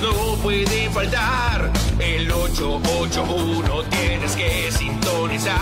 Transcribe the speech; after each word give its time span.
no 0.00 0.36
pueden 0.42 0.92
faltar. 0.92 1.72
El 1.98 2.30
881 2.30 3.84
tienes 3.90 4.36
que 4.36 4.70
sintonizar. 4.70 5.58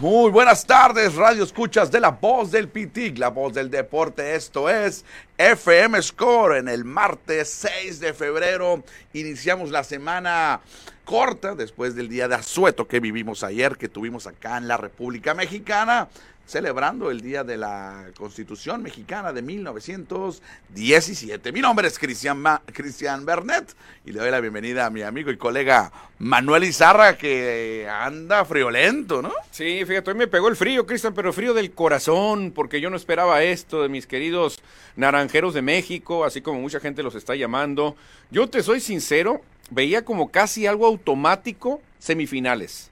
Muy 0.00 0.32
buenas 0.32 0.66
tardes, 0.66 1.14
radio 1.14 1.44
escuchas 1.44 1.90
de 1.90 2.00
la 2.00 2.10
voz 2.10 2.50
del 2.50 2.68
PITIC, 2.68 3.18
la 3.18 3.28
voz 3.28 3.54
del 3.54 3.70
deporte. 3.70 4.34
Esto 4.34 4.68
es 4.68 5.04
FM 5.38 6.02
Score 6.02 6.56
en 6.56 6.68
el 6.68 6.84
martes 6.84 7.48
6 7.50 8.00
de 8.00 8.12
febrero. 8.12 8.82
Iniciamos 9.12 9.70
la 9.70 9.84
semana 9.84 10.60
corta 11.04 11.54
después 11.54 11.94
del 11.94 12.08
día 12.08 12.26
de 12.26 12.34
asueto 12.34 12.88
que 12.88 12.98
vivimos 12.98 13.44
ayer, 13.44 13.76
que 13.76 13.88
tuvimos 13.88 14.26
acá 14.26 14.56
en 14.56 14.66
la 14.66 14.76
República 14.76 15.34
Mexicana 15.34 16.08
celebrando 16.46 17.10
el 17.10 17.20
Día 17.20 17.44
de 17.44 17.56
la 17.56 18.06
Constitución 18.16 18.82
Mexicana 18.82 19.32
de 19.32 19.42
1917. 19.42 21.52
Mi 21.52 21.60
nombre 21.60 21.88
es 21.88 21.98
Cristian, 21.98 22.44
Bernet 23.24 23.74
y 24.04 24.12
le 24.12 24.20
doy 24.20 24.30
la 24.30 24.40
bienvenida 24.40 24.86
a 24.86 24.90
mi 24.90 25.02
amigo 25.02 25.30
y 25.30 25.36
colega 25.36 25.92
Manuel 26.18 26.64
Izarra 26.64 27.16
que 27.16 27.88
anda 27.90 28.44
friolento, 28.44 29.22
¿no? 29.22 29.32
Sí, 29.50 29.82
fíjate, 29.86 30.10
hoy 30.10 30.16
me 30.16 30.26
pegó 30.26 30.48
el 30.48 30.56
frío, 30.56 30.86
Cristian, 30.86 31.14
pero 31.14 31.32
frío 31.32 31.54
del 31.54 31.72
corazón, 31.72 32.52
porque 32.54 32.80
yo 32.80 32.90
no 32.90 32.96
esperaba 32.96 33.42
esto 33.42 33.82
de 33.82 33.88
mis 33.88 34.06
queridos 34.06 34.60
naranjeros 34.96 35.54
de 35.54 35.62
México, 35.62 36.24
así 36.24 36.42
como 36.42 36.60
mucha 36.60 36.80
gente 36.80 37.02
los 37.02 37.14
está 37.14 37.34
llamando. 37.34 37.96
Yo 38.30 38.48
te 38.48 38.62
soy 38.62 38.80
sincero, 38.80 39.42
veía 39.70 40.04
como 40.04 40.30
casi 40.30 40.66
algo 40.66 40.86
automático 40.86 41.80
semifinales. 41.98 42.90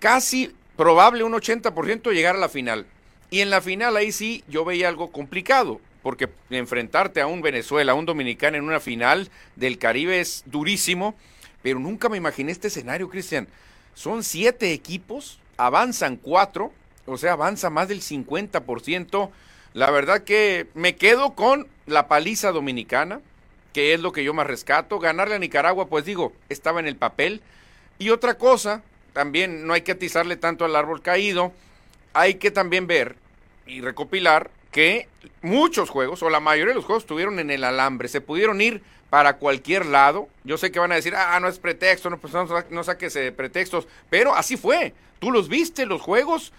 Casi 0.00 0.52
probable 0.76 1.24
un 1.24 1.32
80% 1.32 2.12
llegar 2.12 2.36
a 2.36 2.38
la 2.38 2.48
final. 2.48 2.86
Y 3.30 3.40
en 3.40 3.50
la 3.50 3.60
final 3.60 3.96
ahí 3.96 4.12
sí 4.12 4.44
yo 4.48 4.64
veía 4.64 4.88
algo 4.88 5.10
complicado, 5.10 5.80
porque 6.02 6.28
enfrentarte 6.50 7.20
a 7.20 7.26
un 7.26 7.42
Venezuela, 7.42 7.92
a 7.92 7.94
un 7.94 8.06
Dominicano 8.06 8.56
en 8.56 8.64
una 8.64 8.80
final 8.80 9.30
del 9.56 9.78
Caribe 9.78 10.20
es 10.20 10.44
durísimo, 10.46 11.14
pero 11.62 11.78
nunca 11.78 12.08
me 12.08 12.16
imaginé 12.16 12.52
este 12.52 12.68
escenario, 12.68 13.08
Cristian. 13.08 13.48
Son 13.94 14.22
siete 14.22 14.72
equipos, 14.72 15.38
avanzan 15.56 16.16
cuatro, 16.16 16.72
o 17.06 17.16
sea, 17.16 17.32
avanza 17.32 17.70
más 17.70 17.88
del 17.88 18.02
50%. 18.02 19.30
La 19.72 19.90
verdad 19.90 20.22
que 20.24 20.66
me 20.74 20.96
quedo 20.96 21.34
con 21.34 21.66
la 21.86 22.06
paliza 22.06 22.52
dominicana, 22.52 23.20
que 23.72 23.94
es 23.94 24.00
lo 24.00 24.12
que 24.12 24.24
yo 24.24 24.34
más 24.34 24.46
rescato. 24.46 24.98
Ganarle 24.98 25.34
a 25.34 25.38
Nicaragua, 25.38 25.86
pues 25.86 26.04
digo, 26.04 26.32
estaba 26.48 26.80
en 26.80 26.86
el 26.86 26.96
papel. 26.96 27.40
Y 27.98 28.10
otra 28.10 28.34
cosa, 28.34 28.82
también 29.14 29.66
no 29.66 29.72
hay 29.72 29.80
que 29.80 29.92
atizarle 29.92 30.36
tanto 30.36 30.66
al 30.66 30.76
árbol 30.76 31.00
caído, 31.00 31.52
hay 32.12 32.34
que 32.34 32.50
también 32.50 32.86
ver 32.86 33.16
y 33.66 33.80
recopilar 33.80 34.50
que 34.70 35.08
muchos 35.40 35.88
juegos, 35.88 36.22
o 36.22 36.28
la 36.28 36.40
mayoría 36.40 36.72
de 36.72 36.74
los 36.74 36.84
juegos, 36.84 37.04
estuvieron 37.04 37.38
en 37.38 37.50
el 37.50 37.64
alambre, 37.64 38.08
se 38.08 38.20
pudieron 38.20 38.60
ir 38.60 38.82
para 39.08 39.36
cualquier 39.36 39.86
lado. 39.86 40.28
Yo 40.42 40.58
sé 40.58 40.72
que 40.72 40.80
van 40.80 40.90
a 40.90 40.96
decir, 40.96 41.14
ah, 41.16 41.38
no 41.40 41.48
es 41.48 41.60
pretexto, 41.60 42.10
no, 42.10 42.18
pues 42.18 42.32
no, 42.32 42.46
no 42.70 42.84
saques 42.84 43.16
pretextos, 43.36 43.86
pero 44.10 44.34
así 44.34 44.56
fue. 44.56 44.92
Tú 45.20 45.30
los 45.30 45.48
viste, 45.48 45.86
los 45.86 46.02
juegos, 46.02 46.52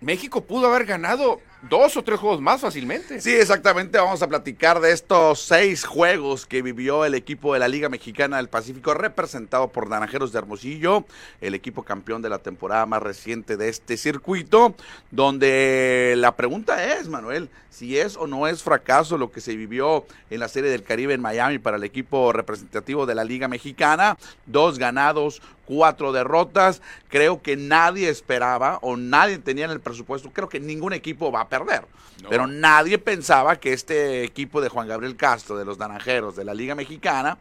México 0.00 0.42
pudo 0.42 0.66
haber 0.66 0.86
ganado 0.86 1.40
dos 1.68 1.96
o 1.96 2.02
tres 2.02 2.18
juegos 2.18 2.40
más 2.40 2.60
fácilmente. 2.60 3.20
Sí, 3.20 3.34
exactamente. 3.34 3.98
Vamos 3.98 4.22
a 4.22 4.28
platicar 4.28 4.80
de 4.80 4.92
estos 4.92 5.40
seis 5.40 5.84
juegos 5.84 6.46
que 6.46 6.62
vivió 6.62 7.04
el 7.04 7.14
equipo 7.14 7.54
de 7.54 7.60
la 7.60 7.68
Liga 7.68 7.88
Mexicana 7.88 8.36
del 8.36 8.48
Pacífico, 8.48 8.94
representado 8.94 9.68
por 9.68 9.88
Naranjeros 9.88 10.32
de 10.32 10.38
Hermosillo, 10.38 11.04
el 11.40 11.54
equipo 11.54 11.82
campeón 11.82 12.22
de 12.22 12.28
la 12.28 12.38
temporada 12.38 12.86
más 12.86 13.02
reciente 13.02 13.56
de 13.56 13.68
este 13.68 13.96
circuito, 13.96 14.74
donde 15.10 16.14
la 16.16 16.36
pregunta 16.36 16.94
es, 16.94 17.08
Manuel, 17.08 17.50
si 17.76 17.98
es 17.98 18.16
o 18.16 18.26
no 18.26 18.46
es 18.46 18.62
fracaso 18.62 19.18
lo 19.18 19.30
que 19.30 19.42
se 19.42 19.54
vivió 19.54 20.06
en 20.30 20.40
la 20.40 20.48
Serie 20.48 20.70
del 20.70 20.82
Caribe 20.82 21.12
en 21.12 21.20
Miami 21.20 21.58
para 21.58 21.76
el 21.76 21.84
equipo 21.84 22.32
representativo 22.32 23.04
de 23.04 23.14
la 23.14 23.22
Liga 23.22 23.48
Mexicana. 23.48 24.16
Dos 24.46 24.78
ganados, 24.78 25.42
cuatro 25.66 26.10
derrotas. 26.10 26.80
Creo 27.10 27.42
que 27.42 27.54
nadie 27.58 28.08
esperaba 28.08 28.78
o 28.80 28.96
nadie 28.96 29.36
tenía 29.36 29.66
en 29.66 29.72
el 29.72 29.80
presupuesto, 29.80 30.30
creo 30.32 30.48
que 30.48 30.58
ningún 30.58 30.94
equipo 30.94 31.30
va 31.30 31.42
a 31.42 31.48
perder. 31.50 31.82
No. 32.22 32.30
Pero 32.30 32.46
nadie 32.46 32.96
pensaba 32.96 33.56
que 33.56 33.74
este 33.74 34.24
equipo 34.24 34.62
de 34.62 34.70
Juan 34.70 34.88
Gabriel 34.88 35.14
Castro, 35.14 35.58
de 35.58 35.66
los 35.66 35.78
Naranjeros, 35.78 36.34
de 36.34 36.46
la 36.46 36.54
Liga 36.54 36.74
Mexicana, 36.74 37.36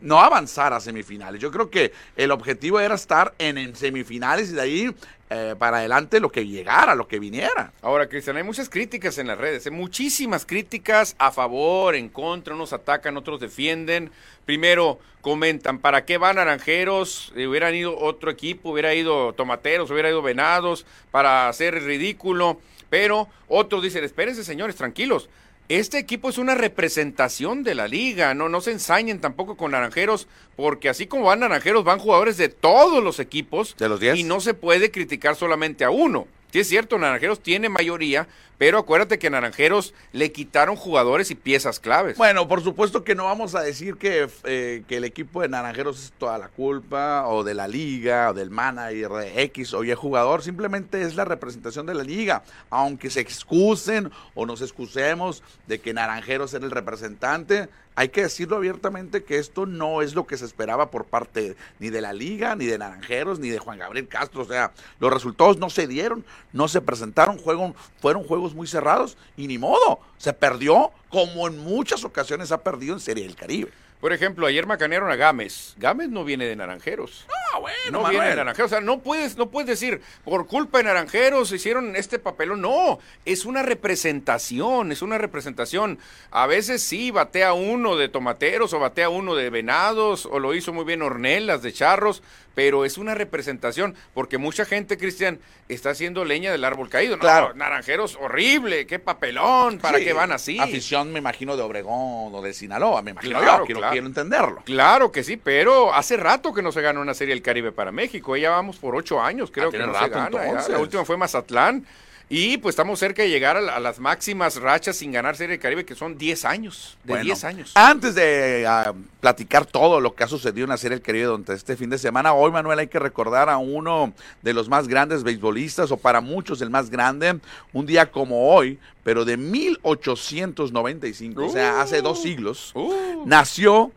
no 0.00 0.20
avanzara 0.20 0.76
a 0.76 0.80
semifinales. 0.80 1.40
Yo 1.40 1.52
creo 1.52 1.70
que 1.70 1.92
el 2.16 2.32
objetivo 2.32 2.80
era 2.80 2.96
estar 2.96 3.32
en, 3.38 3.58
en 3.58 3.76
semifinales 3.76 4.50
y 4.50 4.54
de 4.54 4.60
ahí 4.60 4.94
eh, 5.30 5.54
para 5.58 5.78
adelante 5.78 6.20
lo 6.20 6.32
que 6.32 6.46
llegara, 6.46 6.94
lo 6.94 7.06
que 7.06 7.18
viniera. 7.18 7.72
Ahora, 7.82 8.08
Cristian, 8.08 8.36
hay 8.38 8.44
muchas 8.44 8.70
críticas 8.70 9.18
en 9.18 9.26
las 9.26 9.36
redes, 9.36 9.66
¿eh? 9.66 9.70
muchísimas 9.70 10.46
críticas 10.46 11.14
a 11.18 11.30
favor, 11.30 11.94
en 11.94 12.08
contra, 12.08 12.54
unos 12.54 12.72
atacan, 12.72 13.16
otros 13.16 13.38
defienden. 13.38 14.10
Primero 14.46 14.98
comentan, 15.20 15.80
¿para 15.80 16.06
qué 16.06 16.16
van 16.16 16.36
naranjeros? 16.36 17.32
Eh, 17.36 17.46
hubieran 17.46 17.74
ido 17.74 17.98
otro 17.98 18.30
equipo, 18.30 18.70
hubiera 18.70 18.94
ido 18.94 19.34
tomateros, 19.34 19.90
hubiera 19.90 20.08
ido 20.08 20.22
venados 20.22 20.86
para 21.10 21.48
hacer 21.48 21.74
ridículo. 21.82 22.58
Pero 22.88 23.28
otros 23.48 23.82
dicen, 23.82 24.04
espérense 24.04 24.44
señores, 24.44 24.76
tranquilos. 24.76 25.28
Este 25.68 25.98
equipo 25.98 26.30
es 26.30 26.38
una 26.38 26.54
representación 26.54 27.62
de 27.62 27.74
la 27.74 27.88
liga, 27.88 28.32
no, 28.32 28.48
no 28.48 28.62
se 28.62 28.72
ensañen 28.72 29.20
tampoco 29.20 29.58
con 29.58 29.72
naranjeros, 29.72 30.26
porque 30.56 30.88
así 30.88 31.06
como 31.06 31.24
van 31.24 31.40
naranjeros, 31.40 31.84
van 31.84 31.98
jugadores 31.98 32.38
de 32.38 32.48
todos 32.48 33.04
los 33.04 33.20
equipos. 33.20 33.76
De 33.76 33.86
los 33.90 34.00
10. 34.00 34.16
Y 34.16 34.22
no 34.22 34.40
se 34.40 34.54
puede 34.54 34.90
criticar 34.90 35.36
solamente 35.36 35.84
a 35.84 35.90
uno. 35.90 36.26
Sí 36.50 36.60
es 36.60 36.68
cierto, 36.68 36.98
Naranjeros 36.98 37.42
tiene 37.42 37.68
mayoría, 37.68 38.26
pero 38.56 38.78
acuérdate 38.78 39.18
que 39.18 39.28
Naranjeros 39.28 39.92
le 40.12 40.32
quitaron 40.32 40.76
jugadores 40.76 41.30
y 41.30 41.34
piezas 41.34 41.78
claves. 41.78 42.16
Bueno, 42.16 42.48
por 42.48 42.62
supuesto 42.62 43.04
que 43.04 43.14
no 43.14 43.24
vamos 43.24 43.54
a 43.54 43.60
decir 43.60 43.96
que, 43.96 44.28
eh, 44.44 44.82
que 44.88 44.96
el 44.96 45.04
equipo 45.04 45.42
de 45.42 45.48
Naranjeros 45.48 46.02
es 46.02 46.12
toda 46.12 46.38
la 46.38 46.48
culpa, 46.48 47.26
o 47.28 47.44
de 47.44 47.52
la 47.52 47.68
liga, 47.68 48.30
o 48.30 48.34
del 48.34 48.50
manager 48.50 49.10
de 49.10 49.42
X 49.42 49.74
o 49.74 49.84
Y 49.84 49.92
jugador, 49.92 50.42
simplemente 50.42 51.02
es 51.02 51.14
la 51.16 51.26
representación 51.26 51.84
de 51.84 51.94
la 51.94 52.02
liga. 52.02 52.42
Aunque 52.70 53.10
se 53.10 53.20
excusen 53.20 54.10
o 54.34 54.46
nos 54.46 54.62
excusemos 54.62 55.42
de 55.66 55.80
que 55.80 55.92
Naranjeros 55.92 56.54
era 56.54 56.64
el 56.64 56.70
representante, 56.70 57.68
hay 57.98 58.10
que 58.10 58.22
decirlo 58.22 58.54
abiertamente 58.54 59.24
que 59.24 59.38
esto 59.38 59.66
no 59.66 60.02
es 60.02 60.14
lo 60.14 60.24
que 60.24 60.36
se 60.36 60.44
esperaba 60.44 60.88
por 60.88 61.04
parte 61.04 61.56
ni 61.80 61.90
de 61.90 62.00
la 62.00 62.12
liga, 62.12 62.54
ni 62.54 62.64
de 62.64 62.78
Naranjeros, 62.78 63.40
ni 63.40 63.48
de 63.48 63.58
Juan 63.58 63.80
Gabriel 63.80 64.06
Castro. 64.06 64.42
O 64.42 64.44
sea, 64.44 64.70
los 65.00 65.12
resultados 65.12 65.58
no 65.58 65.68
se 65.68 65.88
dieron, 65.88 66.24
no 66.52 66.68
se 66.68 66.80
presentaron, 66.80 67.38
juego, 67.38 67.74
fueron 68.00 68.22
juegos 68.22 68.54
muy 68.54 68.68
cerrados 68.68 69.18
y 69.36 69.48
ni 69.48 69.58
modo, 69.58 69.98
se 70.16 70.32
perdió 70.32 70.92
como 71.08 71.48
en 71.48 71.58
muchas 71.58 72.04
ocasiones 72.04 72.52
ha 72.52 72.62
perdido 72.62 72.94
en 72.94 73.00
Serie 73.00 73.24
del 73.24 73.34
Caribe. 73.34 73.72
Por 74.00 74.12
ejemplo, 74.12 74.46
ayer 74.46 74.64
macanearon 74.64 75.10
a 75.10 75.16
Gámez. 75.16 75.74
Gámez 75.76 76.08
no 76.08 76.22
viene 76.22 76.44
de 76.44 76.54
Naranjeros. 76.54 77.26
Ah, 77.54 77.58
bueno, 77.58 77.76
no 77.90 78.00
Manuel. 78.02 78.20
viene 78.20 78.36
Naranjeros. 78.36 78.70
O 78.70 78.74
sea, 78.74 78.80
no 78.80 79.00
puedes, 79.00 79.36
no 79.36 79.48
puedes 79.50 79.68
decir, 79.68 80.00
por 80.24 80.46
culpa 80.46 80.78
de 80.78 80.84
Naranjeros 80.84 81.50
hicieron 81.52 81.96
este 81.96 82.18
papelón. 82.18 82.60
No, 82.60 82.98
es 83.24 83.44
una 83.44 83.62
representación, 83.62 84.92
es 84.92 85.02
una 85.02 85.18
representación. 85.18 85.98
A 86.30 86.46
veces 86.46 86.82
sí, 86.82 87.10
batea 87.10 87.52
uno 87.52 87.96
de 87.96 88.08
tomateros 88.08 88.72
o 88.72 88.78
batea 88.78 89.08
uno 89.08 89.34
de 89.34 89.50
venados 89.50 90.26
o 90.26 90.38
lo 90.38 90.54
hizo 90.54 90.72
muy 90.72 90.84
bien 90.84 91.02
Ornelas 91.02 91.62
de 91.62 91.72
charros, 91.72 92.22
pero 92.54 92.84
es 92.84 92.98
una 92.98 93.14
representación, 93.14 93.94
porque 94.14 94.36
mucha 94.36 94.64
gente, 94.64 94.98
Cristian, 94.98 95.38
está 95.68 95.90
haciendo 95.90 96.24
leña 96.24 96.50
del 96.50 96.64
árbol 96.64 96.88
caído. 96.88 97.16
No, 97.16 97.20
Claro. 97.20 97.54
Naranjeros, 97.54 98.16
horrible, 98.20 98.86
qué 98.86 98.98
papelón, 98.98 99.78
¿para 99.78 99.98
Sí, 99.98 100.04
qué 100.04 100.12
van 100.12 100.32
así? 100.32 100.58
Afición, 100.58 101.12
me 101.12 101.20
imagino, 101.20 101.56
de 101.56 101.62
Obregón 101.62 102.34
o 102.34 102.42
de 102.42 102.52
Sinaloa, 102.52 103.00
me 103.02 103.12
imagino 103.12 103.38
Claro, 103.38 103.58
yo, 103.60 103.66
quiero, 103.66 103.80
claro. 103.80 103.92
quiero 103.92 104.06
entenderlo. 104.08 104.62
Claro 104.64 105.12
que 105.12 105.22
sí, 105.22 105.36
pero 105.36 105.94
hace 105.94 106.16
rato 106.16 106.52
que 106.52 106.62
no 106.62 106.72
se 106.72 106.80
gana 106.82 106.98
una 106.98 107.14
serie 107.14 107.32
del 107.38 107.42
Caribe 107.44 107.72
para 107.72 107.92
México. 107.92 108.36
Ya 108.36 108.50
vamos 108.50 108.76
por 108.76 108.94
ocho 108.96 109.20
años, 109.20 109.50
creo 109.50 109.68
Ah, 109.68 109.72
que 109.72 109.78
no 109.78 109.86
rato, 109.92 110.04
se 110.04 110.10
gana. 110.10 110.30
ya. 110.30 110.44
entonces. 110.46 110.68
La 110.72 110.78
última 110.78 111.04
fue 111.04 111.16
Mazatlán. 111.16 111.84
Y 112.30 112.58
pues 112.58 112.74
estamos 112.74 112.98
cerca 112.98 113.22
de 113.22 113.30
llegar 113.30 113.56
a, 113.56 113.60
la- 113.62 113.76
a 113.76 113.80
las 113.80 113.98
máximas 114.00 114.56
rachas 114.60 114.98
sin 114.98 115.10
ganar 115.12 115.34
serie 115.34 115.52
del 115.52 115.60
Caribe, 115.62 115.86
que 115.86 115.94
son 115.94 116.18
10 116.18 116.44
años. 116.44 116.98
De 117.02 117.14
Bueno, 117.14 117.24
10 117.24 117.44
años. 117.44 117.72
Antes 117.74 118.14
de 118.14 118.66
ah, 118.68 118.92
platicar 119.20 119.64
todo 119.64 119.98
lo 119.98 120.14
que 120.14 120.24
ha 120.24 120.28
sucedido 120.28 120.64
en 120.64 120.68
la 120.68 120.76
Serie 120.76 120.98
del 120.98 121.02
Caribe 121.02 121.24
durante 121.24 121.54
este 121.54 121.74
fin 121.74 121.88
de 121.88 121.96
semana, 121.96 122.34
hoy, 122.34 122.50
Manuel, 122.50 122.80
hay 122.80 122.88
que 122.88 122.98
recordar 122.98 123.48
a 123.48 123.56
uno 123.56 124.12
de 124.42 124.52
los 124.52 124.68
más 124.68 124.88
grandes 124.88 125.22
beisbolistas, 125.22 125.90
o 125.90 125.96
para 125.96 126.20
muchos 126.20 126.60
el 126.60 126.68
más 126.68 126.90
grande, 126.90 127.38
un 127.72 127.86
día 127.86 128.10
como 128.10 128.54
hoy, 128.54 128.78
pero 129.04 129.24
de 129.24 129.38
1895, 129.38 131.46
o 131.46 131.48
sea, 131.48 131.80
hace 131.80 132.02
dos 132.02 132.20
siglos, 132.22 132.72
Uh. 132.74 133.24
nació 133.26 133.90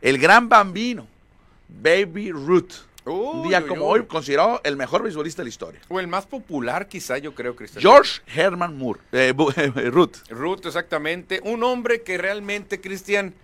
el 0.00 0.18
gran 0.18 0.48
bambino, 0.48 1.06
Baby 1.82 2.32
Ruth. 2.32 2.72
Un 3.06 3.48
día 3.48 3.60
uy, 3.60 3.66
como 3.68 3.84
uy. 3.90 4.00
hoy, 4.00 4.06
considerado 4.06 4.60
el 4.64 4.76
mejor 4.76 5.02
beisbolista 5.02 5.42
de 5.42 5.44
la 5.44 5.48
historia. 5.50 5.80
O 5.88 6.00
el 6.00 6.06
más 6.06 6.24
popular, 6.24 6.88
quizá, 6.88 7.18
yo 7.18 7.34
creo, 7.34 7.54
Cristian. 7.54 7.82
George 7.82 8.22
Herman 8.34 8.78
Moore, 8.78 9.00
eh, 9.12 9.34
Bu- 9.36 9.52
Ruth. 9.90 10.16
Ruth, 10.30 10.64
exactamente. 10.64 11.40
Un 11.44 11.62
hombre 11.64 12.02
que 12.02 12.16
realmente, 12.16 12.80
Cristian, 12.80 13.34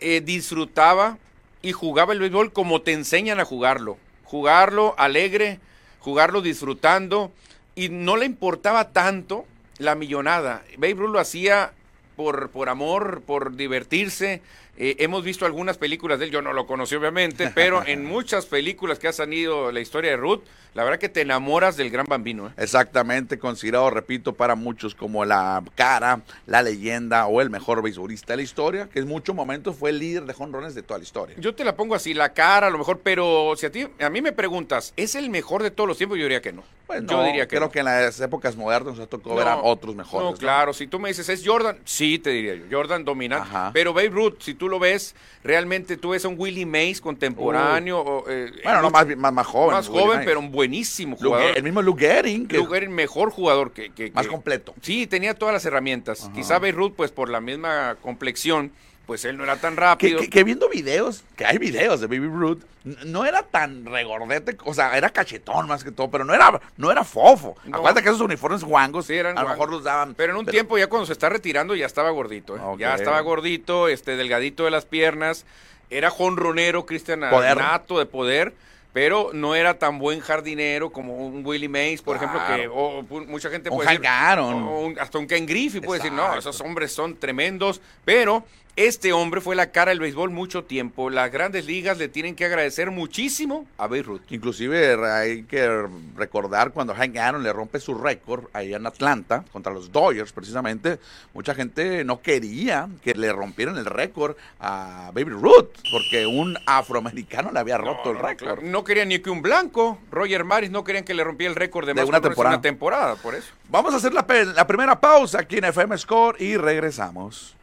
eh, 0.00 0.22
disfrutaba 0.24 1.18
y 1.60 1.72
jugaba 1.72 2.14
el 2.14 2.20
béisbol 2.20 2.52
como 2.54 2.80
te 2.80 2.92
enseñan 2.92 3.38
a 3.38 3.44
jugarlo. 3.44 3.98
Jugarlo 4.24 4.94
alegre, 4.96 5.60
jugarlo 6.00 6.40
disfrutando 6.40 7.30
y 7.74 7.90
no 7.90 8.16
le 8.16 8.24
importaba 8.24 8.92
tanto 8.92 9.44
la 9.76 9.94
millonada. 9.94 10.62
Babe 10.78 10.94
Ruth 10.94 11.10
lo 11.12 11.18
hacía 11.20 11.72
por, 12.16 12.48
por 12.48 12.70
amor, 12.70 13.22
por 13.26 13.56
divertirse. 13.56 14.40
Eh, 14.78 14.96
hemos 15.00 15.22
visto 15.22 15.44
algunas 15.44 15.76
películas 15.76 16.18
de 16.18 16.26
él, 16.26 16.30
yo 16.30 16.40
no 16.40 16.54
lo 16.54 16.66
conocí 16.66 16.94
obviamente, 16.94 17.50
pero 17.54 17.82
en 17.86 18.04
muchas 18.04 18.46
películas 18.46 18.98
que 18.98 19.06
ha 19.06 19.12
salido 19.12 19.70
la 19.70 19.80
historia 19.80 20.12
de 20.12 20.16
Ruth, 20.16 20.42
la 20.74 20.82
verdad 20.82 20.98
que 20.98 21.10
te 21.10 21.20
enamoras 21.20 21.76
del 21.76 21.90
gran 21.90 22.06
bambino. 22.08 22.48
¿eh? 22.48 22.52
Exactamente, 22.56 23.38
considerado, 23.38 23.90
repito, 23.90 24.32
para 24.32 24.54
muchos 24.54 24.94
como 24.94 25.26
la 25.26 25.62
cara, 25.74 26.22
la 26.46 26.62
leyenda 26.62 27.26
o 27.26 27.42
el 27.42 27.50
mejor 27.50 27.82
beisbolista 27.82 28.32
de 28.32 28.38
la 28.38 28.42
historia, 28.42 28.88
que 28.88 29.00
en 29.00 29.08
muchos 29.08 29.36
momentos 29.36 29.76
fue 29.76 29.90
el 29.90 29.98
líder 29.98 30.24
de 30.24 30.32
jonrones 30.32 30.74
de 30.74 30.82
toda 30.82 30.98
la 30.98 31.04
historia. 31.04 31.36
Yo 31.38 31.54
te 31.54 31.64
la 31.64 31.76
pongo 31.76 31.94
así, 31.94 32.14
la 32.14 32.32
cara 32.32 32.68
a 32.68 32.70
lo 32.70 32.78
mejor, 32.78 33.00
pero 33.00 33.54
si 33.56 33.66
a 33.66 33.70
ti, 33.70 33.86
a 34.00 34.08
mí 34.08 34.22
me 34.22 34.32
preguntas, 34.32 34.94
¿es 34.96 35.14
el 35.14 35.28
mejor 35.28 35.62
de 35.62 35.70
todos 35.70 35.86
los 35.86 35.98
tiempos? 35.98 36.16
Yo 36.16 36.24
diría 36.24 36.40
que 36.40 36.52
no. 36.52 36.64
Pues 36.98 37.06
yo 37.10 37.24
diría 37.24 37.42
que 37.44 37.56
creo 37.56 37.62
no. 37.62 37.70
que 37.70 37.78
en 37.80 37.84
las 37.86 38.20
épocas 38.20 38.56
modernas 38.56 38.96
nos 38.96 39.08
tocó 39.08 39.34
ver 39.34 39.48
a 39.48 39.56
otros 39.56 39.94
mejores. 39.96 40.30
No, 40.30 40.36
claro, 40.36 40.72
si 40.72 40.86
tú 40.86 40.98
me 40.98 41.08
dices, 41.08 41.28
¿es 41.28 41.42
Jordan? 41.46 41.78
Sí, 41.84 42.18
te 42.18 42.30
diría 42.30 42.54
yo, 42.54 42.64
Jordan 42.70 43.04
dominante. 43.04 43.48
Ajá. 43.48 43.70
Pero 43.72 43.92
Babe 43.92 44.08
Ruth, 44.10 44.34
si 44.40 44.54
tú 44.54 44.68
lo 44.68 44.78
ves, 44.78 45.14
realmente 45.42 45.96
tú 45.96 46.10
ves 46.10 46.24
a 46.24 46.28
un 46.28 46.34
Willie 46.38 46.66
Mays 46.66 47.00
contemporáneo. 47.00 47.98
o, 48.00 48.24
eh, 48.28 48.50
Bueno, 48.64 48.82
no, 48.82 48.90
más, 48.90 49.06
más, 49.16 49.32
más 49.32 49.46
joven. 49.46 49.74
más 49.76 49.88
Willie 49.88 50.02
joven, 50.02 50.16
Mays. 50.18 50.26
pero 50.26 50.40
un 50.40 50.52
buenísimo 50.52 51.16
jugador. 51.16 51.56
El 51.56 51.62
mismo 51.62 51.82
Lou 51.82 51.96
Gehrig, 51.96 52.48
que 52.48 52.56
Lugar 52.58 52.82
el 52.82 52.90
mejor 52.90 53.30
jugador 53.30 53.72
que, 53.72 53.90
que- 53.90 54.10
más 54.12 54.26
completo. 54.26 54.74
Sí, 54.82 55.06
tenía 55.06 55.34
todas 55.34 55.52
las 55.52 55.64
herramientas. 55.64 56.24
Ajá. 56.24 56.32
Quizá 56.32 56.54
Babe 56.54 56.72
Ruth, 56.72 56.92
pues 56.96 57.10
por 57.10 57.28
la 57.28 57.40
misma 57.40 57.96
complexión, 58.02 58.72
pues 59.06 59.24
él 59.24 59.36
no 59.36 59.44
era 59.44 59.56
tan 59.56 59.76
rápido. 59.76 60.20
que- 60.20 60.30
que 60.30 60.44
viendo 60.44 60.68
videos, 60.68 61.24
que 61.36 61.44
hay 61.44 61.58
videos 61.58 62.00
de 62.00 62.06
Baby 62.06 62.26
Ruth, 62.28 62.62
no 63.04 63.24
era 63.24 63.42
tan 63.42 63.84
regordete, 63.84 64.56
o 64.64 64.74
sea, 64.74 64.96
era 64.96 65.10
cachetón 65.10 65.66
más 65.68 65.84
que 65.84 65.90
todo, 65.92 66.10
pero 66.10 66.24
no 66.24 66.34
era, 66.34 66.60
no 66.76 66.90
era 66.90 67.04
fofo. 67.04 67.56
No. 67.64 67.76
Acuérdate 67.78 68.02
que 68.02 68.08
esos 68.10 68.20
uniformes 68.20 68.64
guangos, 68.64 69.06
Sí, 69.06 69.14
eran 69.14 69.36
a 69.38 69.42
lo 69.42 69.48
mejor 69.50 69.70
los 69.70 69.84
daban. 69.84 70.14
Pero 70.14 70.32
en 70.32 70.38
un 70.38 70.46
tiempo 70.46 70.78
ya 70.78 70.88
cuando 70.88 71.06
se 71.06 71.12
está 71.12 71.28
retirando 71.28 71.74
ya 71.74 71.86
estaba 71.86 72.10
gordito, 72.10 72.56
¿eh? 72.56 72.60
Ya 72.78 72.94
estaba 72.94 73.20
gordito, 73.20 73.88
este 73.88 74.16
delgadito 74.16 74.64
de 74.64 74.70
las 74.70 74.84
piernas, 74.84 75.44
era 75.90 76.10
jonronero, 76.10 76.86
Cristian 76.86 77.20
Poder. 77.30 77.56
nato 77.58 77.98
de 77.98 78.06
poder, 78.06 78.54
pero 78.94 79.30
no 79.32 79.54
era 79.54 79.78
tan 79.78 79.98
buen 79.98 80.20
jardinero 80.20 80.90
como 80.90 81.16
un 81.16 81.44
Willie 81.46 81.68
Mays, 81.68 82.02
por 82.02 82.16
ejemplo, 82.16 82.40
que 82.46 82.68
o, 82.68 83.02
mucha 83.26 83.48
gente 83.48 83.70
Un 83.70 83.76
puede 83.76 83.88
decir, 83.90 84.04
Hank 84.04 84.12
Aaron. 84.22 84.62
o 84.64 84.80
un- 84.80 84.98
hasta 84.98 85.18
un 85.18 85.26
Ken 85.26 85.46
Griffey 85.46 85.80
puede 85.80 86.00
decir, 86.00 86.12
no, 86.12 86.34
esos 86.36 86.60
hombres 86.60 86.92
son 86.92 87.16
tremendos, 87.16 87.80
pero 88.04 88.44
este 88.74 89.12
hombre 89.12 89.42
fue 89.42 89.54
la 89.54 89.70
cara 89.70 89.90
del 89.90 90.00
béisbol 90.00 90.30
mucho 90.30 90.64
tiempo. 90.64 91.10
Las 91.10 91.30
grandes 91.30 91.66
ligas 91.66 91.98
le 91.98 92.08
tienen 92.08 92.34
que 92.34 92.46
agradecer 92.46 92.90
muchísimo 92.90 93.66
a 93.76 93.82
Babe 93.86 94.02
Ruth. 94.02 94.22
Inclusive 94.30 94.94
hay 95.12 95.42
que 95.42 95.86
recordar 96.16 96.72
cuando 96.72 96.94
Hank 96.94 97.16
Aaron 97.18 97.42
le 97.42 97.52
rompe 97.52 97.80
su 97.80 97.94
récord 97.94 98.44
ahí 98.54 98.72
en 98.72 98.86
Atlanta 98.86 99.44
contra 99.52 99.72
los 99.74 99.92
Dodgers 99.92 100.32
precisamente, 100.32 100.98
mucha 101.34 101.54
gente 101.54 102.02
no 102.04 102.22
quería 102.22 102.88
que 103.04 103.12
le 103.14 103.30
rompieran 103.32 103.76
el 103.76 103.84
récord 103.84 104.36
a 104.58 105.10
Baby 105.12 105.32
Ruth 105.32 105.68
porque 105.90 106.26
un 106.26 106.56
afroamericano 106.66 107.52
le 107.52 107.58
había 107.60 107.76
roto 107.76 108.10
el 108.12 108.16
No, 108.16 108.22
récord. 108.22 108.46
claro. 108.54 108.62
No 108.62 108.84
querían 108.84 109.08
ni 109.08 109.18
que 109.18 109.28
un 109.28 109.42
blanco, 109.42 109.98
Roger 110.10 110.44
Maris, 110.44 110.70
no 110.70 110.82
querían 110.82 111.04
que 111.04 111.12
le 111.12 111.24
rompiera 111.24 111.50
el 111.50 111.56
récord 111.56 111.84
de, 111.86 111.92
De 111.92 112.00
más 112.00 112.08
una 112.08 112.20
temporada. 112.22 112.54
una 112.56 112.62
temporada, 112.62 113.16
por 113.16 113.34
eso. 113.34 113.48
Vamos 113.68 113.92
a 113.92 113.98
hacer 113.98 114.14
la 114.14 114.66
primera 114.66 114.98
pausa 114.98 115.40
aquí 115.40 115.58
en 115.58 115.64
FM 115.66 115.98
Score 115.98 116.40
y 116.40 116.56
regresamos. 116.56 117.54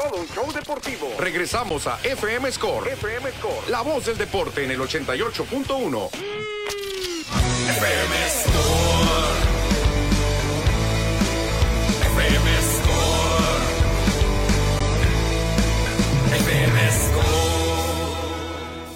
Todo 0.00 0.16
un 0.18 0.26
show 0.28 0.50
deportivo. 0.50 1.08
Regresamos 1.18 1.86
a 1.86 2.00
FM 2.02 2.50
Score. 2.52 2.88
FM 2.88 3.32
Score. 3.32 3.68
La 3.68 3.82
voz 3.82 4.06
del 4.06 4.16
deporte 4.16 4.64
en 4.64 4.70
el 4.70 4.80
88.1. 4.80 6.08
FM 7.68 8.30
Score. 8.30 9.59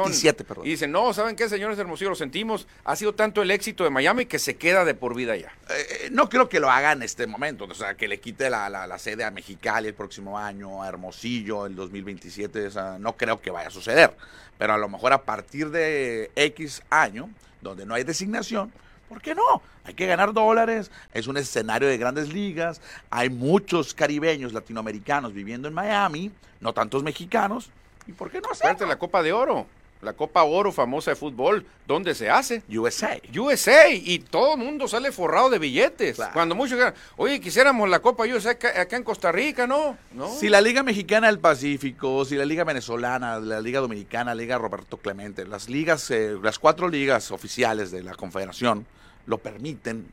confederación 0.08 0.46
perdón. 0.46 0.66
y 0.66 0.70
dicen, 0.70 0.92
no, 0.92 1.12
¿saben 1.12 1.36
qué, 1.36 1.48
señores 1.48 1.76
de 1.76 1.82
Hermosillo? 1.82 2.10
Lo 2.10 2.16
sentimos. 2.16 2.66
Ha 2.84 2.96
sido 2.96 3.14
tanto 3.14 3.42
el 3.42 3.50
éxito 3.50 3.84
de 3.84 3.90
Miami 3.90 4.26
que 4.26 4.38
se 4.38 4.56
queda 4.56 4.84
de 4.84 4.94
por 4.94 5.14
vida 5.14 5.36
ya. 5.36 5.52
Eh, 5.70 6.08
no 6.12 6.28
creo 6.28 6.48
que 6.48 6.60
lo 6.60 6.70
haga 6.70 6.92
en 6.92 7.02
este 7.02 7.26
momento, 7.26 7.64
o 7.64 7.74
sea, 7.74 7.94
que 7.94 8.08
le 8.08 8.20
quite 8.20 8.50
la, 8.50 8.68
la- 8.68 8.86
la 8.86 8.98
sede 8.98 9.24
a 9.24 9.30
Mexicali 9.30 9.88
el 9.88 9.94
próximo 9.94 10.38
año, 10.38 10.82
a 10.82 10.88
Hermosillo 10.88 11.66
el 11.66 11.74
2027, 11.76 12.66
o 12.66 12.70
sea, 12.70 12.96
no 12.98 13.16
creo 13.16 13.40
que 13.40 13.50
vaya 13.50 13.68
a 13.68 13.70
suceder. 13.70 14.14
Pero 14.58 14.74
a 14.74 14.78
lo 14.78 14.88
mejor 14.88 15.12
a 15.12 15.22
partir 15.22 15.70
de 15.70 16.30
X 16.36 16.82
año, 16.90 17.28
donde 17.60 17.86
no 17.86 17.94
hay 17.94 18.04
designación, 18.04 18.72
¿por 19.12 19.20
qué 19.20 19.34
no? 19.34 19.60
Hay 19.84 19.92
que 19.92 20.06
ganar 20.06 20.32
dólares, 20.32 20.90
es 21.12 21.26
un 21.26 21.36
escenario 21.36 21.86
de 21.86 21.98
grandes 21.98 22.32
ligas, 22.32 22.80
hay 23.10 23.28
muchos 23.28 23.92
caribeños 23.92 24.54
latinoamericanos 24.54 25.34
viviendo 25.34 25.68
en 25.68 25.74
Miami, 25.74 26.30
no 26.62 26.72
tantos 26.72 27.02
mexicanos, 27.02 27.68
¿y 28.06 28.12
por 28.12 28.30
qué 28.30 28.40
no 28.40 28.50
hacerlo? 28.50 28.86
la 28.86 28.96
Copa 28.96 29.22
de 29.22 29.34
Oro, 29.34 29.66
la 30.00 30.14
Copa 30.14 30.44
Oro 30.44 30.72
famosa 30.72 31.10
de 31.10 31.16
fútbol, 31.16 31.66
¿dónde 31.86 32.14
se 32.14 32.30
hace? 32.30 32.62
USA. 32.70 33.20
USA 33.36 33.90
y 33.90 34.18
todo 34.18 34.54
el 34.54 34.60
mundo 34.60 34.88
sale 34.88 35.12
forrado 35.12 35.50
de 35.50 35.58
billetes. 35.58 36.16
Claro. 36.16 36.32
Cuando 36.32 36.54
muchos 36.54 36.80
oye, 37.16 37.38
quisiéramos 37.38 37.86
la 37.90 38.00
Copa 38.00 38.24
USA 38.24 38.52
acá, 38.52 38.80
acá 38.80 38.96
en 38.96 39.04
Costa 39.04 39.30
Rica, 39.30 39.66
¿no? 39.66 39.98
¿No? 40.12 40.34
Si 40.34 40.48
la 40.48 40.62
Liga 40.62 40.82
Mexicana 40.82 41.26
del 41.26 41.38
Pacífico, 41.38 42.24
si 42.24 42.36
la 42.36 42.46
Liga 42.46 42.64
Venezolana, 42.64 43.38
la 43.40 43.60
Liga 43.60 43.80
Dominicana, 43.80 44.34
la 44.34 44.40
Liga 44.40 44.56
Roberto 44.56 44.96
Clemente, 44.96 45.44
las 45.44 45.68
ligas, 45.68 46.10
eh, 46.10 46.34
las 46.42 46.58
cuatro 46.58 46.88
ligas 46.88 47.30
oficiales 47.30 47.90
de 47.90 48.02
la 48.02 48.14
Confederación 48.14 48.86
lo 49.26 49.38
permiten, 49.38 50.06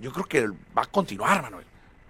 yo 0.00 0.12
creo 0.12 0.24
que 0.24 0.46
va 0.76 0.82
a 0.82 0.86
continuar, 0.86 1.42
Manuel. 1.42 1.64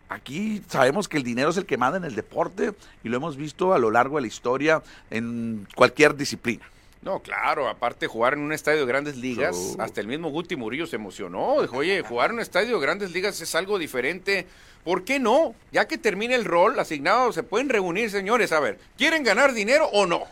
Aquí 0.08 0.62
sabemos 0.68 1.08
que 1.08 1.16
el 1.16 1.22
dinero 1.22 1.50
es 1.50 1.56
el 1.56 1.64
que 1.64 1.78
manda 1.78 1.96
en 1.96 2.04
el 2.04 2.14
deporte 2.14 2.74
y 3.02 3.08
lo 3.08 3.16
hemos 3.16 3.36
visto 3.36 3.72
a 3.72 3.78
lo 3.78 3.90
largo 3.90 4.16
de 4.16 4.22
la 4.22 4.26
historia 4.28 4.82
en 5.10 5.66
cualquier 5.74 6.16
disciplina. 6.16 6.64
No, 7.00 7.18
claro, 7.18 7.68
aparte 7.68 8.06
jugar 8.06 8.34
en 8.34 8.40
un 8.40 8.52
estadio 8.52 8.80
de 8.80 8.86
grandes 8.86 9.16
ligas, 9.16 9.74
hasta 9.78 10.00
el 10.00 10.06
mismo 10.06 10.30
Guti 10.30 10.54
Murillo 10.54 10.86
se 10.86 10.96
emocionó. 10.96 11.60
Dijo, 11.60 11.78
oye, 11.78 12.02
jugar 12.02 12.30
en 12.30 12.36
un 12.36 12.42
estadio 12.42 12.76
de 12.76 12.82
grandes 12.82 13.10
ligas 13.12 13.40
es 13.40 13.54
algo 13.56 13.78
diferente. 13.78 14.46
¿Por 14.84 15.02
qué 15.02 15.18
no? 15.18 15.54
Ya 15.72 15.88
que 15.88 15.98
termine 15.98 16.34
el 16.34 16.44
rol 16.44 16.78
asignado, 16.78 17.32
se 17.32 17.42
pueden 17.42 17.68
reunir, 17.68 18.10
señores. 18.10 18.52
A 18.52 18.60
ver, 18.60 18.78
¿quieren 18.96 19.24
ganar 19.24 19.52
dinero 19.52 19.88
o 19.92 20.06
no? 20.06 20.22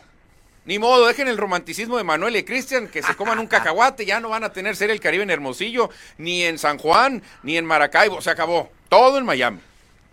Ni 0.63 0.77
modo, 0.77 1.07
dejen 1.07 1.27
el 1.27 1.37
romanticismo 1.37 1.97
de 1.97 2.03
Manuel 2.03 2.35
y 2.35 2.43
Cristian, 2.43 2.87
que 2.87 3.01
se 3.01 3.15
coman 3.15 3.39
un 3.39 3.47
cacahuate, 3.47 4.05
ya 4.05 4.19
no 4.19 4.29
van 4.29 4.43
a 4.43 4.53
tener 4.53 4.75
Serie 4.75 4.93
el 4.93 5.01
Caribe 5.01 5.23
en 5.23 5.31
Hermosillo, 5.31 5.89
ni 6.17 6.43
en 6.43 6.59
San 6.59 6.77
Juan, 6.77 7.23
ni 7.43 7.57
en 7.57 7.65
Maracaibo, 7.65 8.21
se 8.21 8.29
acabó. 8.29 8.71
Todo 8.89 9.17
en 9.17 9.25
Miami. 9.25 9.59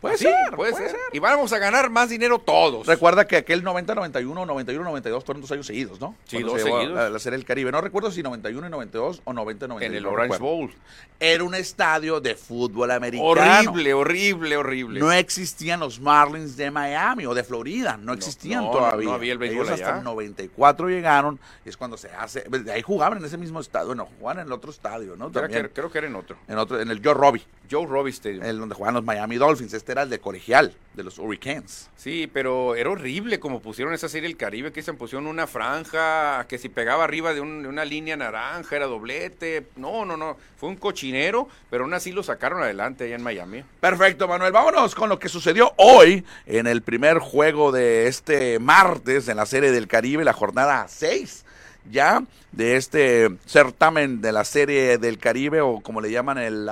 Puede 0.00 0.14
Así, 0.14 0.25
ser, 0.25 0.35
puede, 0.55 0.71
puede 0.73 0.85
ser. 0.90 0.90
ser. 0.97 1.00
Y 1.12 1.19
vamos 1.19 1.52
a 1.52 1.59
ganar 1.59 1.90
más 1.90 2.09
dinero 2.09 2.38
todos. 2.38 2.87
Recuerda 2.87 3.26
que 3.26 3.37
aquel 3.37 3.64
90-91, 3.64 4.47
91-92 4.47 5.25
fueron 5.25 5.40
dos 5.40 5.50
años 5.50 5.67
seguidos, 5.67 6.00
¿no? 6.00 6.14
Sí, 6.25 6.37
Cuando 6.37 6.52
dos 6.52 6.62
se 6.62 6.69
seguidos. 6.71 6.99
a 6.99 7.11
la 7.11 7.19
Serie 7.19 7.37
del 7.37 7.45
Caribe. 7.47 7.73
No 7.73 7.81
recuerdo 7.81 8.11
si 8.12 8.23
91 8.23 8.67
y 8.67 8.71
92 8.71 9.23
o 9.25 9.33
90-91. 9.33 9.83
en 9.83 9.95
el 9.95 10.02
no 10.05 10.11
Orange 10.11 10.35
recuerdo. 10.35 10.45
Bowl. 10.57 10.75
Era 11.19 11.43
un 11.43 11.55
estadio 11.57 12.21
de 12.21 12.37
fútbol 12.37 12.93
americano. 12.93 13.28
Horrible, 13.28 13.93
horrible, 13.93 14.57
horrible. 14.57 15.00
No 15.00 15.11
existían 15.11 15.81
los 15.81 15.99
Marlins 15.99 16.57
de 16.57 16.71
Miami 16.71 17.26
o 17.26 17.35
de 17.35 17.43
Florida, 17.43 17.97
no 18.00 18.12
existían 18.12 18.64
no, 18.64 18.71
todavía. 18.71 19.09
no 19.09 19.14
había 19.14 19.33
el 19.33 19.38
béisbol 19.38 19.67
Ellos 19.67 19.81
hasta 19.81 19.99
el 19.99 20.05
94 20.05 20.88
llegaron, 20.88 21.40
y 21.64 21.71
es 21.71 21.76
cuando 21.76 21.97
se 21.97 22.09
hace, 22.11 22.43
pues, 22.43 22.64
de 22.64 22.71
ahí 22.73 22.83
jugaban 22.83 23.19
en 23.19 23.25
ese 23.25 23.37
mismo 23.37 23.59
estadio, 23.59 23.88
bueno, 23.88 24.09
jugaban 24.21 24.43
en 24.43 24.47
el 24.47 24.52
otro 24.52 24.71
estadio, 24.71 25.17
¿no? 25.17 25.28
También, 25.33 25.64
que- 25.64 25.71
creo 25.71 25.90
que 25.90 25.99
era 25.99 26.07
en 26.07 26.14
otro. 26.14 26.37
en 26.47 26.57
otro, 26.59 26.81
en 26.81 26.88
el 26.88 27.00
Joe 27.05 27.14
Robbie, 27.14 27.43
Joe 27.69 27.85
Robbie 27.87 28.12
Stadium. 28.12 28.45
el 28.45 28.59
donde 28.61 28.76
jugaban 28.76 28.95
los 28.95 29.05
Miami 29.05 29.37
Dolphins, 29.37 29.75
este 29.88 29.92
era 29.92 30.02
el 30.02 30.11
de 30.11 30.18
colegial, 30.18 30.75
de 30.92 31.02
los 31.02 31.18
Hurricanes. 31.18 31.88
Sí, 31.97 32.28
pero 32.30 32.75
era 32.75 32.90
horrible 32.90 33.40
como 33.40 33.61
pusieron 33.62 33.95
esa 33.95 34.07
serie 34.11 34.28
del 34.28 34.37
Caribe, 34.37 34.71
que 34.71 34.83
se 34.83 34.92
pusieron 34.92 35.26
una 35.26 35.47
franja, 35.47 36.45
que 36.47 36.59
si 36.59 36.68
pegaba 36.68 37.04
arriba 37.04 37.33
de, 37.33 37.40
un- 37.40 37.62
de 37.62 37.68
una 37.71 37.87
línea 37.87 38.14
naranja 38.14 38.76
era 38.76 38.85
doblete. 38.85 39.66
No, 39.76 40.04
no, 40.04 40.18
no. 40.18 40.37
Fue 40.59 40.68
un 40.68 40.76
cochinero, 40.76 41.49
pero 41.71 41.85
aún 41.85 41.95
así 41.95 42.12
lo 42.12 42.23
sacaron 42.23 42.62
adelante 42.62 43.04
allá 43.04 43.16
en 43.16 43.23
Miami. 43.23 43.64
Perfecto, 43.80 44.28
Manuel. 44.28 44.52
Vámonos 44.52 44.95
con 44.95 45.09
lo 45.09 45.18
que 45.18 45.30
sucedió 45.30 45.73
hoy 45.78 46.23
en 46.45 46.66
el 46.66 46.83
primer 46.83 47.18
juego 47.18 47.73
de 47.73 48.09
este 48.09 48.59
martes 48.59 49.26
en 49.28 49.38
la 49.38 49.47
Serie 49.47 49.71
del 49.73 49.88
Caribe, 49.88 50.23
la 50.23 50.35
jornada 50.35 50.87
6 50.87 51.47
ya 51.90 52.23
de 52.52 52.76
este 52.76 53.30
certamen 53.47 54.21
de 54.21 54.33
la 54.33 54.45
Serie 54.45 54.99
del 54.99 55.16
Caribe 55.16 55.62
o 55.62 55.80
como 55.80 56.02
le 56.02 56.11
llaman 56.11 56.37
el, 56.37 56.68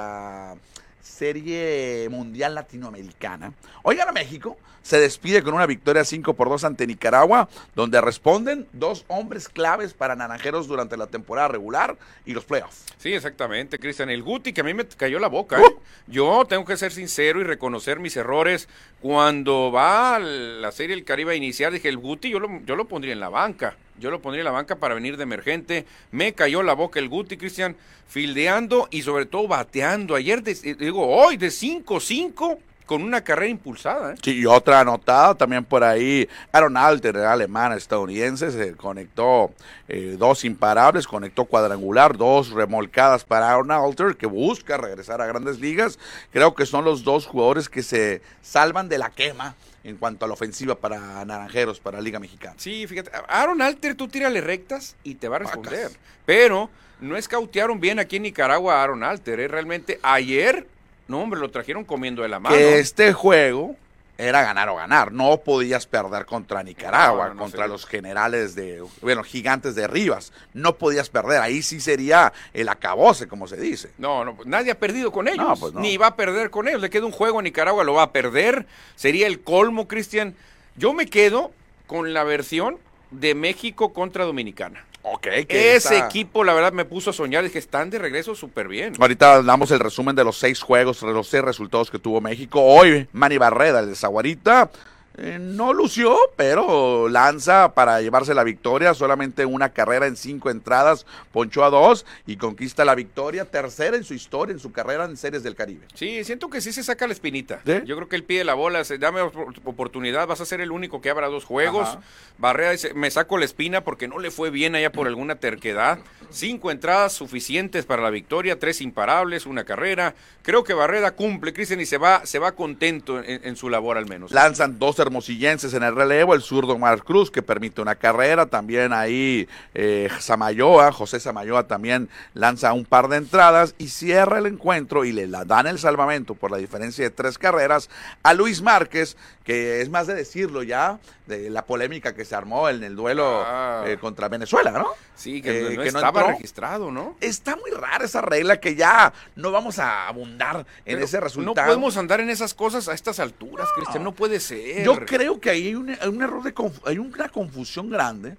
Serie 1.17 2.09
Mundial 2.11 2.55
Latinoamericana. 2.55 3.51
Hoy 3.83 3.97
gana 3.97 4.13
México, 4.13 4.59
se 4.87 5.01
despide 5.01 5.43
con 5.43 5.53
una 5.55 5.67
victoria 5.67 6.05
5 6.05 6.35
por 6.35 6.49
2 6.49 6.63
ante 6.63 6.87
Nicaragua, 6.87 7.49
donde 7.75 8.01
responden 8.01 8.69
dos 8.73 9.05
hombres 9.09 9.49
claves 9.49 9.95
para 9.95 10.15
Naranjeros 10.15 10.69
durante 10.69 10.97
la 10.97 11.09
temporada 11.09 11.49
regular 11.49 11.97
y 12.25 12.35
los 12.35 12.45
playoffs. 12.45 12.85
Sí, 12.97 13.13
exactamente, 13.13 13.81
Cristian. 13.81 14.11
El 14.11 14.23
Guti, 14.23 14.53
que 14.53 14.61
a 14.61 14.65
mí 14.65 14.75
me 14.75 14.87
cayó 14.87 15.19
la 15.19 15.27
boca. 15.27 15.61
Uh. 15.61 15.65
¿eh? 15.67 15.77
Yo 16.07 16.45
tengo 16.49 16.65
que 16.65 16.77
ser 16.77 16.93
sincero 16.93 17.41
y 17.41 17.45
reconocer 17.45 17.99
mis 17.99 18.17
errores. 18.17 18.69
Cuando 19.01 19.73
va 19.73 20.21
la 20.21 20.71
serie 20.71 20.95
El 20.95 21.03
Caribe 21.05 21.33
a 21.33 21.37
iniciar, 21.37 21.73
dije, 21.73 21.89
el 21.89 21.99
Guti 21.99 22.31
yo 22.31 22.39
lo, 22.39 22.61
yo 22.65 22.77
lo 22.77 22.85
pondría 22.87 23.13
en 23.13 23.19
la 23.21 23.29
banca. 23.29 23.77
Yo 23.99 24.13
lo 24.13 24.23
pondría 24.23 24.43
en 24.43 24.47
la 24.47 24.53
banca 24.53 24.77
para 24.77 24.95
venir 24.95 25.17
de 25.17 25.25
emergente. 25.25 25.85
Me 26.13 26.33
cayó 26.33 26.63
la 26.63 26.75
boca 26.75 27.01
el 27.01 27.09
Guti, 27.09 27.37
Cristian, 27.37 27.77
fildeando 28.07 28.87
y 28.93 29.03
sobre 29.03 29.27
todo 29.27 29.49
bateando. 29.49 30.15
Ayer, 30.15 30.45
de- 30.45 30.75
digo, 30.77 31.09
hoy 31.09 31.37
de 31.39 31.49
5-5 31.49 32.59
con 32.87 33.03
una 33.03 33.23
carrera 33.23 33.51
impulsada. 33.51 34.13
¿eh? 34.13 34.17
Sí, 34.23 34.39
y 34.39 34.47
otra 34.47 34.81
anotada 34.81 35.35
también 35.35 35.65
por 35.65 35.85
ahí, 35.85 36.29
Aaron 36.53 36.77
Alter, 36.77 37.17
el 37.17 37.25
alemán 37.25 37.73
estadounidense, 37.73 38.51
se 38.51 38.75
conectó 38.75 39.53
eh, 39.89 40.17
dos 40.19 40.45
imparables, 40.45 41.07
conectó 41.07 41.45
cuadrangular, 41.45 42.17
dos 42.17 42.51
remolcadas 42.51 43.25
para 43.25 43.51
Aaron 43.51 43.73
Alter, 43.73 44.17
que 44.17 44.27
busca 44.27 44.77
regresar 44.77 45.21
a 45.21 45.27
grandes 45.27 45.61
ligas. 45.61 45.99
Creo 46.33 46.55
que 46.55 46.65
son 46.65 46.85
los 46.85 47.05
dos 47.05 47.27
jugadores 47.27 47.69
que 47.69 47.83
se 47.83 48.23
salvan 48.41 48.89
de 48.89 48.99
la 48.99 49.11
quema 49.11 49.57
en 49.85 49.97
cuanto 49.97 50.25
a 50.25 50.29
la 50.29 50.35
ofensiva 50.35 50.75
para 50.75 51.25
Naranjeros, 51.25 51.79
para 51.79 52.01
Liga 52.01 52.19
Mexicana. 52.19 52.55
Sí, 52.59 52.87
fíjate, 52.87 53.11
Aaron 53.29 53.63
Alter 53.63 53.95
tú 53.95 54.09
tírale 54.09 54.41
rectas 54.41 54.97
y 55.05 55.15
te 55.15 55.29
va 55.29 55.37
a 55.37 55.39
responder. 55.41 55.85
Vacas. 55.85 55.99
Pero 56.25 56.71
no 57.01 57.17
escautearon 57.17 57.79
bien 57.79 57.99
aquí 57.99 58.17
en 58.17 58.23
Nicaragua 58.23 58.77
a 58.77 58.83
Aaron 58.83 59.05
Alter. 59.05 59.41
¿eh? 59.41 59.49
Realmente 59.49 60.01
ayer, 60.03 60.67
no 61.09 61.21
hombre, 61.21 61.41
lo 61.41 61.51
trajeron 61.51 61.85
comiendo 61.85 62.23
de 62.23 62.29
la 62.29 62.41
mano. 62.41 62.57
Que 62.57 62.79
este 62.79 63.13
juego 63.13 63.77
era 64.19 64.43
ganar 64.43 64.69
o 64.69 64.77
ganar. 64.77 65.13
No 65.13 65.39
podías 65.39 65.87
perder 65.87 66.25
contra 66.25 66.63
Nicaragua, 66.63 67.25
No, 67.25 67.29
no, 67.29 67.35
no 67.35 67.43
contra 67.43 67.67
los 67.67 67.87
generales 67.87 68.55
de, 68.55 68.83
bueno, 69.03 69.23
gigantes 69.23 69.75
de 69.75 69.87
Rivas. 69.87 70.33
No 70.55 70.77
podías 70.77 71.11
perder. 71.11 71.41
Ahí 71.43 71.63
sí 71.63 71.81
sería 71.81 72.33
el 72.55 72.69
acabose, 72.69 73.29
como 73.29 73.47
se 73.47 73.57
dice. 73.57 73.91
No, 73.99 74.25
no, 74.25 74.35
pues 74.35 74.49
nadie 74.49 74.73
ha 74.73 74.79
perdido 74.79 75.13
con 75.13 75.29
ellos. 75.29 75.47
No, 75.47 75.57
pues. 75.57 75.75
Ni 75.75 75.97
va 75.97 76.09
a 76.09 76.17
perder 76.17 76.51
con 76.51 76.67
ellos. 76.69 76.81
Le 76.81 76.91
queda 76.91 77.07
un 77.07 77.13
juego 77.13 77.39
a 77.39 77.43
Nicaragua, 77.43 77.85
lo 77.85 77.95
va 77.95 78.05
a 78.05 78.13
perder. 78.13 78.67
Sería 78.95 79.27
el 79.27 79.41
colmo, 79.41 79.87
Cristian. 79.87 80.35
Yo 80.77 80.93
me 80.93 81.07
quedo 81.07 81.53
con 81.87 82.13
la 82.15 82.25
versión 82.25 82.79
de 83.11 83.35
México 83.35 83.93
contra 83.93 84.25
Dominicana. 84.25 84.85
Ok, 85.09 85.29
que 85.49 85.77
Ese 85.77 85.99
equipo, 85.99 86.43
la 86.43 86.53
verdad, 86.53 86.73
me 86.73 86.85
puso 86.85 87.11
a 87.11 87.13
soñar. 87.13 87.45
Dije, 87.45 87.61
están 87.61 87.91
de 87.91 87.99
regreso 88.01 88.35
súper 88.35 88.67
bien. 88.67 88.95
Ahorita 88.99 89.41
damos 89.43 89.71
el 89.71 89.79
resumen 89.79 90.17
de 90.17 90.25
los 90.25 90.37
seis 90.37 90.61
juegos, 90.61 91.01
de 91.01 91.13
los 91.13 91.29
seis 91.29 91.45
resultados 91.45 91.93
que 91.93 92.01
tuvo 92.01 92.21
México. 92.21 92.61
Hoy, 92.61 93.07
Manny 93.13 93.39
Barreda, 93.39 93.81
el 93.81 93.91
de 93.91 93.95
Zaguarita, 93.95 94.69
eh, 95.19 95.39
no 95.41 95.73
lució, 95.73 96.17
pero 96.37 97.09
lanza 97.09 97.73
para 97.75 98.01
llevarse 98.01 98.35
la 98.35 98.45
victoria. 98.45 98.95
Solamente 98.95 99.47
una 99.47 99.71
carrera 99.71 100.07
en 100.07 100.17
cinco 100.17 100.51
entradas, 100.51 101.07
ponchó 101.33 101.65
a 101.65 101.71
dos 101.71 102.07
y 102.27 102.37
conquista 102.37 102.85
la 102.85 102.95
victoria. 102.95 103.45
Tercera 103.45 103.97
en 103.97 104.05
su 104.05 104.15
historia, 104.15 104.53
en 104.53 104.59
su 104.59 104.73
carrera 104.73 105.05
en 105.05 105.17
Series 105.17 105.43
del 105.43 105.55
Caribe. 105.55 105.87
Sí, 105.95 106.25
siento 106.25 106.51
que 106.51 106.61
sí 106.61 106.73
se 106.73 106.83
saca 106.83 107.07
la 107.07 107.13
espinita. 107.13 107.61
¿Sí? 107.65 107.81
Yo 107.87 107.97
creo 107.97 108.09
que 108.09 108.17
él 108.17 108.25
pide 108.25 108.45
la 108.45 108.55
bola, 108.55 108.85
se, 108.85 108.99
dame 108.99 109.21
op- 109.23 109.59
oportunidad, 109.65 110.27
vas 110.27 110.41
a 110.41 110.47
ser 110.47 110.61
el 110.61 110.71
único 110.71 111.01
que 111.01 111.11
abra 111.11 111.29
dos 111.29 111.45
juegos. 111.45 111.89
Ajá. 111.89 112.01
Barrera 112.39 112.73
dice, 112.73 112.93
me 112.95 113.11
saco 113.11 113.39
la 113.39 113.45
espina 113.45 113.83
porque 113.83 114.09
no 114.09 114.19
le 114.19 114.31
fue 114.31 114.51
bien 114.51 114.75
allá 114.75 114.93
por 114.93 115.07
alguna 115.07 115.37
terquedad. 115.37 115.99
Cinco 116.31 116.71
entradas 116.71 117.13
suficientes 117.13 117.87
para 117.87 118.03
la 118.03 118.11
victoria, 118.11 118.59
tres 118.59 118.81
imparables, 118.81 119.47
una 119.47 119.65
carrera. 119.65 120.15
Creo 120.43 120.65
que 120.65 120.75
Barrera 120.75 121.13
cumple, 121.13 121.53
Cristian, 121.53 121.81
y 121.81 121.87
se 121.87 121.99
va, 121.99 122.27
se 122.27 122.39
va 122.39 122.53
contento 122.53 123.23
en, 123.23 123.41
en 123.45 123.57
su 123.57 123.71
labor 123.71 123.97
al 123.97 124.07
menos. 124.07 124.33
Lanzan 124.33 124.79
dos 124.79 124.97
hermosillenses 125.07 125.73
en 125.75 125.83
el 125.83 125.95
relevo, 125.95 126.35
el 126.35 126.43
zurdo 126.43 126.77
Mar 126.79 127.03
Cruz, 127.03 127.31
que 127.31 127.43
permite 127.43 127.81
una 127.81 127.95
carrera, 127.95 128.47
también 128.47 128.93
ahí 128.93 129.49
eh, 129.75 130.09
Samayoa, 130.21 130.93
José 130.93 131.21
Samayoa 131.21 131.67
también 131.67 132.09
lanza 132.35 132.73
un 132.73 132.85
par 132.85 133.09
de 133.09 133.17
entradas 133.17 133.75
y 133.79 133.89
cierra 133.89 134.39
el 134.39 134.47
encuentro 134.47 135.05
y 135.05 135.13
le 135.13 135.27
la 135.27 135.45
dan 135.45 135.67
el 135.67 135.79
salvamento 135.79 136.35
por 136.35 136.51
la 136.51 136.59
diferencia 136.59 137.05
de 137.05 137.11
tres 137.11 137.39
carreras 137.39 137.89
a 138.23 138.35
Luis 138.35 138.63
Márquez, 138.63 139.17
que 139.45 139.81
es 139.81 139.89
más 139.89 140.07
de 140.07 140.15
decirlo 140.15 140.63
ya, 140.63 140.99
de 141.27 141.51
la 141.51 141.65
polémica 141.65 142.15
que 142.15 142.25
se 142.25 142.35
armó 142.35 142.69
en 142.69 142.83
el 142.85 142.95
duelo 142.97 143.43
Ah. 143.47 143.85
eh, 143.87 143.97
contra 144.01 144.29
Venezuela, 144.29 144.71
¿no? 144.71 144.87
Sí, 145.15 145.41
que, 145.43 145.73
Eh, 145.73 145.77
no 145.77 145.83
que 145.83 145.93
no 145.93 145.99
estaba 145.99 146.21
entró. 146.21 146.35
registrado, 146.35 146.91
¿no? 146.91 147.17
Está 147.21 147.57
muy 147.57 147.71
rara 147.71 148.05
esa 148.05 148.21
regla 148.21 148.59
que 148.61 148.75
ya 148.75 149.13
no 149.35 149.51
vamos 149.51 149.79
a 149.79 150.09
abundar 150.09 150.59
en 150.85 150.95
Pero 150.97 151.05
ese 151.05 151.17
No 151.19 151.25
resultado. 151.25 151.67
podemos 151.67 151.97
andar 151.97 152.21
en 152.21 152.31
esas 152.31 152.55
cosas 152.55 152.89
a 152.89 152.95
estas 152.95 153.19
alturas, 153.21 153.69
Cristian, 153.77 154.03
no 154.05 154.13
puede 154.13 154.41
ser. 154.41 154.85
Yo 154.85 154.96
creo 155.05 155.41
que 155.41 155.51
ahí 155.51 155.67
hay 155.69 155.75
un, 155.75 155.91
hay 155.91 156.09
un 156.09 156.23
error 156.23 156.43
de 156.43 156.55
hay 156.87 156.99
una 156.99 157.29
confusión 157.29 157.91
grande 157.91 158.37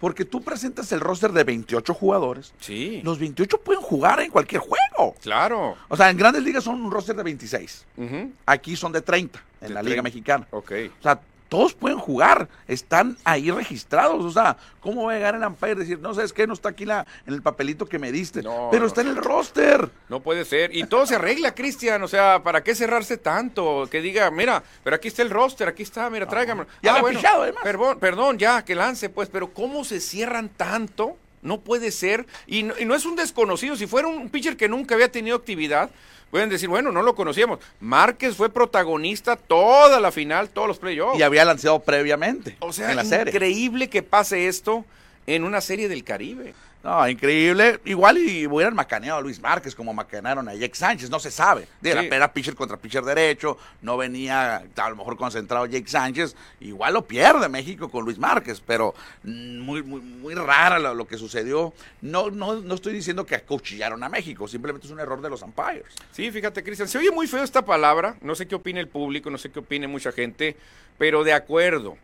porque 0.00 0.24
tú 0.24 0.40
presentas 0.42 0.90
el 0.92 1.00
roster 1.00 1.30
de 1.30 1.44
28 1.44 1.92
jugadores. 1.92 2.54
Sí, 2.58 3.02
Los 3.04 3.18
28 3.18 3.60
pueden 3.60 3.82
jugar 3.82 4.20
en 4.20 4.30
cualquier 4.30 4.62
juego. 4.62 5.14
claro. 5.22 5.76
O 5.88 5.96
sea, 5.96 6.08
en 6.08 6.16
grandes 6.16 6.42
ligas 6.42 6.64
son 6.64 6.80
un 6.82 6.90
roster 6.90 7.14
de 7.14 7.22
26. 7.22 7.84
Ujú, 7.98 8.32
Aquí 8.46 8.76
son 8.76 8.92
de 8.92 9.02
30 9.02 9.38
en 9.60 9.68
De 9.68 9.74
la 9.74 9.82
Liga 9.82 9.96
30. 9.96 10.02
Mexicana. 10.02 10.46
Ok. 10.52 10.72
O 10.98 11.02
sea, 11.02 11.20
todos 11.50 11.74
pueden 11.74 11.98
jugar, 11.98 12.48
están 12.68 13.18
ahí 13.24 13.50
registrados. 13.50 14.24
O 14.24 14.30
sea, 14.30 14.56
¿cómo 14.80 15.04
va 15.04 15.12
a 15.12 15.14
llegar 15.16 15.34
el 15.34 15.42
umpire 15.42 15.72
y 15.72 15.74
decir, 15.74 15.98
no 15.98 16.14
sabes 16.14 16.32
qué, 16.32 16.46
no 16.46 16.54
está 16.54 16.70
aquí 16.70 16.86
la, 16.86 17.04
en 17.26 17.34
el 17.34 17.42
papelito 17.42 17.86
que 17.86 17.98
me 17.98 18.12
diste? 18.12 18.40
No, 18.40 18.68
pero 18.70 18.82
no. 18.82 18.86
está 18.86 19.00
en 19.00 19.08
el 19.08 19.16
roster. 19.16 19.90
No 20.08 20.20
puede 20.20 20.44
ser. 20.44 20.74
Y 20.74 20.84
todo 20.84 21.04
se 21.06 21.16
arregla, 21.16 21.52
Cristian. 21.52 22.02
O 22.04 22.08
sea, 22.08 22.42
¿para 22.44 22.62
qué 22.62 22.74
cerrarse 22.74 23.18
tanto? 23.18 23.88
Que 23.90 24.00
diga, 24.00 24.30
mira, 24.30 24.62
pero 24.84 24.94
aquí 24.94 25.08
está 25.08 25.22
el 25.22 25.30
roster, 25.30 25.68
aquí 25.68 25.82
está, 25.82 26.08
mira, 26.08 26.26
tráigame. 26.26 26.66
Ya 26.82 27.02
pichado, 27.02 27.42
además. 27.42 27.64
Perdón, 27.64 27.98
perdón, 27.98 28.38
ya, 28.38 28.64
que 28.64 28.76
lance, 28.76 29.10
pues. 29.10 29.28
Pero 29.28 29.52
¿cómo 29.52 29.84
se 29.84 30.00
cierran 30.00 30.50
tanto? 30.50 31.16
No 31.42 31.62
puede 31.62 31.90
ser. 31.90 32.26
Y 32.46 32.62
no, 32.62 32.74
y 32.78 32.84
no 32.84 32.94
es 32.94 33.04
un 33.04 33.16
desconocido. 33.16 33.74
Si 33.74 33.88
fuera 33.88 34.06
un 34.06 34.30
pitcher 34.30 34.56
que 34.56 34.68
nunca 34.68 34.94
había 34.94 35.10
tenido 35.10 35.36
actividad, 35.36 35.90
pueden 36.30 36.48
decir, 36.48 36.68
bueno, 36.68 36.92
no 36.92 37.02
lo 37.02 37.14
conocíamos. 37.14 37.58
Márquez 37.80 38.36
fue 38.36 38.50
protagonista 38.50 39.36
toda 39.36 40.00
la 40.00 40.12
final, 40.12 40.48
todos 40.48 40.68
los 40.68 40.78
playoffs. 40.78 41.18
Y 41.18 41.22
había 41.22 41.44
lanzado 41.44 41.80
previamente 41.80 42.56
O 42.60 42.72
sea, 42.72 42.90
en 42.90 42.96
la 42.96 43.04
serie. 43.04 43.32
increíble 43.32 43.88
que 43.88 44.02
pase 44.02 44.48
esto 44.48 44.84
en 45.26 45.44
una 45.44 45.60
serie 45.60 45.88
del 45.88 46.04
Caribe. 46.04 46.54
No, 46.82 47.06
increíble. 47.06 47.78
Igual 47.84 48.16
y 48.16 48.46
hubieran 48.46 48.74
macaneado 48.74 49.18
a 49.18 49.22
Luis 49.22 49.38
Márquez 49.38 49.74
como 49.74 49.92
macanearon 49.92 50.48
a 50.48 50.54
Jake 50.54 50.74
Sánchez, 50.74 51.10
no 51.10 51.20
se 51.20 51.30
sabe. 51.30 51.68
De 51.80 51.92
Sí. 51.92 52.08
era 52.10 52.32
pitcher 52.32 52.54
contra 52.54 52.78
pitcher 52.78 53.04
derecho, 53.04 53.58
no 53.82 53.98
venía 53.98 54.64
a 54.76 54.88
lo 54.90 54.96
mejor 54.96 55.18
concentrado 55.18 55.66
Jake 55.66 55.88
Sánchez. 55.88 56.34
Igual 56.60 56.94
lo 56.94 57.02
pierde 57.06 57.50
México 57.50 57.90
con 57.90 58.06
Luis 58.06 58.18
Márquez, 58.18 58.62
pero 58.66 58.94
mm, 59.24 59.58
muy, 59.60 59.82
muy, 59.82 60.00
muy 60.00 60.34
rara 60.34 60.78
lo, 60.78 60.94
lo 60.94 61.06
que 61.06 61.18
sucedió. 61.18 61.74
No, 62.00 62.30
no, 62.30 62.54
no 62.62 62.74
estoy 62.74 62.94
diciendo 62.94 63.26
que 63.26 63.34
acuchillaron 63.34 64.02
a 64.02 64.08
México, 64.08 64.48
simplemente 64.48 64.86
es 64.86 64.92
un 64.92 65.00
error 65.00 65.20
de 65.20 65.28
los 65.28 65.42
umpires. 65.42 65.84
Sí, 66.12 66.30
fíjate, 66.30 66.62
Cristian, 66.64 66.88
se 66.88 66.96
oye 66.96 67.10
muy 67.10 67.26
feo 67.26 67.42
esta 67.44 67.62
palabra, 67.62 68.16
no 68.22 68.34
sé 68.34 68.48
qué 68.48 68.54
opina 68.54 68.80
el 68.80 68.88
público, 68.88 69.28
no 69.28 69.36
sé 69.36 69.50
qué 69.50 69.58
opine 69.58 69.86
mucha 69.86 70.12
gente, 70.12 70.56
pero 70.96 71.24
de 71.24 71.34
acuerdo. 71.34 71.98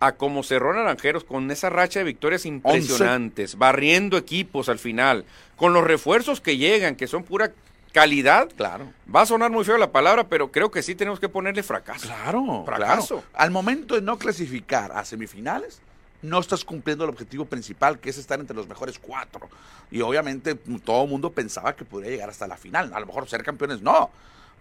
A 0.00 0.12
cómo 0.12 0.42
cerró 0.42 0.74
Naranjeros 0.74 1.24
con 1.24 1.50
esa 1.50 1.70
racha 1.70 2.00
de 2.00 2.04
victorias 2.04 2.46
impresionantes, 2.46 3.56
barriendo 3.56 4.16
equipos 4.16 4.68
al 4.68 4.78
final, 4.78 5.24
con 5.56 5.72
los 5.72 5.84
refuerzos 5.84 6.40
que 6.40 6.56
llegan, 6.56 6.96
que 6.96 7.06
son 7.06 7.24
pura 7.24 7.52
calidad. 7.92 8.48
Claro. 8.56 8.92
Va 9.14 9.22
a 9.22 9.26
sonar 9.26 9.50
muy 9.50 9.64
feo 9.64 9.78
la 9.78 9.92
palabra, 9.92 10.28
pero 10.28 10.50
creo 10.50 10.70
que 10.70 10.82
sí 10.82 10.94
tenemos 10.94 11.20
que 11.20 11.28
ponerle 11.28 11.62
fracaso. 11.62 12.06
Claro, 12.06 12.64
Fracaso. 12.66 13.16
claro. 13.16 13.28
Al 13.34 13.50
momento 13.50 13.94
de 13.94 14.02
no 14.02 14.18
clasificar 14.18 14.92
a 14.92 15.04
semifinales, 15.04 15.80
no 16.20 16.40
estás 16.40 16.64
cumpliendo 16.64 17.04
el 17.04 17.10
objetivo 17.10 17.44
principal, 17.44 17.98
que 17.98 18.10
es 18.10 18.18
estar 18.18 18.40
entre 18.40 18.56
los 18.56 18.66
mejores 18.66 18.98
cuatro. 18.98 19.48
Y 19.90 20.00
obviamente 20.00 20.54
todo 20.84 21.04
el 21.04 21.10
mundo 21.10 21.30
pensaba 21.30 21.76
que 21.76 21.84
podría 21.84 22.10
llegar 22.10 22.30
hasta 22.30 22.46
la 22.48 22.56
final. 22.56 22.92
A 22.94 23.00
lo 23.00 23.06
mejor 23.06 23.28
ser 23.28 23.44
campeones 23.44 23.80
no. 23.80 24.10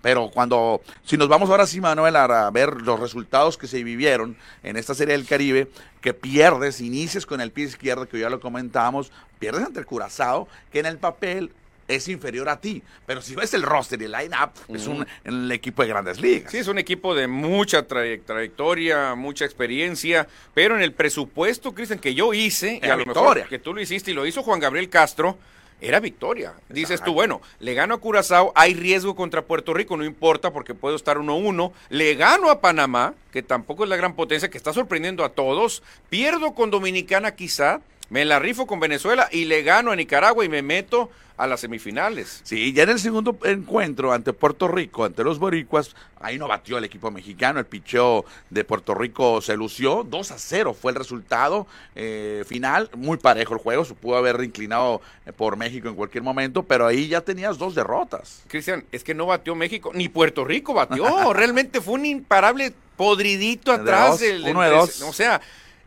Pero 0.04 0.30
cuando, 0.30 0.82
si 1.06 1.16
nos 1.16 1.30
vamos 1.30 1.50
ahora 1.50 1.66
sí, 1.66 1.80
Manuel, 1.80 2.16
a 2.18 2.52
ver 2.52 2.82
los 2.82 3.00
resultados 3.00 3.58
que 3.58 3.68
se 3.68 3.84
vivieron 3.86 4.36
en 4.62 4.76
esta 4.76 4.94
serie 4.94 5.16
del 5.18 5.26
Caribe, 5.26 5.70
que 6.02 6.14
pierdes, 6.14 6.82
inicias 6.82 7.26
con 7.26 7.40
el 7.40 7.52
pie 7.52 7.64
izquierdo, 7.66 8.08
que 8.10 8.20
ya 8.20 8.30
lo 8.30 8.42
comentábamos, 8.42 9.14
pierdes 9.40 9.64
ante 9.66 9.80
el 9.80 9.86
Curazao, 9.86 10.50
que 10.74 10.80
en 10.80 10.88
el 10.88 10.98
papel 10.98 11.52
es 11.88 12.10
inferior 12.10 12.50
a 12.50 12.60
ti. 12.60 12.84
Pero 13.06 13.22
si 13.22 13.34
ves 13.34 13.54
el 13.54 13.62
roster 13.64 14.02
y 14.02 14.06
el 14.06 14.12
line-up, 14.12 14.52
es 14.76 14.88
un, 14.88 15.08
el 15.24 15.50
equipo 15.54 15.82
de 15.84 15.88
grandes 15.88 16.20
ligas. 16.20 16.52
Sí, 16.52 16.58
es 16.58 16.68
un 16.68 16.80
equipo 16.80 17.16
de 17.16 17.28
mucha 17.28 17.88
traye- 17.88 18.22
trayectoria, 18.26 19.16
mucha 19.16 19.46
experiencia, 19.46 20.28
pero 20.54 20.76
en 20.76 20.82
el 20.82 20.92
presupuesto, 20.92 21.74
Cristian, 21.74 22.00
que 22.00 22.14
yo 22.14 22.34
hice, 22.34 22.82
y 22.84 22.86
a 22.88 22.98
lo 22.98 23.06
victoria. 23.06 23.34
mejor 23.36 23.48
que 23.50 23.60
tú 23.60 23.74
lo 23.74 23.80
hiciste 23.80 24.12
y 24.12 24.14
lo 24.14 24.26
hizo 24.26 24.44
Juan 24.44 24.60
Gabriel 24.60 24.90
Castro, 24.90 25.38
era 25.84 26.00
victoria. 26.00 26.54
Dices 26.70 27.02
tú, 27.04 27.14
bueno, 27.14 27.42
le 27.60 27.74
gano 27.74 27.96
a 27.96 28.00
Curazao, 28.00 28.52
hay 28.56 28.74
riesgo 28.74 29.16
contra 29.16 29.44
Puerto 29.44 29.74
Rico, 29.74 29.98
no 29.98 30.06
importa 30.06 30.52
porque 30.52 30.74
puedo 30.74 30.96
estar 30.96 31.18
1-1. 31.18 31.72
Le 31.90 32.16
gano 32.16 32.50
a 32.50 32.62
Panamá, 32.62 33.14
que 33.32 33.44
tampoco 33.44 33.84
es 33.84 33.90
la 33.90 33.98
gran 33.98 34.16
potencia, 34.16 34.50
que 34.50 34.58
está 34.58 34.74
sorprendiendo 34.74 35.24
a 35.24 35.30
todos. 35.30 35.84
Pierdo 36.10 36.54
con 36.54 36.72
Dominicana 36.72 37.36
quizá, 37.36 37.82
me 38.10 38.26
la 38.26 38.40
rifo 38.40 38.68
con 38.68 38.80
Venezuela 38.80 39.28
y 39.32 39.46
le 39.46 39.64
gano 39.64 39.92
a 39.92 39.96
Nicaragua 39.96 40.46
y 40.46 40.50
me 40.50 40.62
meto 40.62 41.10
a 41.38 41.48
las 41.48 41.62
semifinales. 41.62 42.42
Sí, 42.44 42.74
ya 42.74 42.84
en 42.84 42.90
el 42.90 43.00
segundo 43.00 43.38
encuentro 43.44 44.14
ante 44.14 44.34
Puerto 44.34 44.68
Rico, 44.68 45.04
ante 45.04 45.24
los 45.24 45.40
boricuas, 45.40 45.96
ahí 46.20 46.38
no 46.38 46.48
batió 46.48 46.78
el 46.78 46.84
equipo 46.84 47.10
mexicano, 47.10 47.60
el 47.60 47.66
picheo 47.66 48.26
de 48.50 48.64
Puerto 48.64 48.94
Rico 48.94 49.42
se 49.42 49.58
lució, 49.58 50.04
2 50.04 50.32
a 50.32 50.38
0 50.38 50.76
fue 50.80 50.92
el 50.92 50.98
resultado 50.98 51.66
eh, 51.96 52.44
final, 52.48 52.90
muy 52.96 53.18
parejo 53.18 53.56
el 53.56 53.60
juego, 53.60 53.84
se 53.84 53.96
pudo 53.96 54.18
haber 54.18 54.44
inclinado 54.44 55.02
eh, 55.26 55.34
por 55.34 55.58
México 55.58 55.90
en 55.90 55.96
cualquier 55.96 56.24
momento, 56.24 56.64
pero 56.64 56.86
ahí 56.86 57.08
ya 57.08 57.22
tenías 57.22 57.58
dos 57.58 57.74
derrotas. 57.74 58.44
Cristian, 58.48 58.86
es 58.92 59.04
que 59.04 59.16
no 59.16 59.26
batió 59.26 59.56
México, 59.56 59.92
ni 59.94 60.10
Puerto 60.10 60.46
Rico 60.46 60.74
batió. 60.74 61.34
Realmente 61.34 61.82
fue 61.82 61.96
un 61.96 62.06
imparable 62.06 62.74
podridito 62.96 63.72
De 63.72 63.82
atrás 63.82 64.12
dos, 64.12 64.20
del, 64.20 64.44
uno 64.44 64.62
de 64.62 64.70
dos. 64.70 65.02
O 65.02 65.14
sea, 65.14 65.42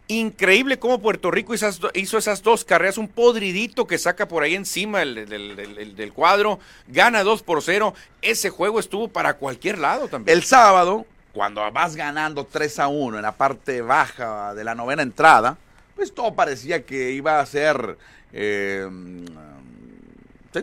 increíble 0.09 0.79
cómo 0.79 1.01
Puerto 1.01 1.31
Rico 1.31 1.53
hizo 1.55 2.19
esas, 2.19 2.43
dos 2.43 2.65
carreras, 2.65 2.99
un 2.99 3.09
podridito 3.09 3.87
que 3.87 3.99
saca 3.99 4.29
por 4.29 4.43
ahí 4.43 4.55
encima 4.55 5.03
el- 5.03 5.27
del, 5.29 5.57
del- 5.57 5.75
del- 5.75 5.97
del 5.97 6.13
cuadro, 6.13 6.61
gana 6.89 7.23
2 7.25 7.43
por 7.43 7.63
0. 7.63 7.95
Ese 8.23 8.51
juego 8.51 8.79
estuvo 8.81 9.09
para 9.09 9.35
cualquier 9.35 9.79
lado 9.79 10.09
también. 10.09 10.37
El 10.37 10.45
sábado, 10.45 11.07
cuando 11.33 11.69
vas 11.73 11.97
ganando 11.97 12.45
3 12.45 12.79
a 12.79 12.89
1 12.89 13.17
en 13.17 13.23
la 13.23 13.33
parte 13.33 13.83
baja 13.83 14.55
de 14.55 14.65
la 14.65 14.75
novena 14.75 15.03
entrada, 15.03 15.59
pues 15.95 16.15
todo 16.15 16.35
parecía 16.35 16.85
que 16.85 17.11
iba 17.13 17.41
a 17.41 17.47
ser... 17.47 17.99
eh, 18.33 18.89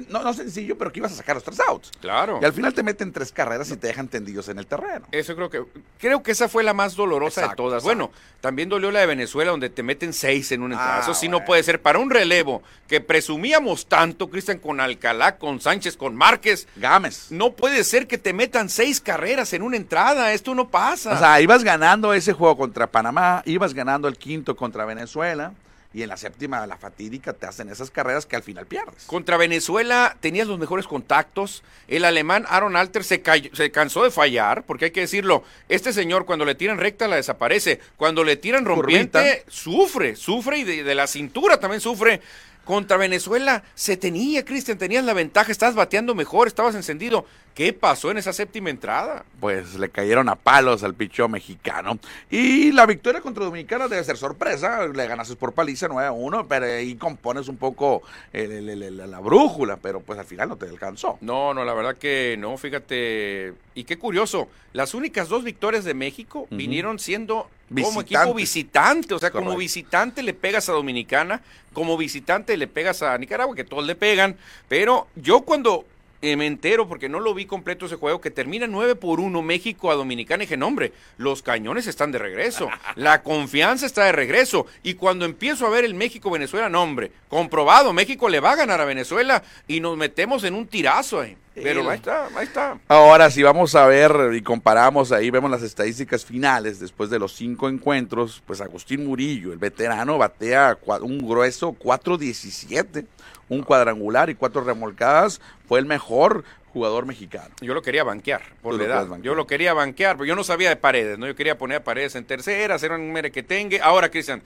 no, 0.10 0.24
no 0.24 0.34
sencillo, 0.34 0.78
pero 0.78 0.92
que 0.92 1.00
ibas 1.00 1.12
a 1.12 1.16
sacar 1.16 1.36
los 1.36 1.44
tres 1.44 1.60
outs. 1.68 1.92
Claro. 2.02 2.40
Y 2.42 2.46
al 2.46 2.54
final 2.54 2.74
te 2.74 2.84
meten 2.84 3.12
tres 3.12 3.32
carreras 3.32 3.70
y 3.72 3.78
te 3.78 3.88
dejan 3.88 4.08
tendidos 4.08 4.50
en 4.50 4.58
el 4.60 4.66
terreno. 4.68 5.06
Eso 5.12 5.36
creo 5.36 5.50
que 5.50 5.64
creo 6.00 6.24
que 6.24 6.32
esa 6.32 6.50
fue 6.50 6.64
la 6.64 6.74
más 6.74 6.96
dolorosa 6.96 7.42
Exacto, 7.42 7.64
de 7.64 7.68
todas. 7.70 7.84
exacto. 7.84 7.98
Bueno, 8.08 8.12
también 8.42 8.70
dolió 8.70 8.92
la 8.92 9.00
de 9.02 9.06
Venezuela 9.06 9.52
donde 9.52 9.70
te 9.70 9.84
meten 9.84 10.14
seis 10.14 10.52
en 10.52 10.62
una 10.64 10.76
entrada. 10.76 10.98
Ah, 10.98 11.02
Eso 11.02 11.14
sí 11.14 11.28
no 11.30 11.46
puede 11.46 11.64
ser 11.64 11.82
para 11.82 12.00
un 12.00 12.10
relevo 12.10 12.64
que 12.88 13.00
presumíamos 13.02 13.86
tanto, 13.88 14.30
Cristian, 14.30 14.60
con 14.60 14.80
Alcalá, 14.80 15.38
con 15.38 15.62
Sánchez, 15.62 15.96
con 15.98 16.16
Márquez. 16.16 16.68
Gámez. 16.76 17.28
No 17.32 17.52
puede 17.54 17.84
ser 17.84 18.08
que 18.08 18.18
te 18.18 18.34
metan 18.34 18.70
seis 18.70 19.00
carreras 19.00 19.54
en 19.54 19.62
una 19.62 19.78
entrada. 19.78 20.34
Esto 20.34 20.54
no 20.56 20.68
pasa. 20.70 21.14
O 21.14 21.18
sea, 21.18 21.40
ibas 21.42 21.64
ganando 21.64 22.14
ese 22.14 22.34
juego 22.34 22.58
contra 22.58 22.88
Panamá, 22.88 23.42
ibas 23.46 23.74
ganando 23.74 24.08
el 24.08 24.18
quinto 24.18 24.56
contra 24.56 24.86
Venezuela, 24.86 25.54
y 25.94 26.02
en 26.02 26.10
la 26.10 26.18
séptima, 26.18 26.66
la 26.66 26.78
fatídica, 26.78 27.34
te 27.34 27.46
hacen 27.46 27.70
esas 27.70 27.92
carreras 27.92 28.26
que 28.26 28.36
al 28.36 28.42
final 28.44 28.66
pierdes. 28.66 29.04
Contra 29.06 29.38
Venezuela 29.38 30.18
tenías 30.20 30.48
los 30.48 30.58
mejores 30.58 30.88
contactos. 30.88 31.64
El 31.88 32.04
alemán 32.06 32.46
Aaron 32.50 32.76
Alter 32.76 33.04
se, 33.04 33.22
cayó- 33.22 33.52
se 33.56 33.70
cansó 33.72 34.04
de 34.04 34.10
fallar, 34.12 34.64
porque 34.64 34.86
hay 34.86 34.92
que 34.92 35.02
decirlo, 35.02 35.44
este 35.70 35.94
señor 35.94 36.26
cuando 36.26 36.46
le 36.46 36.56
tiran 36.56 36.78
recta 36.80 37.08
la 37.08 37.18
desaparece. 37.18 37.80
Cuando 37.96 38.24
le 38.24 38.38
tiran 38.38 38.66
rompiente, 38.66 39.20
Curvita. 39.20 39.52
sufre, 39.52 40.16
sufre 40.16 40.58
y 40.60 40.64
de, 40.64 40.84
de 40.84 40.96
la 40.96 41.06
cintura 41.08 41.60
también 41.60 41.80
sufre. 41.82 42.22
Contra 42.66 42.96
Venezuela 42.98 43.64
se 43.76 43.98
tenía, 43.98 44.46
Cristian, 44.46 44.78
tenías 44.78 45.04
la 45.04 45.14
ventaja, 45.14 45.52
estabas 45.52 45.76
bateando 45.76 46.16
mejor, 46.16 46.48
estabas 46.48 46.76
encendido. 46.76 47.26
¿Qué 47.54 47.72
pasó 47.72 48.10
en 48.10 48.18
esa 48.18 48.34
séptima 48.34 48.72
entrada? 48.72 49.26
Pues 49.40 49.76
le 49.76 49.90
cayeron 49.90 50.28
a 50.28 50.36
palos 50.36 50.82
al 50.84 50.96
pichó 50.96 51.28
mexicano. 51.30 52.00
Y 52.32 52.72
la 52.72 52.88
victoria 52.88 53.22
contra 53.22 53.46
Dominicana 53.46 53.88
debe 53.88 54.04
ser 54.04 54.18
sorpresa. 54.18 54.88
Le 54.88 55.08
ganaste 55.08 55.36
por 55.36 55.54
paliza 55.54 55.88
9 55.88 56.08
a 56.08 56.12
1, 56.14 56.48
pero 56.48 56.66
ahí 56.66 56.96
compones 56.96 57.48
un 57.50 57.58
poco 57.58 58.02
el- 58.32 58.52
el- 58.52 58.70
el- 58.70 58.84
el- 59.00 59.12
la 59.12 59.20
brújula, 59.20 59.78
pero 59.78 60.00
pues 60.00 60.18
al 60.18 60.26
final 60.26 60.50
no 60.50 60.56
te 60.56 60.68
alcanzó. 60.68 61.20
No, 61.22 61.54
no, 61.54 61.64
la 61.64 61.74
verdad 61.76 61.96
que 61.98 62.38
no, 62.40 62.58
fíjate. 62.58 63.54
Y 63.76 63.84
qué 63.84 63.98
curioso, 64.00 64.48
las 64.72 64.96
únicas 64.96 65.30
dos 65.30 65.44
victorias 65.44 65.84
de 65.84 65.94
México 65.94 66.48
vinieron 66.50 66.98
siendo 66.98 67.50
como 67.82 68.02
equipo 68.02 68.34
visitante, 68.34 69.14
o 69.14 69.20
sea, 69.20 69.32
como 69.32 69.56
visitante 69.56 70.22
le 70.22 70.34
pegas 70.34 70.70
a 70.70 70.74
Dominicana, 70.74 71.42
como 71.74 71.98
visitante 71.98 72.56
le 72.58 72.68
pegas 72.68 73.02
a 73.02 73.18
Nicaragua, 73.18 73.56
que 73.56 73.64
todos 73.64 73.86
le 73.86 73.96
pegan, 73.96 74.36
pero 74.68 75.08
yo 75.16 75.42
cuando 75.42 75.86
eh, 76.24 76.36
me 76.38 76.48
entero, 76.48 76.88
porque 76.88 77.10
no 77.10 77.20
lo 77.20 77.34
vi 77.34 77.46
completo 77.46 77.86
ese 77.86 77.98
juego, 77.98 78.22
que 78.22 78.32
termina 78.32 78.66
9 78.66 78.96
por 78.96 79.20
1 79.20 79.42
México 79.42 79.92
a 79.92 79.96
Dominicana, 79.96 80.44
y 80.44 80.46
dije, 80.48 80.58
no 80.58 80.68
hombre, 80.68 80.94
los 81.18 81.44
cañones 81.44 81.86
están 81.86 82.12
de 82.12 82.18
regreso, 82.20 82.70
la 82.96 83.22
confianza 83.22 83.86
está 83.86 84.06
de 84.06 84.14
regreso, 84.14 84.66
y 84.84 84.94
cuando 84.96 85.26
empiezo 85.26 85.68
a 85.68 85.70
ver 85.70 85.86
el 85.86 85.94
México-Venezuela, 85.96 86.70
no 86.70 86.82
hombre, 86.82 87.12
comprobado, 87.28 87.94
México 87.94 88.30
le 88.30 88.40
va 88.40 88.52
a 88.52 88.56
ganar 88.56 88.82
a 88.82 88.86
Venezuela, 88.86 89.44
y 89.68 89.80
nos 89.82 89.98
metemos 89.98 90.44
en 90.46 90.56
un 90.56 90.66
tirazo 90.68 91.20
ahí. 91.20 91.38
Pero 91.56 91.82
El- 91.82 91.90
ahí 91.90 91.98
está, 91.98 92.28
ahí 92.36 92.46
está. 92.46 92.80
Ahora, 92.88 93.30
si 93.30 93.44
vamos 93.44 93.76
a 93.76 93.86
ver 93.86 94.32
y 94.34 94.42
comparamos 94.42 95.12
ahí, 95.12 95.30
vemos 95.30 95.52
las 95.52 95.62
estadísticas 95.62 96.26
finales 96.26 96.80
después 96.80 97.12
de 97.12 97.20
los 97.20 97.34
cinco 97.36 97.70
encuentros, 97.70 98.42
pues 98.48 98.60
Agustín 98.60 99.06
Murillo, 99.06 99.54
el 99.54 99.60
veterano, 99.60 100.18
batea 100.18 100.80
un 101.02 101.20
grueso 101.20 101.74
4-17, 101.74 103.06
un 103.50 103.62
cuadrangular 103.62 104.32
y 104.32 104.36
cuatro 104.36 104.64
remolcadas, 104.64 105.42
fue 105.68 105.80
el 105.80 105.86
mejor 105.86 106.44
jugador 106.74 107.06
mexicano. 107.06 107.54
Yo 107.62 107.74
lo 107.74 107.82
quería 107.82 108.04
banquear 108.04 108.42
por 108.62 108.74
Tú 108.74 108.80
la 108.80 108.88
lo 108.88 108.94
edad. 108.94 109.20
Yo 109.22 109.36
lo 109.36 109.46
quería 109.46 109.74
banquear, 109.74 110.18
pero 110.18 110.26
yo 110.26 110.36
no 110.36 110.44
sabía 110.44 110.70
de 110.70 110.76
paredes, 110.76 111.20
¿no? 111.20 111.28
Yo 111.28 111.36
quería 111.36 111.58
poner 111.58 111.78
a 111.78 111.84
paredes 111.84 112.16
en 112.16 112.26
tercera, 112.26 112.76
hacer 112.76 112.92
un 112.92 113.12
merequetengue. 113.12 113.80
Ahora, 113.80 114.10
Cristian, 114.10 114.42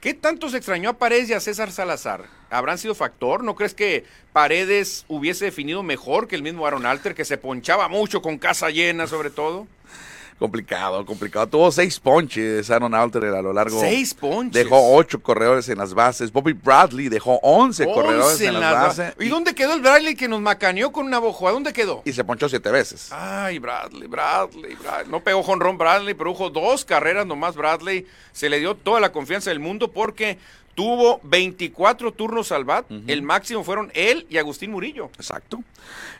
¿qué 0.00 0.12
tanto 0.12 0.48
se 0.50 0.56
extrañó 0.56 0.90
a 0.90 0.92
Paredes 0.94 1.30
y 1.30 1.34
a 1.34 1.40
César 1.40 1.70
Salazar? 1.70 2.24
¿Habrán 2.50 2.78
sido 2.78 2.96
factor? 2.96 3.44
¿No 3.44 3.54
crees 3.54 3.74
que 3.74 4.04
Paredes 4.32 5.04
hubiese 5.06 5.44
definido 5.44 5.84
mejor 5.84 6.26
que 6.26 6.34
el 6.34 6.42
mismo 6.42 6.66
Aaron 6.66 6.84
Alter, 6.84 7.14
que 7.14 7.24
se 7.24 7.38
ponchaba 7.38 7.86
mucho 7.88 8.22
con 8.22 8.38
casa 8.38 8.70
llena, 8.70 9.06
sobre 9.06 9.30
todo? 9.30 9.68
Complicado, 10.38 11.04
complicado. 11.04 11.48
Tuvo 11.48 11.72
seis 11.72 11.98
ponches 11.98 12.70
Aaron 12.70 12.94
Alter 12.94 13.24
a 13.24 13.42
lo 13.42 13.52
largo. 13.52 13.80
Seis 13.80 14.14
ponches. 14.14 14.52
Dejó 14.64 14.94
ocho 14.94 15.20
corredores 15.20 15.68
en 15.68 15.78
las 15.78 15.94
bases. 15.94 16.32
Bobby 16.32 16.52
Bradley 16.52 17.08
dejó 17.08 17.40
once, 17.42 17.84
corredores 17.84 18.40
en 18.40 18.60
las 18.60 18.72
bases. 18.72 19.16
ba- 19.16 19.24
¿Y 19.24 19.28
dónde 19.28 19.54
quedó 19.54 19.74
el 19.74 19.80
Bradley 19.80 20.14
que 20.14 20.28
nos 20.28 20.40
macaneó 20.40 20.92
con 20.92 21.06
una 21.06 21.18
bojoa? 21.18 21.50
¿Dónde 21.50 21.72
quedó? 21.72 22.02
y 22.04 22.12
se 22.12 22.22
ponchó 22.22 22.48
siete 22.48 22.70
veces. 22.70 23.08
Ay, 23.10 23.58
Bradley, 23.58 24.06
Bradley, 24.06 24.74
Bradley. 24.76 25.10
No 25.10 25.20
pegó 25.24 25.42
jonrón 25.42 25.76
Bradley, 25.76 26.14
produjo 26.14 26.50
dos 26.50 26.84
carreras 26.84 27.26
nomás 27.26 27.56
Bradley. 27.56 28.06
Se 28.32 28.48
le 28.48 28.60
dio 28.60 28.76
toda 28.76 29.00
la 29.00 29.10
confianza 29.10 29.50
del 29.50 29.58
mundo 29.58 29.90
porque 29.90 30.38
tuvo 30.78 31.18
24 31.24 32.12
turnos 32.12 32.52
al 32.52 32.64
bat. 32.64 32.86
El 33.08 33.22
máximo 33.22 33.64
fueron 33.64 33.90
él 33.94 34.28
y 34.30 34.38
Agustín 34.38 34.70
Murillo. 34.70 35.10
Exacto. 35.16 35.64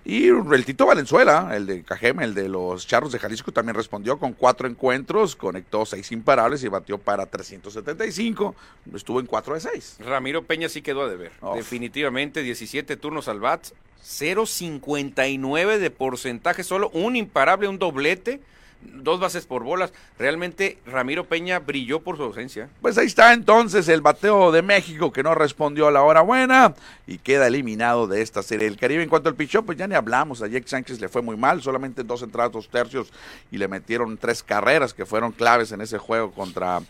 Y 0.05 0.27
el 0.27 0.65
Tito 0.65 0.85
Valenzuela, 0.85 1.53
el 1.55 1.65
de 1.65 1.85
Cajeme, 1.85 2.25
el 2.25 2.35
de 2.35 2.49
los 2.49 2.85
Charros 2.85 3.13
de 3.13 3.21
Jalisco, 3.21 3.53
también 3.53 3.77
respondió 3.77 4.19
con 4.19 4.33
cuatro 4.33 4.67
encuentros, 4.67 5.37
conectó 5.37 5.87
seis 5.87 6.11
imparables 6.11 6.65
y 6.65 6.69
batió 6.69 6.99
para 6.99 7.25
375. 7.27 8.57
Estuvo 8.97 9.21
en 9.21 9.27
cuatro 9.27 9.55
de 9.55 9.61
seis. 9.61 9.95
Ramiro 10.01 10.43
Peña 10.43 10.69
sí 10.69 10.83
quedó 10.83 11.03
a 11.03 11.09
deber. 11.09 11.31
Uf. 11.41 11.55
Definitivamente 11.55 12.43
17 12.43 12.97
turnos 12.97 13.29
al 13.29 13.39
bat, 13.39 13.65
0.59 14.05 15.79
de 15.79 15.91
porcentaje, 15.93 16.65
solo 16.65 16.91
un 16.91 17.15
imparable, 17.15 17.69
un 17.69 17.79
doblete. 17.79 18.41
Dos 18.81 19.21
bases 19.21 19.47
por 19.47 19.65
bolas. 19.65 19.93
Realmente 20.19 20.79
Ramiro 20.87 21.25
Peña 21.25 21.59
brilló 21.59 22.01
por 22.01 22.17
su 22.17 22.23
ausencia. 22.23 22.69
Pues 22.81 22.97
ahí 22.99 23.07
está 23.07 23.33
entonces 23.33 23.89
el 23.89 24.01
bateo 24.01 24.53
de 24.53 24.63
México 24.63 25.13
que 25.13 25.23
no 25.23 25.35
respondió 25.35 25.89
a 25.89 25.91
la 25.91 26.03
hora 26.03 26.21
buena 26.21 26.75
y 27.07 27.19
queda 27.19 27.47
eliminado 27.47 28.07
de 28.07 28.23
esta 28.23 28.43
serie 28.43 28.69
del 28.69 28.79
Caribe. 28.79 29.03
En 29.03 29.09
cuanto 29.09 29.29
al 29.29 29.35
pichó, 29.35 29.63
pues 29.63 29.79
ya 29.79 29.87
ni 29.87 29.95
hablamos. 29.95 30.43
A 30.43 30.47
Jake 30.47 30.69
Sánchez 30.69 31.01
le 31.01 31.09
fue 31.09 31.23
muy 31.23 31.37
mal, 31.37 31.63
solamente 31.63 32.03
dos 32.03 32.23
entradas, 32.23 32.53
dos 32.53 32.69
tercios 32.69 33.13
y 33.51 33.59
le 33.59 33.69
metieron 33.69 34.17
tres 34.17 34.43
carreras 34.43 34.95
que 34.95 35.07
fueron 35.07 35.33
claves 35.33 35.73
en 35.73 35.81
ese 35.81 35.99
juego 35.99 36.31
contra 36.33 36.81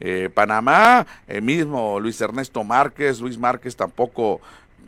eh, 0.00 0.30
Panamá. 0.32 1.06
El 1.26 1.42
mismo 1.42 1.98
Luis 2.00 2.20
Ernesto 2.20 2.62
Márquez, 2.64 3.20
Luis 3.20 3.38
Márquez 3.38 3.76
tampoco 3.76 4.40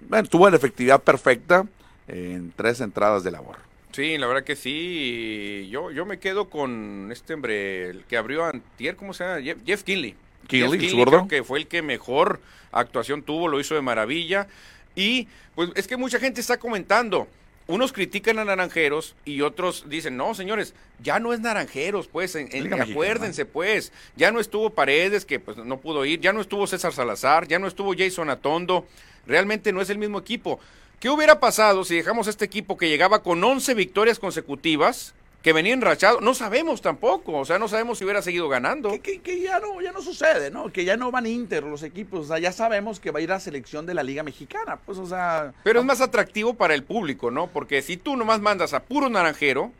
bueno, 0.08 0.28
tuvo 0.28 0.50
la 0.50 0.56
efectividad 0.56 1.00
perfecta 1.00 1.64
en 2.08 2.52
tres 2.56 2.80
entradas 2.80 3.22
de 3.22 3.30
labor. 3.30 3.69
Sí, 3.92 4.16
la 4.18 4.26
verdad 4.26 4.44
que 4.44 4.56
sí. 4.56 5.68
Yo, 5.70 5.90
yo 5.90 6.06
me 6.06 6.18
quedo 6.18 6.48
con 6.48 7.08
este 7.12 7.34
hombre 7.34 7.90
el 7.90 8.04
que 8.04 8.16
abrió 8.16 8.44
antier, 8.44 8.96
¿cómo 8.96 9.12
se 9.14 9.24
llama? 9.24 9.42
Jeff, 9.42 9.58
Jeff 9.66 9.82
Kinley. 9.82 10.14
Kinley, 10.46 10.78
Jeff 10.80 10.90
creo 11.08 11.28
que 11.28 11.44
fue 11.44 11.58
el 11.58 11.66
que 11.66 11.82
mejor 11.82 12.40
actuación 12.72 13.22
tuvo, 13.22 13.48
lo 13.48 13.60
hizo 13.60 13.74
de 13.74 13.82
maravilla. 13.82 14.46
Y 14.94 15.28
pues 15.54 15.70
es 15.74 15.86
que 15.86 15.96
mucha 15.96 16.18
gente 16.18 16.40
está 16.40 16.58
comentando. 16.58 17.28
Unos 17.66 17.92
critican 17.92 18.38
a 18.40 18.44
Naranjeros 18.44 19.14
y 19.24 19.42
otros 19.42 19.84
dicen, 19.88 20.16
no, 20.16 20.34
señores, 20.34 20.74
ya 21.00 21.20
no 21.20 21.32
es 21.32 21.38
Naranjeros, 21.38 22.08
pues, 22.08 22.34
en- 22.34 22.48
en- 22.50 22.64
acuérdense, 22.90 23.44
pues, 23.44 23.92
ya 24.16 24.32
no 24.32 24.40
estuvo 24.40 24.70
Paredes, 24.70 25.24
que 25.24 25.38
pues 25.38 25.56
no 25.56 25.78
pudo 25.78 26.04
ir, 26.04 26.18
ya 26.20 26.32
no 26.32 26.40
estuvo 26.40 26.66
César 26.66 26.92
Salazar, 26.92 27.46
ya 27.46 27.60
no 27.60 27.68
estuvo 27.68 27.94
Jason 27.96 28.28
Atondo, 28.28 28.88
realmente 29.24 29.72
no 29.72 29.80
es 29.80 29.88
el 29.90 29.98
mismo 29.98 30.18
equipo. 30.18 30.58
¿Qué 31.00 31.08
hubiera 31.08 31.40
pasado 31.40 31.82
si 31.84 31.96
dejamos 31.96 32.26
a 32.26 32.30
este 32.30 32.44
equipo 32.44 32.76
que 32.76 32.88
llegaba 32.90 33.22
con 33.22 33.42
11 33.42 33.72
victorias 33.74 34.18
consecutivas, 34.18 35.14
que 35.42 35.54
venía 35.54 35.72
enrachado? 35.72 36.20
No 36.20 36.34
sabemos 36.34 36.82
tampoco, 36.82 37.38
o 37.38 37.44
sea, 37.46 37.58
no 37.58 37.68
sabemos 37.68 37.96
si 37.96 38.04
hubiera 38.04 38.20
seguido 38.20 38.50
ganando. 38.50 38.90
Que, 38.90 39.00
que- 39.00 39.20
que 39.22 39.40
ya 39.40 39.58
no 39.60 39.80
ya 39.80 39.92
no 39.92 40.02
sucede, 40.02 40.50
¿no? 40.50 40.70
Que 40.70 40.84
ya 40.84 40.98
no 40.98 41.10
van 41.10 41.24
Inter 41.26 41.62
los 41.62 41.82
equipos, 41.82 42.26
o 42.26 42.28
sea, 42.28 42.38
ya 42.38 42.52
sabemos 42.52 43.00
que 43.00 43.10
va 43.10 43.20
a 43.20 43.22
ir 43.22 43.32
a 43.32 43.40
selección 43.40 43.86
de 43.86 43.94
la 43.94 44.02
Liga 44.02 44.22
Mexicana, 44.22 44.78
pues, 44.84 44.98
o 44.98 45.06
sea, 45.06 45.54
Pero 45.64 45.80
es 45.80 45.86
más 45.86 46.02
atractivo 46.02 46.52
para 46.52 46.74
el 46.74 46.84
público, 46.84 47.30
¿no? 47.30 47.46
Porque 47.46 47.80
si 47.80 47.96
tú 47.96 48.14
nomás 48.16 48.40
mandas 48.42 48.74
a 48.74 48.82
puro 48.82 49.08
naranjero, 49.08 49.72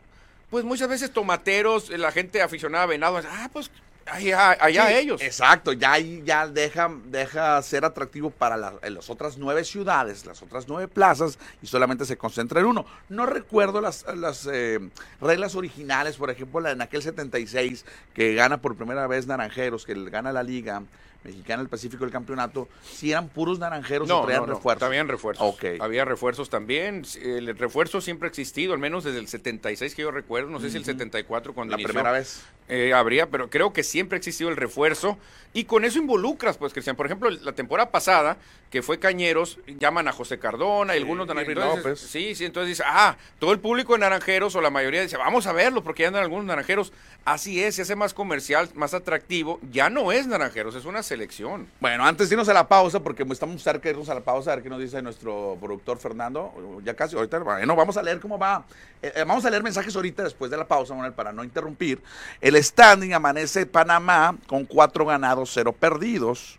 pues 0.49 0.65
muchas 0.65 0.89
veces 0.89 1.11
tomateros, 1.11 1.91
la 1.91 2.11
gente 2.11 2.41
aficionada 2.41 2.85
a 2.85 2.87
venado, 2.87 3.17
ah, 3.29 3.47
pues 3.53 3.69
allá, 4.05 4.57
allá 4.59 4.87
Sí, 4.87 4.93
ellos. 4.95 5.21
Exacto, 5.21 5.73
ya 5.73 5.93
ahí 5.93 6.21
ya 6.25 6.47
deja, 6.47 6.89
deja 7.05 7.61
ser 7.61 7.85
atractivo 7.85 8.29
para 8.29 8.57
la- 8.57 8.73
en 8.81 8.95
las 8.95 9.09
otras 9.09 9.37
nueve 9.37 9.63
ciudades, 9.63 10.25
las 10.25 10.41
otras 10.41 10.67
nueve 10.67 10.87
plazas, 10.87 11.37
y 11.61 11.67
solamente 11.67 12.05
se 12.05 12.17
concentra 12.17 12.59
en 12.59 12.65
uno. 12.65 12.85
No 13.09 13.25
recuerdo 13.25 13.81
las, 13.81 14.05
las 14.15 14.47
eh, 14.51 14.79
reglas 15.21 15.55
originales, 15.55 16.17
por 16.17 16.29
ejemplo, 16.29 16.59
la 16.59 16.71
en 16.71 16.81
aquel 16.81 17.01
76, 17.01 17.85
que 18.13 18.33
gana 18.33 18.61
por 18.61 18.75
primera 18.75 19.07
vez 19.07 19.27
Naranjeros, 19.27 19.85
que 19.85 19.93
gana 20.09 20.31
la 20.31 20.43
Liga 20.43 20.83
Mexicana 21.23 21.59
del 21.61 21.69
Pacífico 21.69 22.03
el 22.05 22.11
campeonato, 22.11 22.67
si 22.83 23.11
eran 23.11 23.29
puros 23.29 23.59
naranjeros 23.59 24.09
o 24.09 24.13
No, 24.13 24.21
traían 24.25 24.41
no, 24.43 24.47
no, 24.47 24.53
refuerzos. 24.55 24.83
habían 24.87 25.07
refuerzos. 25.07 25.45
Ok. 25.55 25.65
Había 25.79 26.03
refuerzos 26.05 26.49
también. 26.49 27.03
El 27.21 27.57
refuerzo 27.57 28.01
siempre 28.01 28.27
ha 28.27 28.29
existido, 28.29 28.73
al 28.73 28.79
menos 28.79 29.03
desde 29.03 29.19
el 29.19 29.27
76 29.27 29.93
que 29.95 30.01
yo 30.01 30.11
recuerdo. 30.11 30.49
No 30.49 30.59
sé 30.59 30.69
si 30.71 30.77
el 30.77 30.85
74 30.85 31.53
cuando 31.53 31.71
La 31.75 31.81
inició. 31.81 31.93
primera 31.93 32.11
vez. 32.11 32.41
Eh, 32.67 32.93
habría, 32.93 33.27
pero 33.29 33.49
creo 33.49 33.73
que 33.73 33.83
siempre 33.83 34.15
ha 34.15 34.19
existido 34.19 34.49
el 34.49 34.55
refuerzo 34.55 35.17
y 35.53 35.65
con 35.65 35.83
eso 35.83 35.99
involucras, 35.99 36.57
pues, 36.57 36.71
Cristian. 36.71 36.95
Por 36.95 37.05
ejemplo, 37.05 37.29
la 37.29 37.51
temporada 37.51 37.91
pasada, 37.91 38.37
que 38.69 38.81
fue 38.81 38.97
Cañeros, 38.97 39.59
llaman 39.67 40.07
a 40.07 40.13
José 40.13 40.39
Cardona 40.39 40.95
y 40.95 40.99
algunos 40.99 41.27
de 41.27 41.33
Naranjeros. 41.33 41.99
Sí, 41.99 42.33
sí, 42.33 42.45
entonces 42.45 42.69
dice, 42.69 42.83
ah, 42.87 43.17
todo 43.39 43.51
el 43.51 43.59
público 43.59 43.91
de 43.93 43.99
Naranjeros 43.99 44.55
o 44.55 44.61
la 44.61 44.69
mayoría 44.69 45.01
dice, 45.01 45.17
vamos 45.17 45.47
a 45.47 45.51
verlo 45.51 45.83
porque 45.83 46.03
ya 46.03 46.07
andan 46.07 46.23
algunos 46.23 46.45
Naranjeros. 46.45 46.93
Así 47.25 47.61
es, 47.61 47.75
se 47.75 47.81
hace 47.81 47.97
más 47.97 48.13
comercial, 48.13 48.69
más 48.75 48.93
atractivo. 48.93 49.59
Ya 49.71 49.89
no 49.89 50.13
es 50.13 50.25
Naranjeros, 50.27 50.73
es 50.75 50.85
una 50.85 51.03
selección. 51.15 51.67
Bueno, 51.81 52.05
antes 52.05 52.29
de 52.29 52.35
irnos 52.35 52.47
a 52.47 52.53
la 52.53 52.67
pausa, 52.69 53.01
porque 53.01 53.25
estamos 53.29 53.61
cerca 53.61 53.83
de 53.83 53.89
irnos 53.91 54.07
a 54.07 54.13
la 54.13 54.21
pausa, 54.21 54.53
a 54.53 54.55
ver 54.55 54.63
qué 54.63 54.69
nos 54.69 54.79
dice 54.79 55.01
nuestro 55.01 55.57
productor 55.59 55.97
Fernando. 55.97 56.53
Ya 56.85 56.93
casi, 56.93 57.17
ahorita, 57.17 57.39
bueno, 57.39 57.75
vamos 57.75 57.97
a 57.97 58.01
leer 58.01 58.21
cómo 58.21 58.39
va. 58.39 58.63
Eh, 59.01 59.11
eh, 59.13 59.23
vamos 59.27 59.43
a 59.43 59.49
leer 59.49 59.61
mensajes 59.61 59.93
ahorita 59.93 60.23
después 60.23 60.49
de 60.49 60.55
la 60.55 60.65
pausa, 60.65 60.93
Manuel, 60.93 61.11
para 61.11 61.33
no 61.33 61.43
interrumpir. 61.43 62.01
El 62.39 62.55
standing 62.63 63.11
amanece 63.13 63.65
Panamá 63.65 64.37
con 64.47 64.63
cuatro 64.65 65.05
ganados, 65.05 65.51
cero 65.53 65.73
perdidos. 65.77 66.57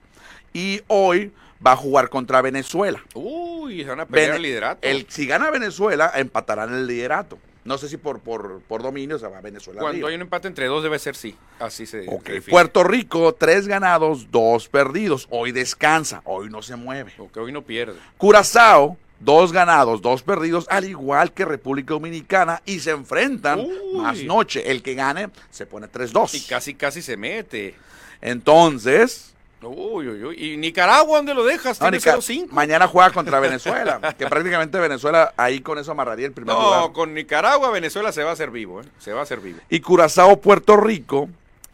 Y 0.53 0.83
hoy 0.89 1.33
va 1.67 1.73
a 1.73 1.77
jugar 1.77 2.11
contra 2.11 2.43
Venezuela. 2.43 3.03
Uy, 3.15 3.83
se 3.85 3.89
van 3.89 4.01
a 4.01 4.07
pelear 4.07 4.33
Vene- 4.33 4.37
el 4.37 4.43
liderato. 4.43 4.81
el- 4.87 5.07
si 5.09 5.27
gana 5.27 5.51
Venezuela, 5.51 6.13
empatarán 6.15 6.75
el 6.75 6.87
liderato. 6.87 7.39
No 7.65 7.79
sé 7.79 7.89
si 7.89 7.97
por, 7.97 8.21
por, 8.21 8.61
por 8.63 8.83
dominio 8.83 9.19
se 9.19 9.27
va 9.29 9.39
a 9.39 9.41
Venezuela. 9.41 9.81
Cuando 9.81 9.97
arriba. 9.97 10.09
hay 10.09 10.15
un 10.17 10.23
empate 10.23 10.49
entre 10.49 10.67
dos 10.67 10.83
debe 10.83 10.99
ser 10.99 11.15
sí. 11.15 11.37
Así 11.61 11.87
se 11.87 12.07
Ok, 12.09 12.25
define. 12.25 12.51
Puerto 12.51 12.83
Rico, 12.83 13.33
tres 13.35 13.69
ganados, 13.69 14.31
dos 14.33 14.69
perdidos. 14.69 15.29
Hoy 15.31 15.53
descansa, 15.53 16.23
hoy 16.25 16.49
no 16.51 16.61
se 16.63 16.75
mueve. 16.77 17.13
Que 17.33 17.39
hoy 17.41 17.53
no 17.53 17.63
pierde. 17.63 17.95
Curazao, 18.19 18.97
dos 19.21 19.53
ganados, 19.53 20.03
dos 20.03 20.23
perdidos, 20.25 20.67
al 20.71 20.85
igual 20.87 21.33
que 21.33 21.45
República 21.45 21.95
Dominicana, 21.95 22.61
y 22.65 22.81
se 22.81 22.91
enfrentan 22.91 23.61
Uy. 23.61 23.97
más 23.99 24.21
noche. 24.25 24.69
El 24.69 24.83
que 24.83 24.95
gane 24.95 25.31
se 25.51 25.65
pone 25.67 25.87
3-2. 25.89 26.35
Y 26.35 26.41
casi, 26.41 26.75
casi 26.75 27.01
se 27.01 27.17
mete. 27.17 27.77
Entonces, 28.21 29.32
Uy, 29.63 30.09
uy, 30.09 30.25
uy. 30.25 30.37
¿Y 30.53 30.57
Nicaragua 30.57 31.19
dónde 31.19 31.35
lo 31.35 31.45
dejas? 31.45 31.81
no, 31.81 31.91
Nica- 31.91 32.17
0-5. 32.17 32.49
mañana 32.51 32.87
juega 32.89 33.11
contra 33.11 33.39
Venezuela, 33.41 34.01
que 34.19 34.27
prácticamente 34.27 34.79
Venezuela 34.79 35.33
ahí 35.37 35.61
con 35.61 35.79
eso 35.79 35.93
amarraría 35.93 36.27
el 36.27 36.33
primer 36.33 36.55
lugar. 36.55 36.81
No, 36.81 36.93
con 36.93 37.15
Nicaragua, 37.15 37.71
Venezuela 37.71 38.13
se 38.13 38.23
va 38.25 38.31
a 38.31 38.33
hacer 38.33 38.51
vivo, 38.51 38.81
¿eh? 38.81 38.85
Se 38.99 39.13
va 39.13 39.21
a 39.21 39.23
hacer 39.23 39.41
vivo. 39.41 39.61
Y 39.69 39.81
Curazao, 39.81 40.41
Puerto 40.41 40.77
Rico, 40.77 41.29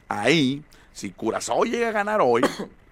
ahí, 0.09 0.63
si 0.93 1.11
Curazao 1.11 1.65
llega 1.65 1.89
a 1.89 1.93
ganar 1.93 2.21
hoy, 2.23 2.43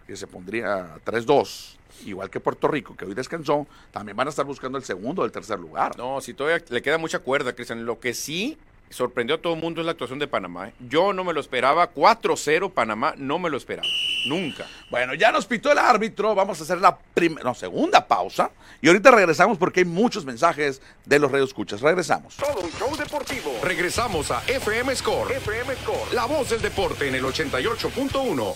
que 0.07 0.17
se 0.17 0.27
pondría 0.27 0.95
3-2, 1.05 1.77
igual 2.07 2.31
que 2.31 2.41
Puerto 2.41 2.69
Rico, 2.69 2.97
que 2.97 3.05
hoy 3.05 3.15
descansó, 3.15 3.67
también 3.91 4.17
van 4.17 4.27
a 4.29 4.31
estar 4.31 4.45
buscando 4.45 4.79
el 4.79 4.85
segundo 4.85 5.23
o 5.23 5.25
el 5.25 5.33
tercer 5.33 5.59
lugar. 5.59 5.97
No, 5.99 6.21
si 6.21 6.35
todavía 6.35 6.65
le 6.69 6.83
queda 6.83 6.99
mucha 6.99 7.19
cuerda, 7.19 7.55
Cristian. 7.55 7.85
Lo 7.85 7.99
que 8.01 8.15
sí 8.15 8.57
sorprendió 8.91 9.37
a 9.37 9.39
todo 9.39 9.55
el 9.55 9.61
mundo 9.61 9.81
es 9.81 9.85
la 9.85 9.93
actuación 9.93 10.19
de 10.19 10.27
Panamá. 10.27 10.69
¿eh? 10.69 10.73
Yo 10.89 11.13
no 11.13 11.25
me 11.25 11.33
lo 11.33 11.41
esperaba. 11.41 11.93
4-0 11.93 12.73
Panamá, 12.73 13.15
no 13.17 13.39
me 13.39 13.51
lo 13.51 13.57
esperaba. 13.57 13.89
Nunca. 14.27 14.67
Bueno, 14.91 15.15
ya 15.15 15.33
nos 15.33 15.47
pitó 15.47 15.73
el 15.73 15.79
árbitro, 15.79 16.35
vamos 16.35 16.61
a 16.61 16.63
hacer 16.65 16.79
la 16.79 16.97
primera, 16.97 17.45
no, 17.45 17.55
segunda 17.55 18.07
pausa 18.07 18.51
y 18.81 18.89
ahorita 18.89 19.11
regresamos 19.11 19.59
porque 19.59 19.81
hay 19.81 19.87
muchos 19.87 20.25
mensajes 20.25 20.81
de 21.05 21.19
los 21.19 21.33
escuchas. 21.35 21.81
Regresamos. 21.81 22.37
Todo 22.37 22.61
un 22.61 22.71
show 22.73 22.97
deportivo. 22.97 23.53
Regresamos 23.63 24.31
a 24.31 24.43
FM 24.47 24.95
Score. 24.97 25.33
FM 25.33 25.75
Score. 25.77 26.15
La 26.15 26.25
voz 26.27 26.51
del 26.51 26.63
deporte 26.63 27.09
en 27.09 27.15
el 27.15 27.25
88.1. 27.25 28.55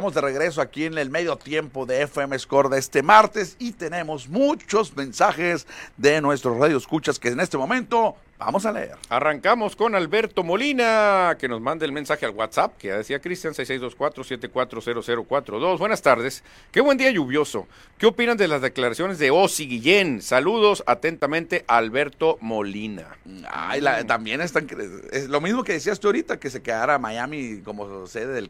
Estamos 0.00 0.14
de 0.14 0.22
regreso 0.22 0.62
aquí 0.62 0.86
en 0.86 0.96
el 0.96 1.10
medio 1.10 1.36
tiempo 1.36 1.84
de 1.84 2.00
FM 2.00 2.38
Score 2.38 2.70
de 2.70 2.78
este 2.78 3.02
martes 3.02 3.56
y 3.58 3.72
tenemos 3.72 4.30
muchos 4.30 4.96
mensajes 4.96 5.66
de 5.98 6.22
nuestros 6.22 6.56
radioescuchas 6.56 7.18
que 7.18 7.28
en 7.28 7.38
este 7.38 7.58
momento 7.58 8.16
vamos 8.38 8.64
a 8.64 8.72
leer. 8.72 8.94
Arrancamos 9.10 9.76
con 9.76 9.94
Alberto 9.94 10.42
Molina, 10.42 11.36
que 11.38 11.48
nos 11.48 11.60
manda 11.60 11.84
el 11.84 11.92
mensaje 11.92 12.24
al 12.24 12.30
WhatsApp, 12.32 12.78
que 12.78 12.88
ya 12.88 12.96
decía 12.96 13.20
Cristian 13.20 13.52
6624-740042. 13.52 15.78
Buenas 15.78 16.00
tardes. 16.00 16.42
Qué 16.72 16.80
buen 16.80 16.96
día 16.96 17.10
lluvioso. 17.10 17.66
¿Qué 17.98 18.06
opinan 18.06 18.38
de 18.38 18.48
las 18.48 18.62
declaraciones 18.62 19.18
de 19.18 19.30
Osi 19.30 19.66
Guillén? 19.68 20.22
Saludos 20.22 20.82
atentamente, 20.86 21.66
Alberto 21.68 22.38
Molina. 22.40 23.18
Ay, 23.52 23.82
la- 23.82 24.06
también 24.06 24.40
están, 24.40 24.66
es 25.12 25.28
lo 25.28 25.42
mismo 25.42 25.62
que 25.62 25.74
decías 25.74 26.00
tú 26.00 26.08
ahorita, 26.08 26.40
que 26.40 26.48
se 26.48 26.62
quedara 26.62 26.98
Miami 26.98 27.60
como 27.62 28.06
sede 28.06 28.28
del 28.32 28.48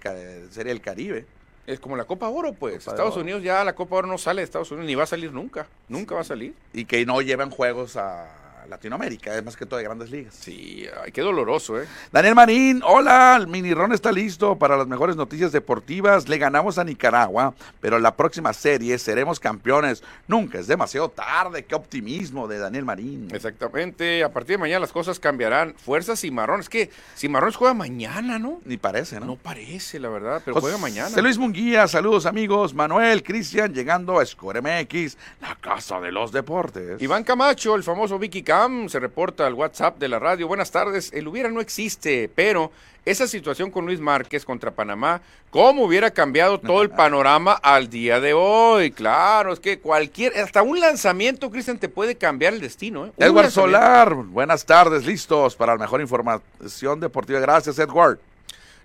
Serie 0.52 0.72
del 0.72 0.80
Caribe. 0.80 1.26
Es 1.70 1.78
como 1.78 1.96
la 1.96 2.04
Copa 2.04 2.28
Oro, 2.28 2.52
pues. 2.52 2.84
Copa 2.84 2.90
Estados 2.90 3.14
Oro. 3.14 3.22
Unidos 3.22 3.42
ya 3.42 3.62
la 3.64 3.74
Copa 3.74 3.96
Oro 3.96 4.08
no 4.08 4.18
sale 4.18 4.40
de 4.40 4.44
Estados 4.44 4.70
Unidos, 4.72 4.86
ni 4.88 4.94
va 4.96 5.04
a 5.04 5.06
salir 5.06 5.32
nunca. 5.32 5.68
Nunca 5.88 6.16
va 6.16 6.22
a 6.22 6.24
salir. 6.24 6.54
y 6.72 6.84
que 6.84 7.06
no 7.06 7.20
llevan 7.22 7.50
juegos 7.50 7.96
a 7.96 8.28
Latinoamérica, 8.66 9.36
es 9.36 9.44
más 9.44 9.56
que 9.56 9.66
todo 9.66 9.78
de 9.78 9.84
grandes 9.84 10.10
ligas. 10.10 10.34
Sí, 10.34 10.86
ay, 11.02 11.12
qué 11.12 11.22
doloroso, 11.22 11.80
¿eh? 11.80 11.86
Daniel 12.12 12.34
Marín, 12.34 12.82
hola, 12.84 13.36
el 13.38 13.46
mini 13.46 13.74
Ron 13.74 13.92
está 13.92 14.12
listo 14.12 14.56
para 14.56 14.76
las 14.76 14.86
mejores 14.86 15.16
noticias 15.16 15.52
deportivas. 15.52 16.28
Le 16.28 16.38
ganamos 16.38 16.78
a 16.78 16.84
Nicaragua, 16.84 17.54
pero 17.80 17.96
en 17.96 18.02
la 18.02 18.14
próxima 18.16 18.52
serie 18.52 18.98
seremos 18.98 19.40
campeones. 19.40 20.02
Nunca 20.28 20.58
es 20.58 20.66
demasiado 20.66 21.08
tarde, 21.08 21.64
qué 21.64 21.74
optimismo 21.74 22.48
de 22.48 22.58
Daniel 22.58 22.84
Marín. 22.84 23.28
Exactamente. 23.32 24.22
A 24.24 24.32
partir 24.32 24.56
de 24.56 24.58
mañana 24.58 24.80
las 24.80 24.92
cosas 24.92 25.18
cambiarán. 25.18 25.74
Fuerzas 25.76 26.20
Cimarrones. 26.20 26.68
que 26.68 26.90
Cimarrones 27.16 27.56
juega 27.56 27.74
mañana, 27.74 28.38
¿no? 28.38 28.60
Ni 28.64 28.76
parece, 28.76 29.20
¿no? 29.20 29.26
No 29.26 29.36
parece, 29.36 29.98
la 29.98 30.08
verdad, 30.08 30.42
pero 30.44 30.54
José 30.54 30.64
juega 30.64 30.78
mañana. 30.78 31.20
Luis 31.20 31.38
Munguía, 31.38 31.86
saludos 31.86 32.26
amigos. 32.26 32.74
Manuel, 32.74 33.22
Cristian, 33.22 33.72
llegando 33.72 34.18
a 34.18 34.26
Score 34.26 34.60
MX, 34.62 35.16
la 35.40 35.56
casa 35.60 36.00
de 36.00 36.12
los 36.12 36.32
deportes. 36.32 37.00
Iván 37.00 37.24
Camacho, 37.24 37.74
el 37.74 37.82
famoso 37.82 38.18
Vicky 38.18 38.42
Cam 38.50 38.88
se 38.88 38.98
reporta 38.98 39.46
al 39.46 39.54
WhatsApp 39.54 40.00
de 40.00 40.08
la 40.08 40.18
radio. 40.18 40.48
Buenas 40.48 40.72
tardes. 40.72 41.12
El 41.12 41.28
hubiera 41.28 41.50
no 41.50 41.60
existe, 41.60 42.28
pero 42.34 42.72
esa 43.04 43.28
situación 43.28 43.70
con 43.70 43.86
Luis 43.86 44.00
Márquez 44.00 44.44
contra 44.44 44.72
Panamá, 44.72 45.20
¿cómo 45.50 45.84
hubiera 45.84 46.10
cambiado 46.10 46.58
todo 46.58 46.82
el 46.82 46.90
panorama 46.90 47.52
al 47.52 47.88
día 47.88 48.18
de 48.18 48.32
hoy? 48.32 48.90
Claro, 48.90 49.52
es 49.52 49.60
que 49.60 49.78
cualquier, 49.78 50.36
hasta 50.36 50.62
un 50.62 50.80
lanzamiento, 50.80 51.48
Cristian, 51.48 51.78
te 51.78 51.88
puede 51.88 52.16
cambiar 52.16 52.52
el 52.52 52.60
destino. 52.60 53.06
¿eh? 53.06 53.12
Edward 53.18 53.52
Solar, 53.52 54.14
buenas 54.14 54.66
tardes, 54.66 55.06
listos 55.06 55.54
para 55.54 55.74
la 55.74 55.78
mejor 55.78 56.00
información 56.00 56.98
deportiva. 56.98 57.38
Gracias, 57.38 57.78
Edward. 57.78 58.18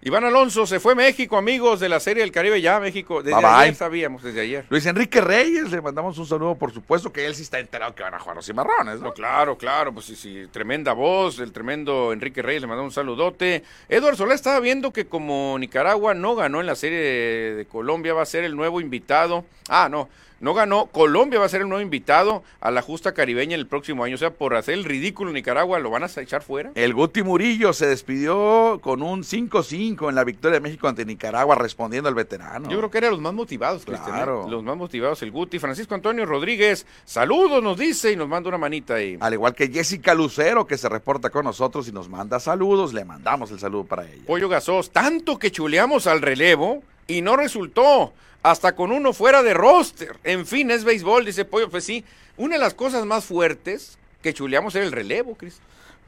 Iván 0.01 0.23
Alonso 0.23 0.67
se 0.67 0.79
fue 0.79 0.91
a 0.91 0.95
México, 0.95 1.36
amigos 1.36 1.79
de 1.79 1.89
la 1.89 1.99
Serie 1.99 2.21
del 2.21 2.31
Caribe 2.31 2.62
ya, 2.62 2.79
México. 2.79 3.23
Desde 3.23 3.43
ayer 3.43 3.75
sabíamos, 3.75 4.21
desde 4.21 4.41
ayer. 4.41 4.65
Luis 4.69 4.86
Enrique 4.86 5.19
Reyes, 5.19 5.71
le 5.71 5.81
mandamos 5.81 6.17
un 6.17 6.27
saludo, 6.27 6.55
por 6.55 6.71
supuesto, 6.71 7.12
que 7.12 7.25
él 7.25 7.34
sí 7.34 7.41
está 7.41 7.60
enterado 7.60 7.95
que 7.95 8.03
van 8.03 8.13
a 8.13 8.19
jugar 8.19 8.36
los 8.36 8.45
cimarrones, 8.45 8.99
¿no? 8.99 9.13
claro, 9.13 9.58
claro, 9.58 9.93
pues 9.93 10.05
sí, 10.05 10.15
sí, 10.15 10.45
tremenda 10.51 10.93
voz, 10.93 11.39
el 11.39 11.51
tremendo 11.51 12.13
Enrique 12.13 12.41
Reyes, 12.41 12.62
le 12.62 12.67
mandamos 12.67 12.91
un 12.91 12.95
saludote. 12.95 13.63
Eduardo 13.89 14.17
Solá 14.17 14.36
estaba 14.36 14.60
viendo 14.60 14.91
que 14.91 15.08
como 15.08 15.58
Nicaragua 15.58 16.13
no 16.13 16.36
ganó 16.36 16.60
en 16.60 16.67
la 16.67 16.75
Serie 16.75 16.99
de 16.99 17.65
Colombia, 17.65 18.13
va 18.13 18.21
a 18.21 18.27
ser 18.27 18.43
el 18.43 18.55
nuevo 18.55 18.81
invitado. 18.81 19.45
Ah, 19.69 19.89
no, 19.89 20.10
no 20.39 20.54
ganó. 20.54 20.88
Colombia 20.88 21.39
va 21.39 21.45
a 21.45 21.50
ser 21.50 21.62
el 21.62 21.69
nuevo 21.69 21.82
invitado 21.82 22.43
a 22.60 22.71
la 22.71 22.82
justa 22.82 23.13
caribeña 23.13 23.56
el 23.56 23.67
próximo 23.67 24.04
año. 24.04 24.15
O 24.15 24.17
sea, 24.17 24.32
por 24.32 24.56
hacer 24.56 24.76
el 24.76 24.84
ridículo 24.84 25.30
en 25.30 25.36
Nicaragua, 25.36 25.80
¿lo 25.80 25.89
van 25.89 26.04
a 26.04 26.08
echar 26.15 26.41
fuera? 26.41 26.71
El 26.76 26.93
Guti 26.93 27.24
Murillo 27.24 27.74
se 27.74 27.88
despidió 27.88 28.80
con 28.82 29.02
un 29.02 29.24
5-5 29.24 30.10
en 30.10 30.15
la 30.15 30.24
victoria 30.24 30.56
de 30.56 30.62
México 30.62 30.88
ante 30.88 31.06
Nicaragua, 31.06 31.56
respondiendo 31.56 32.10
al 32.10 32.15
veterano. 32.15 32.69
Yo 32.69 32.78
creo 32.78 32.91
que 32.91 32.98
era 32.98 33.10
los 33.10 33.19
más 33.19 33.34
motivados, 33.34 33.84
¿eh? 33.84 33.86
claro. 34.06 34.48
Los 34.50 34.63
más 34.63 34.78
motivados, 34.78 35.21
el 35.21 35.32
Guti. 35.32 35.60
Francisco 35.60 35.95
Antonio 35.95 36.26
Rodríguez, 36.26 36.86
saludos, 37.06 37.63
nos 37.63 37.78
dice 37.78 38.12
y 38.12 38.15
nos 38.15 38.28
manda 38.28 38.50
una 38.50 38.58
manita 38.58 38.95
ahí. 38.95 39.17
Al 39.19 39.34
igual 39.34 39.56
que 39.56 39.69
Jessica 39.69 40.13
Lucero, 40.13 40.67
que 40.67 40.78
se 40.78 40.89
reporta 40.89 41.30
con 41.30 41.45
nosotros 41.45 41.88
y 41.88 41.91
nos 41.91 42.10
manda 42.10 42.39
saludos, 42.39 42.93
le 42.93 43.06
mandamos 43.06 43.52
el 43.52 43.60
saludo 43.60 43.86
para 43.86 44.06
ella. 44.06 44.24
Pollo 44.28 44.50
Gasos, 44.50 44.91
tanto 44.91 45.39
que 45.39 45.52
chuleamos 45.52 46.08
al 46.08 46.21
relevo 46.21 46.84
y 47.08 47.21
no 47.21 47.36
resultó 47.36 48.13
hasta 48.45 48.75
con 48.75 48.91
uno 48.91 49.12
fuera 49.12 49.41
de 49.41 49.55
roster. 49.55 50.17
En 50.23 50.45
fin, 50.45 50.69
es 50.69 50.84
béisbol, 50.84 51.25
dice 51.25 51.45
Pollo. 51.45 51.67
Pues 51.67 51.84
sí, 51.84 52.05
una 52.38 52.55
de 52.55 52.62
las 52.62 52.75
cosas 52.75 53.03
más 53.03 53.25
fuertes 53.25 53.97
que 54.21 54.36
chuleamos 54.36 54.75
era 54.75 54.86
el 54.86 54.91
relevo, 54.91 55.34
Cris. 55.34 55.60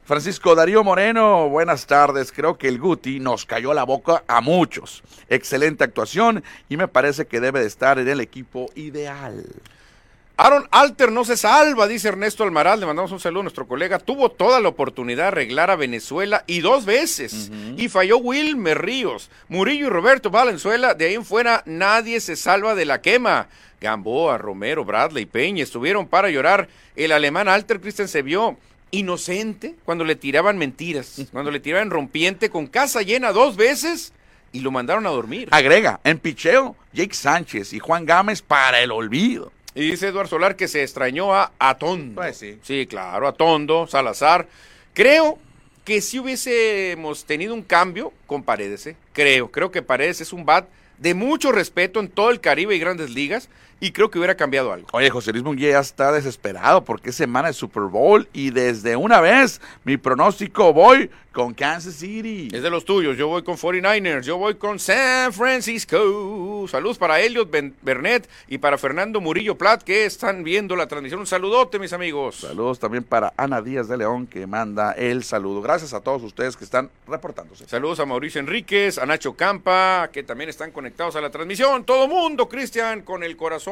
Francisco 0.05 0.53
Darío 0.53 0.83
Moreno, 0.83 1.49
buenas 1.49 1.87
tardes. 1.87 2.31
Creo 2.31 2.55
que 2.55 2.67
el 2.67 2.77
Guti 2.77 3.19
nos 3.19 3.45
cayó 3.45 3.73
la 3.73 3.85
boca 3.85 4.23
a 4.27 4.39
muchos. 4.41 5.01
Excelente 5.29 5.83
actuación 5.83 6.43
y 6.69 6.77
me 6.77 6.87
parece 6.87 7.25
que 7.25 7.39
debe 7.39 7.61
de 7.61 7.65
estar 7.65 7.97
en 7.97 8.07
el 8.07 8.21
equipo 8.21 8.69
ideal. 8.75 9.43
Aaron 10.39 10.67
Alter 10.69 11.11
no 11.11 11.25
se 11.25 11.35
salva, 11.35 11.87
dice 11.87 12.09
Ernesto 12.09 12.43
Almaral. 12.43 12.79
Le 12.79 12.85
mandamos 12.85 13.11
un 13.11 13.19
saludo 13.19 13.39
a 13.39 13.43
nuestro 13.43 13.67
colega. 13.67 13.97
Tuvo 13.97 14.29
toda 14.29 14.59
la 14.59 14.69
oportunidad 14.69 15.23
de 15.23 15.27
arreglar 15.29 15.71
a 15.71 15.75
Venezuela 15.75 16.43
y 16.45 16.59
dos 16.59 16.85
veces. 16.85 17.51
Y 17.75 17.89
falló 17.89 18.19
Wilmer 18.19 18.79
Ríos, 18.79 19.31
Murillo 19.49 19.87
y 19.87 19.89
Roberto 19.89 20.29
Valenzuela. 20.29 20.93
De 20.93 21.05
ahí 21.05 21.15
en 21.15 21.25
fuera 21.25 21.63
nadie 21.65 22.19
se 22.19 22.35
salva 22.35 22.75
de 22.75 22.85
la 22.85 23.01
quema. 23.01 23.47
Gamboa, 23.81 24.37
Romero, 24.37 24.85
Bradley, 24.85 25.25
Peña 25.25 25.63
estuvieron 25.63 26.07
para 26.07 26.29
llorar. 26.29 26.69
El 26.95 27.11
alemán 27.13 27.47
Alter 27.47 27.81
Christen 27.81 28.07
se 28.07 28.21
vio 28.21 28.57
inocente 28.91 29.75
cuando 29.85 30.03
le 30.03 30.15
tiraban 30.15 30.59
mentiras, 30.59 31.19
cuando 31.31 31.49
le 31.49 31.59
tiraban 31.59 31.89
rompiente 31.89 32.51
con 32.51 32.67
casa 32.67 33.01
llena 33.01 33.31
dos 33.31 33.55
veces 33.57 34.13
y 34.51 34.59
lo 34.59 34.69
mandaron 34.69 35.07
a 35.07 35.09
dormir. 35.09 35.49
Agrega, 35.51 35.99
en 36.03 36.19
picheo, 36.19 36.75
Jake 36.93 37.15
Sánchez 37.15 37.73
y 37.73 37.79
Juan 37.79 38.05
Gámez 38.05 38.43
para 38.43 38.81
el 38.81 38.91
olvido. 38.91 39.51
Y 39.77 39.91
dice 39.91 40.07
Eduardo 40.07 40.31
Solar 40.31 40.55
que 40.55 40.67
se 40.67 40.81
extrañó 40.81 41.35
a 41.35 41.51
Atondo. 41.59 42.15
Pues 42.15 42.37
sí. 42.37 42.57
Sí, 42.63 42.87
claro, 42.87 43.27
Atondo, 43.27 43.85
Salazar. 43.85 44.47
Creo 44.95 45.37
que 45.85 46.01
si 46.01 46.17
hubiésemos 46.17 47.25
tenido 47.25 47.53
un 47.53 47.61
cambio 47.61 48.11
con 48.25 48.41
Paredes, 48.41 48.87
¿eh? 48.87 48.95
creo, 49.13 49.51
creo 49.51 49.69
que 49.69 49.83
Paredes 49.83 50.19
es 50.19 50.33
un 50.33 50.45
bat 50.45 50.67
de 50.97 51.13
mucho 51.13 51.51
respeto 51.51 51.99
en 51.99 52.09
todo 52.09 52.31
el 52.31 52.41
Caribe 52.41 52.75
y 52.75 52.79
grandes 52.79 53.11
ligas 53.11 53.49
y 53.79 53.91
creo 53.91 54.09
que 54.09 54.17
hubiera 54.17 54.35
cambiado 54.35 54.73
algo. 54.73 54.87
Oye, 54.91 55.09
José 55.09 55.31
Luis 55.31 55.43
Munguía 55.43 55.71
ya 55.71 55.79
está 55.79 56.11
desesperado 56.11 56.83
porque 56.83 57.11
es 57.11 57.15
semana 57.15 57.49
de 57.49 57.53
Super 57.53 57.83
Bowl 57.83 58.27
y 58.33 58.49
desde 58.49 58.95
una 58.95 59.21
vez 59.21 59.61
mi 59.83 59.97
pronóstico 59.97 60.73
voy 60.73 61.09
con 61.31 61.53
Kansas 61.53 61.93
City. 61.93 62.47
Es 62.51 62.63
de 62.63 62.69
los 62.71 62.83
tuyos, 62.83 63.15
yo 63.15 63.27
voy 63.27 63.43
con 63.43 63.57
49ers, 63.57 64.21
yo 64.21 64.37
voy 64.37 64.55
con 64.55 64.79
San 64.79 65.31
Francisco. 65.31 66.65
Saludos 66.67 66.97
para 66.97 67.19
Elliot 67.19 67.51
Bernet 67.83 68.27
y 68.47 68.57
para 68.57 68.79
Fernando 68.79 69.21
Murillo 69.21 69.55
Plat 69.55 69.83
que 69.83 70.05
están 70.05 70.43
viendo 70.43 70.75
la 70.75 70.87
transmisión. 70.87 71.19
Un 71.19 71.27
saludote, 71.27 71.77
mis 71.77 71.93
amigos. 71.93 72.37
Saludos 72.37 72.79
también 72.79 73.03
para 73.03 73.33
Ana 73.37 73.61
Díaz 73.61 73.87
de 73.87 73.97
León 73.97 74.25
que 74.25 74.47
manda 74.47 74.93
el 74.93 75.23
saludo. 75.23 75.61
Gracias 75.61 75.93
a 75.93 76.01
todos 76.01 76.23
ustedes 76.23 76.57
que 76.57 76.63
están 76.63 76.89
reportándose. 77.07 77.67
Saludos 77.67 77.99
a 77.99 78.07
Mauricio 78.07 78.39
Enríquez, 78.41 78.97
a 78.97 79.05
Nacho 79.05 79.35
Campa, 79.35 80.09
que 80.11 80.23
también 80.23 80.49
están 80.49 80.71
conectados 80.71 81.15
a 81.17 81.21
la 81.21 81.29
transmisión. 81.29 81.83
Todo 81.83 82.07
mundo, 82.07 82.49
Cristian, 82.49 83.03
con 83.03 83.21
el 83.21 83.37
corazón 83.37 83.66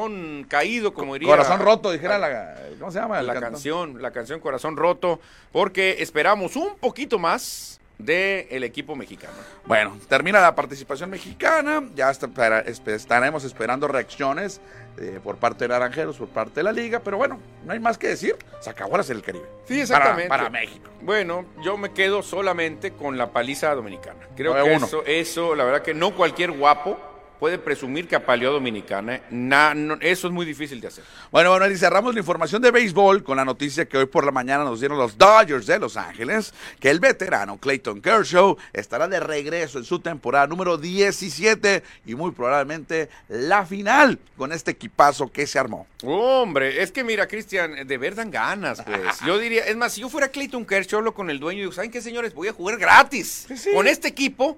caído, 0.48 0.94
como 0.94 1.14
diría. 1.14 1.28
Corazón 1.28 1.60
roto, 1.60 1.90
dijera 1.90 2.18
la. 2.18 2.56
¿Cómo 2.78 2.90
se 2.90 2.98
llama? 2.98 3.22
La 3.22 3.40
canción, 3.40 4.00
la 4.02 4.10
canción 4.10 4.40
Corazón 4.40 4.76
Roto, 4.76 5.20
porque 5.52 5.96
esperamos 6.00 6.56
un 6.56 6.76
poquito 6.76 7.18
más 7.18 7.80
del 7.98 8.62
equipo 8.62 8.94
mexicano. 8.94 9.32
Bueno, 9.64 9.96
termina 10.08 10.40
la 10.40 10.54
participación 10.54 11.10
mexicana, 11.10 11.82
ya 11.94 12.10
estaremos 12.10 13.44
esperando 13.44 13.88
reacciones 13.88 14.60
eh, 14.98 15.18
por 15.22 15.36
parte 15.36 15.64
de 15.64 15.68
Naranjeros, 15.68 16.16
por 16.16 16.28
parte 16.28 16.60
de 16.60 16.64
la 16.64 16.72
liga, 16.72 17.00
pero 17.00 17.16
bueno, 17.16 17.38
no 17.64 17.72
hay 17.72 17.80
más 17.80 17.96
que 17.96 18.08
decir, 18.08 18.36
se 18.60 18.68
acabó 18.68 18.96
la 18.96 19.02
Serie 19.02 19.22
del 19.22 19.26
Caribe. 19.32 19.46
Sí, 19.66 19.80
exactamente. 19.80 20.28
Para, 20.28 20.50
México. 20.50 20.90
Bueno, 21.00 21.46
yo 21.62 21.76
me 21.78 21.92
quedo 21.92 22.22
solamente 22.22 22.92
con 22.92 23.16
la 23.16 23.30
paliza 23.30 23.74
dominicana. 23.74 24.20
Creo 24.36 24.54
que 24.54 24.74
eso, 24.74 25.02
eso, 25.06 25.54
la 25.54 25.64
verdad 25.64 25.82
que 25.82 25.94
no 25.94 26.14
cualquier 26.14 26.50
guapo 26.50 26.98
puede 27.38 27.58
presumir 27.58 28.08
que 28.08 28.16
apaleó 28.16 28.50
a 28.50 28.52
Dominicana. 28.54 29.16
¿eh? 29.16 29.98
eso 30.00 30.26
es 30.26 30.32
muy 30.32 30.44
difícil 30.44 30.80
de 30.80 30.88
hacer. 30.88 31.04
Bueno, 31.30 31.50
bueno, 31.50 31.70
y 31.70 31.76
cerramos 31.76 32.14
la 32.14 32.20
información 32.20 32.60
de 32.62 32.70
béisbol 32.70 33.22
con 33.22 33.36
la 33.36 33.44
noticia 33.44 33.86
que 33.86 33.98
hoy 33.98 34.06
por 34.06 34.24
la 34.24 34.32
mañana 34.32 34.64
nos 34.64 34.80
dieron 34.80 34.98
los 34.98 35.16
Dodgers 35.16 35.66
de 35.66 35.78
Los 35.78 35.96
Ángeles, 35.96 36.52
que 36.80 36.90
el 36.90 37.00
veterano 37.00 37.58
Clayton 37.58 38.00
Kershaw 38.00 38.56
estará 38.72 39.06
de 39.06 39.20
regreso 39.20 39.78
en 39.78 39.84
su 39.84 40.00
temporada 40.00 40.46
número 40.46 40.78
17 40.78 41.82
y 42.06 42.14
muy 42.14 42.32
probablemente 42.32 43.08
la 43.28 43.64
final 43.64 44.18
con 44.36 44.52
este 44.52 44.72
equipazo 44.72 45.30
que 45.30 45.46
se 45.46 45.58
armó. 45.58 45.86
Hombre, 46.02 46.82
es 46.82 46.90
que 46.90 47.04
mira, 47.04 47.26
Cristian, 47.26 47.86
de 47.86 47.98
verdad 47.98 48.16
dan 48.16 48.30
ganas, 48.30 48.82
pues. 48.82 49.20
Yo 49.26 49.38
diría, 49.38 49.64
es 49.66 49.76
más, 49.76 49.92
si 49.92 50.00
yo 50.00 50.08
fuera 50.08 50.28
Clayton 50.28 50.64
Kershaw, 50.64 50.98
hablo 50.98 51.14
con 51.14 51.28
el 51.28 51.38
dueño 51.38 51.58
y 51.58 51.62
digo, 51.62 51.72
¿saben 51.72 51.90
qué, 51.90 52.00
señores? 52.00 52.34
Voy 52.34 52.48
a 52.48 52.52
jugar 52.52 52.78
gratis 52.78 53.46
con 53.74 53.86
este 53.86 54.08
equipo 54.08 54.56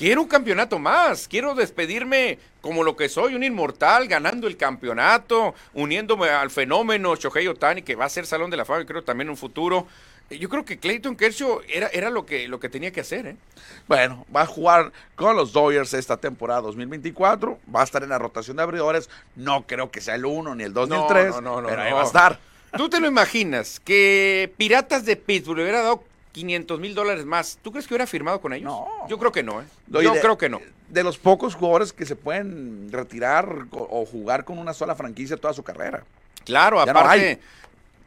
quiero 0.00 0.22
un 0.22 0.28
campeonato 0.28 0.78
más, 0.78 1.28
quiero 1.28 1.54
despedirme 1.54 2.38
como 2.62 2.82
lo 2.82 2.96
que 2.96 3.10
soy, 3.10 3.34
un 3.34 3.44
inmortal, 3.44 4.08
ganando 4.08 4.46
el 4.46 4.56
campeonato, 4.56 5.54
uniéndome 5.74 6.30
al 6.30 6.50
fenómeno 6.50 7.14
Shohei 7.16 7.46
Otani, 7.48 7.82
que 7.82 7.96
va 7.96 8.06
a 8.06 8.08
ser 8.08 8.24
Salón 8.24 8.50
de 8.50 8.56
la 8.56 8.64
Fama, 8.64 8.86
creo 8.86 9.04
también 9.04 9.26
en 9.26 9.32
un 9.32 9.36
futuro. 9.36 9.86
Yo 10.30 10.48
creo 10.48 10.64
que 10.64 10.78
Clayton 10.78 11.16
Kershaw 11.16 11.60
era, 11.68 11.88
era 11.88 12.08
lo, 12.08 12.24
que, 12.24 12.48
lo 12.48 12.58
que 12.58 12.70
tenía 12.70 12.92
que 12.92 13.00
hacer. 13.00 13.26
¿eh? 13.26 13.36
Bueno, 13.88 14.24
va 14.34 14.42
a 14.42 14.46
jugar 14.46 14.90
con 15.16 15.36
los 15.36 15.52
Dodgers 15.52 15.92
esta 15.92 16.16
temporada 16.16 16.62
2024. 16.62 17.58
Va 17.74 17.82
a 17.82 17.84
estar 17.84 18.02
en 18.02 18.08
la 18.08 18.18
rotación 18.18 18.56
de 18.56 18.62
abridores. 18.62 19.10
No 19.36 19.66
creo 19.66 19.90
que 19.90 20.00
sea 20.00 20.14
el 20.14 20.24
1 20.24 20.54
ni 20.54 20.64
el 20.64 20.72
2 20.72 20.88
ni 20.88 20.96
el 20.96 21.06
3. 21.08 21.30
No, 21.34 21.40
no, 21.40 21.60
no, 21.60 21.68
pero 21.68 21.82
ahí 21.82 21.92
va 21.92 22.02
a 22.02 22.06
estar. 22.06 22.38
¿Tú 22.76 22.88
te 22.88 23.00
lo 23.00 23.08
imaginas 23.08 23.80
que 23.80 24.50
Piratas 24.56 25.04
de 25.04 25.16
Pittsburgh 25.16 25.58
le 25.58 25.64
hubiera 25.64 25.82
dado 25.82 26.04
500 26.32 26.80
mil 26.80 26.94
dólares 26.94 27.24
más. 27.24 27.58
¿Tú 27.62 27.72
crees 27.72 27.86
que 27.86 27.94
hubiera 27.94 28.06
firmado 28.06 28.40
con 28.40 28.52
ellos? 28.52 28.66
No. 28.66 28.86
Yo 29.08 29.18
creo 29.18 29.32
que 29.32 29.42
no, 29.42 29.60
¿eh? 29.60 29.64
Yo 29.88 30.14
creo 30.14 30.38
que 30.38 30.48
no. 30.48 30.60
De 30.88 31.02
los 31.02 31.18
pocos 31.18 31.54
jugadores 31.54 31.92
que 31.92 32.06
se 32.06 32.16
pueden 32.16 32.90
retirar 32.90 33.66
o 33.70 34.04
jugar 34.04 34.44
con 34.44 34.58
una 34.58 34.74
sola 34.74 34.94
franquicia 34.94 35.36
toda 35.36 35.54
su 35.54 35.62
carrera. 35.62 36.04
Claro, 36.44 36.80
aparte. 36.80 37.40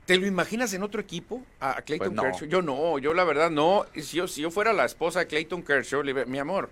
¿Te 0.06 0.18
lo 0.18 0.28
imaginas 0.28 0.74
en 0.74 0.84
otro 0.84 1.00
equipo 1.00 1.42
a 1.62 1.82
Clayton 1.82 2.14
pues 2.14 2.32
Kershaw? 2.32 2.48
Yo 2.50 2.62
no, 2.62 3.00
yo 3.00 3.14
la 3.14 3.24
verdad 3.24 3.50
no. 3.50 3.86
Si 3.96 4.18
yo, 4.18 4.28
si 4.28 4.42
yo 4.42 4.52
fuera 4.52 4.74
la 4.74 4.84
esposa 4.84 5.20
de 5.20 5.28
Clayton 5.28 5.64
Kershaw, 5.64 6.04
le, 6.04 6.26
mi 6.26 6.40
amor, 6.40 6.70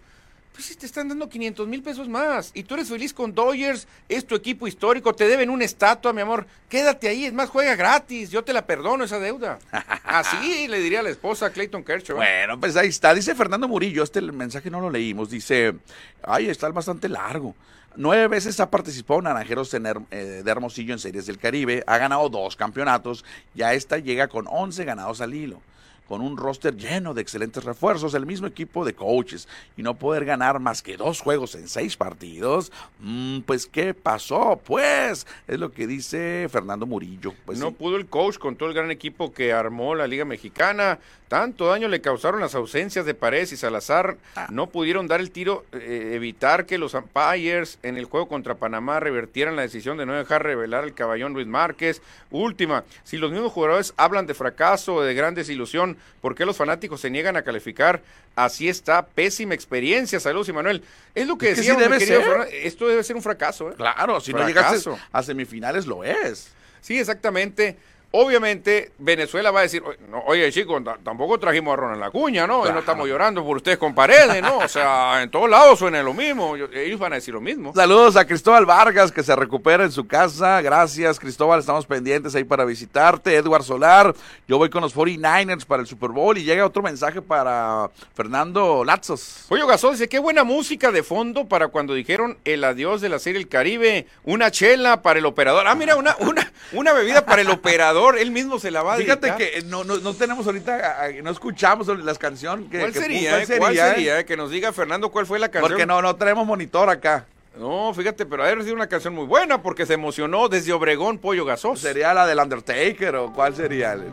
pues 0.53 0.65
si 0.65 0.75
te 0.75 0.85
están 0.85 1.07
dando 1.07 1.29
500 1.29 1.67
mil 1.67 1.81
pesos 1.81 2.07
más 2.07 2.51
y 2.53 2.63
tú 2.63 2.75
eres 2.75 2.89
feliz 2.89 3.13
con 3.13 3.33
Dodgers, 3.33 3.87
es 4.09 4.25
tu 4.25 4.35
equipo 4.35 4.67
histórico, 4.67 5.13
te 5.13 5.27
deben 5.27 5.49
una 5.49 5.65
estatua, 5.65 6.13
mi 6.13 6.21
amor, 6.21 6.45
quédate 6.69 7.07
ahí, 7.07 7.25
es 7.25 7.33
más, 7.33 7.49
juega 7.49 7.75
gratis, 7.75 8.29
yo 8.31 8.43
te 8.43 8.53
la 8.53 8.65
perdono 8.65 9.03
esa 9.03 9.19
deuda. 9.19 9.59
Así 10.03 10.67
le 10.67 10.79
diría 10.79 10.99
a 10.99 11.03
la 11.03 11.09
esposa 11.09 11.51
Clayton 11.51 11.83
Kershaw. 11.83 12.17
Bueno, 12.17 12.59
pues 12.59 12.75
ahí 12.75 12.89
está, 12.89 13.13
dice 13.13 13.35
Fernando 13.35 13.67
Murillo, 13.67 14.03
este 14.03 14.21
mensaje 14.21 14.69
no 14.69 14.81
lo 14.81 14.89
leímos, 14.89 15.29
dice, 15.29 15.75
ay, 16.23 16.49
está 16.49 16.69
bastante 16.69 17.07
largo. 17.07 17.55
Nueve 17.95 18.27
veces 18.29 18.59
ha 18.61 18.69
participado 18.69 19.21
Naranjeros 19.21 19.73
en 19.73 19.85
eh, 19.85 20.41
de 20.43 20.51
Hermosillo 20.51 20.93
en 20.93 20.99
Series 20.99 21.25
del 21.25 21.37
Caribe, 21.37 21.83
ha 21.87 21.97
ganado 21.97 22.29
dos 22.29 22.55
campeonatos, 22.55 23.25
ya 23.53 23.73
esta 23.73 23.97
llega 23.97 24.27
con 24.27 24.47
11 24.47 24.85
ganados 24.85 25.19
al 25.19 25.33
hilo. 25.33 25.61
Con 26.07 26.21
un 26.21 26.37
roster 26.37 26.75
lleno 26.75 27.13
de 27.13 27.21
excelentes 27.21 27.63
refuerzos, 27.63 28.13
el 28.13 28.25
mismo 28.25 28.47
equipo 28.47 28.83
de 28.83 28.93
coaches, 28.93 29.47
y 29.77 29.83
no 29.83 29.95
poder 29.95 30.25
ganar 30.25 30.59
más 30.59 30.81
que 30.81 30.97
dos 30.97 31.21
juegos 31.21 31.55
en 31.55 31.67
seis 31.67 31.95
partidos, 31.95 32.71
mm, 32.99 33.39
pues 33.41 33.65
¿qué 33.65 33.93
pasó? 33.93 34.59
Pues 34.63 35.25
es 35.47 35.59
lo 35.59 35.71
que 35.71 35.87
dice 35.87 36.47
Fernando 36.49 36.85
Murillo. 36.85 37.33
Pues 37.45 37.59
no 37.59 37.69
sí. 37.69 37.75
pudo 37.77 37.95
el 37.95 38.07
coach 38.07 38.37
con 38.37 38.55
todo 38.55 38.69
el 38.69 38.75
gran 38.75 38.91
equipo 38.91 39.33
que 39.33 39.53
armó 39.53 39.95
la 39.95 40.07
Liga 40.07 40.25
Mexicana. 40.25 40.99
Tanto 41.27 41.67
daño 41.67 41.87
le 41.87 42.01
causaron 42.01 42.41
las 42.41 42.55
ausencias 42.55 43.05
de 43.05 43.13
Paredes 43.13 43.53
y 43.53 43.57
Salazar. 43.57 44.17
Ah. 44.35 44.47
No 44.51 44.67
pudieron 44.67 45.07
dar 45.07 45.21
el 45.21 45.31
tiro, 45.31 45.63
eh, 45.71 46.11
evitar 46.13 46.65
que 46.65 46.77
los 46.77 46.93
umpires 46.93 47.79
en 47.83 47.97
el 47.97 48.03
juego 48.03 48.27
contra 48.27 48.55
Panamá 48.55 48.99
revertieran 48.99 49.55
la 49.55 49.61
decisión 49.61 49.97
de 49.97 50.05
no 50.05 50.13
dejar 50.13 50.43
revelar 50.43 50.83
el 50.83 50.93
caballón 50.93 51.31
Luis 51.31 51.47
Márquez. 51.47 52.01
Última, 52.31 52.83
si 53.05 53.17
los 53.17 53.31
mismos 53.31 53.53
jugadores 53.53 53.93
hablan 53.95 54.27
de 54.27 54.33
fracaso 54.33 54.95
o 54.95 55.03
de 55.03 55.13
gran 55.13 55.33
desilusión, 55.33 55.90
¿por 56.21 56.35
qué 56.35 56.45
los 56.45 56.57
fanáticos 56.57 57.01
se 57.01 57.09
niegan 57.09 57.35
a 57.37 57.41
calificar? 57.41 58.01
Así 58.35 58.69
está, 58.69 59.05
pésima 59.05 59.53
experiencia. 59.53 60.19
Saludos, 60.19 60.49
Manuel. 60.53 60.83
Es 61.15 61.27
lo 61.27 61.37
que 61.37 61.51
Es 61.51 61.57
que 61.57 61.63
sí 61.63 61.69
decíamos, 61.69 61.83
debe 61.83 62.05
ser. 62.05 62.21
Fernando, 62.21 62.45
Esto 62.51 62.87
debe 62.87 63.03
ser 63.03 63.15
un 63.15 63.21
fracaso. 63.21 63.71
¿eh? 63.71 63.73
Claro, 63.77 64.19
si 64.21 64.33
no 64.33 64.45
llegaste 64.47 64.89
a 65.11 65.23
semifinales 65.23 65.85
lo 65.85 66.03
es. 66.03 66.51
Sí, 66.81 66.97
exactamente. 66.99 67.77
Obviamente, 68.13 68.91
Venezuela 68.97 69.51
va 69.51 69.59
a 69.59 69.63
decir, 69.63 69.81
"Oye, 69.83 69.97
oye 70.27 70.51
chicos, 70.51 70.83
ta- 70.83 70.97
tampoco 71.03 71.39
trajimos 71.39 71.73
a 71.73 71.77
Ronald 71.77 72.03
Acuña, 72.03 72.45
¿no? 72.45 72.59
Y 72.59 72.61
Claro. 72.63 72.73
no 72.73 72.79
estamos 72.81 73.07
llorando 73.07 73.43
por 73.45 73.55
ustedes 73.57 73.77
con 73.77 73.95
paredes, 73.95 74.41
¿no? 74.41 74.57
O 74.57 74.67
sea, 74.67 75.21
en 75.23 75.31
todos 75.31 75.49
lados 75.49 75.79
suena 75.79 76.03
lo 76.03 76.13
mismo. 76.13 76.55
Ellos 76.55 76.99
van 76.99 77.13
a 77.13 77.15
decir 77.15 77.33
lo 77.33 77.39
mismo. 77.41 77.73
Saludos 77.73 78.17
a 78.17 78.25
Cristóbal 78.25 78.65
Vargas 78.65 79.11
que 79.11 79.23
se 79.23 79.35
recupera 79.35 79.85
en 79.85 79.91
su 79.91 80.05
casa. 80.07 80.61
Gracias, 80.61 81.19
Cristóbal. 81.19 81.61
Estamos 81.61 81.85
pendientes 81.85 82.35
ahí 82.35 82.43
para 82.43 82.65
visitarte. 82.65 83.33
Edward 83.35 83.63
Solar. 83.63 84.13
Yo 84.47 84.57
voy 84.57 84.69
con 84.69 84.81
los 84.81 84.93
49ers 84.93 85.65
para 85.65 85.81
el 85.81 85.87
Super 85.87 86.09
Bowl 86.09 86.37
y 86.37 86.43
llega 86.43 86.65
otro 86.65 86.83
mensaje 86.83 87.21
para 87.21 87.89
Fernando 88.13 88.83
Lazos. 88.83 89.45
Pollo 89.47 89.65
Gasol 89.67 89.93
dice, 89.93 90.09
qué 90.09 90.19
buena 90.19 90.43
música 90.43 90.91
de 90.91 91.01
fondo 91.03 91.45
para 91.47 91.69
cuando 91.69 91.93
dijeron 91.93 92.37
el 92.43 92.63
adiós 92.65 92.99
de 93.01 93.09
la 93.09 93.19
serie 93.19 93.39
El 93.39 93.47
Caribe, 93.47 94.05
una 94.25 94.51
chela 94.51 95.01
para 95.01 95.19
el 95.19 95.25
operador. 95.25 95.65
Ah, 95.67 95.75
mira, 95.75 95.95
una, 95.95 96.15
una, 96.19 96.51
una 96.73 96.93
bebida 96.93 97.25
para 97.25 97.41
el 97.41 97.49
operador, 97.49 98.00
él 98.17 98.31
mismo 98.31 98.59
se 98.59 98.71
la 98.71 98.83
va 98.83 98.93
a 98.95 98.97
Fíjate 98.97 99.27
dedicar. 99.31 99.37
que 99.37 99.61
no, 99.63 99.83
no, 99.83 99.97
no 99.97 100.13
tenemos 100.13 100.45
ahorita, 100.45 100.97
ah, 101.01 101.07
no 101.23 101.31
escuchamos 101.31 101.87
las 102.03 102.17
canciones. 102.17 102.69
Que, 102.69 102.79
¿Cuál 102.79 102.91
que- 102.93 102.99
sería? 102.99 103.41
eh? 103.41 103.47
¿Cuál 103.57 103.75
sería? 103.75 104.19
eh? 104.19 104.25
Que 104.25 104.35
nos 104.37 104.49
diga 104.51 104.71
Fernando 104.73 105.09
cuál 105.09 105.25
fue 105.25 105.39
la 105.39 105.49
canción. 105.49 105.69
Porque 105.71 105.85
no, 105.85 106.01
no 106.01 106.15
tenemos 106.15 106.45
monitor 106.45 106.89
acá. 106.89 107.25
No, 107.57 107.93
fíjate, 107.93 108.25
pero 108.25 108.43
ha 108.43 108.49
sido 108.63 108.73
una 108.75 108.87
canción 108.87 109.13
muy 109.13 109.25
buena 109.25 109.61
porque 109.61 109.85
se 109.85 109.93
emocionó 109.95 110.47
desde 110.47 110.71
Obregón, 110.73 111.17
Pollo 111.17 111.43
Gasol. 111.45 111.77
¿Sería 111.77 112.13
la 112.13 112.25
del 112.25 112.39
Undertaker 112.39 113.15
o 113.17 113.33
cuál 113.33 113.55
sería? 113.55 113.93
el- 113.93 114.05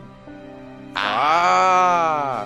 Ah. 0.95 2.45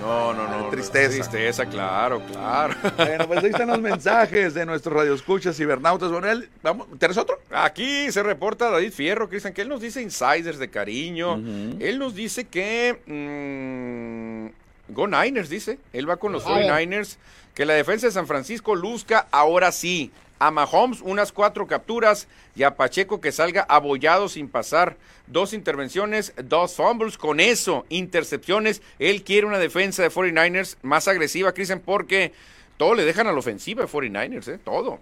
No, 0.00 0.32
no, 0.32 0.48
no. 0.48 0.68
Tristeza. 0.70 1.10
Tristeza, 1.14 1.66
claro, 1.66 2.22
claro. 2.32 2.74
Bueno, 2.96 3.26
pues 3.26 3.44
ahí 3.44 3.50
están 3.50 3.68
los 3.68 3.80
mensajes 3.80 4.54
de 4.54 4.64
nuestros 4.66 4.94
radioescuchas 4.96 5.56
cibernautas. 5.56 6.10
Manuel, 6.10 6.48
vamos, 6.62 6.86
¿tienes 6.98 7.16
otro? 7.18 7.38
Aquí 7.50 8.10
se 8.10 8.22
reporta 8.22 8.70
David 8.70 8.92
Fierro, 8.92 9.28
Cristian, 9.28 9.52
que 9.52 9.62
él 9.62 9.68
nos 9.68 9.80
dice 9.80 10.00
insiders 10.02 10.58
de 10.58 10.68
cariño. 10.70 11.34
Él 11.80 11.98
nos 11.98 12.14
dice 12.14 12.44
que. 12.46 13.00
mm, 13.06 14.92
Go 14.92 15.06
Niners, 15.06 15.48
dice. 15.48 15.78
Él 15.92 16.08
va 16.08 16.16
con 16.16 16.32
los 16.32 16.46
A 16.46 16.54
ver. 16.54 16.66
49ers. 16.70 17.16
Que 17.54 17.64
la 17.64 17.74
defensa 17.74 18.06
de 18.06 18.12
San 18.12 18.26
Francisco 18.26 18.74
luzca 18.74 19.26
ahora 19.30 19.70
sí. 19.72 20.10
A 20.40 20.50
Mahomes 20.50 21.00
unas 21.02 21.30
cuatro 21.30 21.66
capturas 21.68 22.26
y 22.56 22.64
a 22.64 22.74
Pacheco 22.74 23.20
que 23.20 23.30
salga 23.30 23.64
abollado 23.68 24.28
sin 24.28 24.48
pasar. 24.48 24.96
Dos 25.28 25.52
intervenciones, 25.52 26.32
dos 26.42 26.74
fumbles. 26.74 27.16
Con 27.16 27.38
eso, 27.38 27.86
intercepciones. 27.90 28.82
Él 28.98 29.22
quiere 29.22 29.46
una 29.46 29.58
defensa 29.58 30.02
de 30.02 30.10
49ers 30.10 30.76
más 30.82 31.06
agresiva, 31.06 31.52
Cristian, 31.52 31.80
porque 31.80 32.32
todo 32.76 32.94
le 32.94 33.04
dejan 33.04 33.26
a 33.26 33.32
la 33.32 33.38
ofensiva 33.38 33.82
de 33.82 33.88
49ers, 33.88 34.48
¿eh? 34.48 34.58
Todo. 34.64 34.98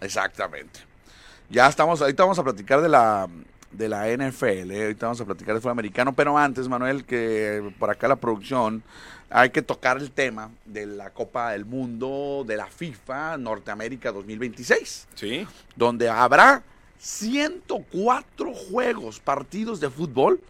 Exactamente. 0.00 0.80
Ya 1.50 1.68
estamos, 1.68 2.00
ahorita 2.00 2.24
vamos 2.24 2.38
a 2.38 2.44
platicar 2.44 2.80
de 2.80 2.88
la 2.88 3.28
de 3.72 3.88
la 3.88 4.06
NFL, 4.08 4.70
¿eh? 4.70 4.82
ahorita 4.84 5.06
vamos 5.06 5.20
a 5.20 5.24
platicar 5.24 5.54
del 5.54 5.60
fútbol 5.60 5.72
americano, 5.72 6.14
pero 6.14 6.36
antes, 6.38 6.68
Manuel, 6.68 7.04
que 7.04 7.72
por 7.78 7.90
acá 7.90 8.08
la 8.08 8.16
producción, 8.16 8.82
hay 9.30 9.50
que 9.50 9.60
tocar 9.60 9.98
el 9.98 10.10
tema 10.10 10.50
de 10.64 10.86
la 10.86 11.10
Copa 11.10 11.50
del 11.52 11.64
Mundo 11.66 12.44
de 12.46 12.56
la 12.56 12.66
FIFA 12.66 13.36
Norteamérica 13.36 14.10
2026, 14.10 15.06
Sí. 15.14 15.46
donde 15.76 16.08
habrá 16.08 16.62
104 16.98 18.52
juegos, 18.54 19.20
partidos 19.20 19.80
de 19.80 19.90
fútbol 19.90 20.40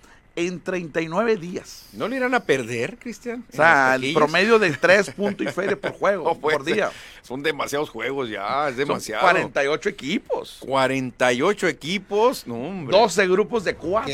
en 0.47 0.61
39 0.61 1.37
días. 1.37 1.87
¿No 1.93 2.07
le 2.09 2.17
irán 2.17 2.35
a 2.35 2.41
perder, 2.41 2.97
Cristian? 2.99 3.45
O 3.53 3.57
sea, 3.57 3.97
el 3.97 4.13
promedio 4.15 4.59
de 4.59 4.71
3 4.71 5.11
puntos 5.17 5.47
y 5.47 5.51
feria 5.51 5.77
por 5.77 5.93
juego, 5.93 6.25
No 6.25 6.39
por 6.39 6.65
ser. 6.65 6.75
día. 6.75 6.91
Son 7.23 7.43
demasiados 7.43 7.91
juegos 7.91 8.31
ya, 8.31 8.69
es 8.69 8.77
Son 8.77 8.87
demasiado. 8.87 9.23
48 9.23 9.89
equipos. 9.89 10.59
48 10.61 11.69
equipos, 11.69 12.47
no, 12.47 12.55
hombre. 12.55 12.97
12 12.97 13.27
grupos 13.29 13.65
de 13.65 13.75
4. 13.75 14.13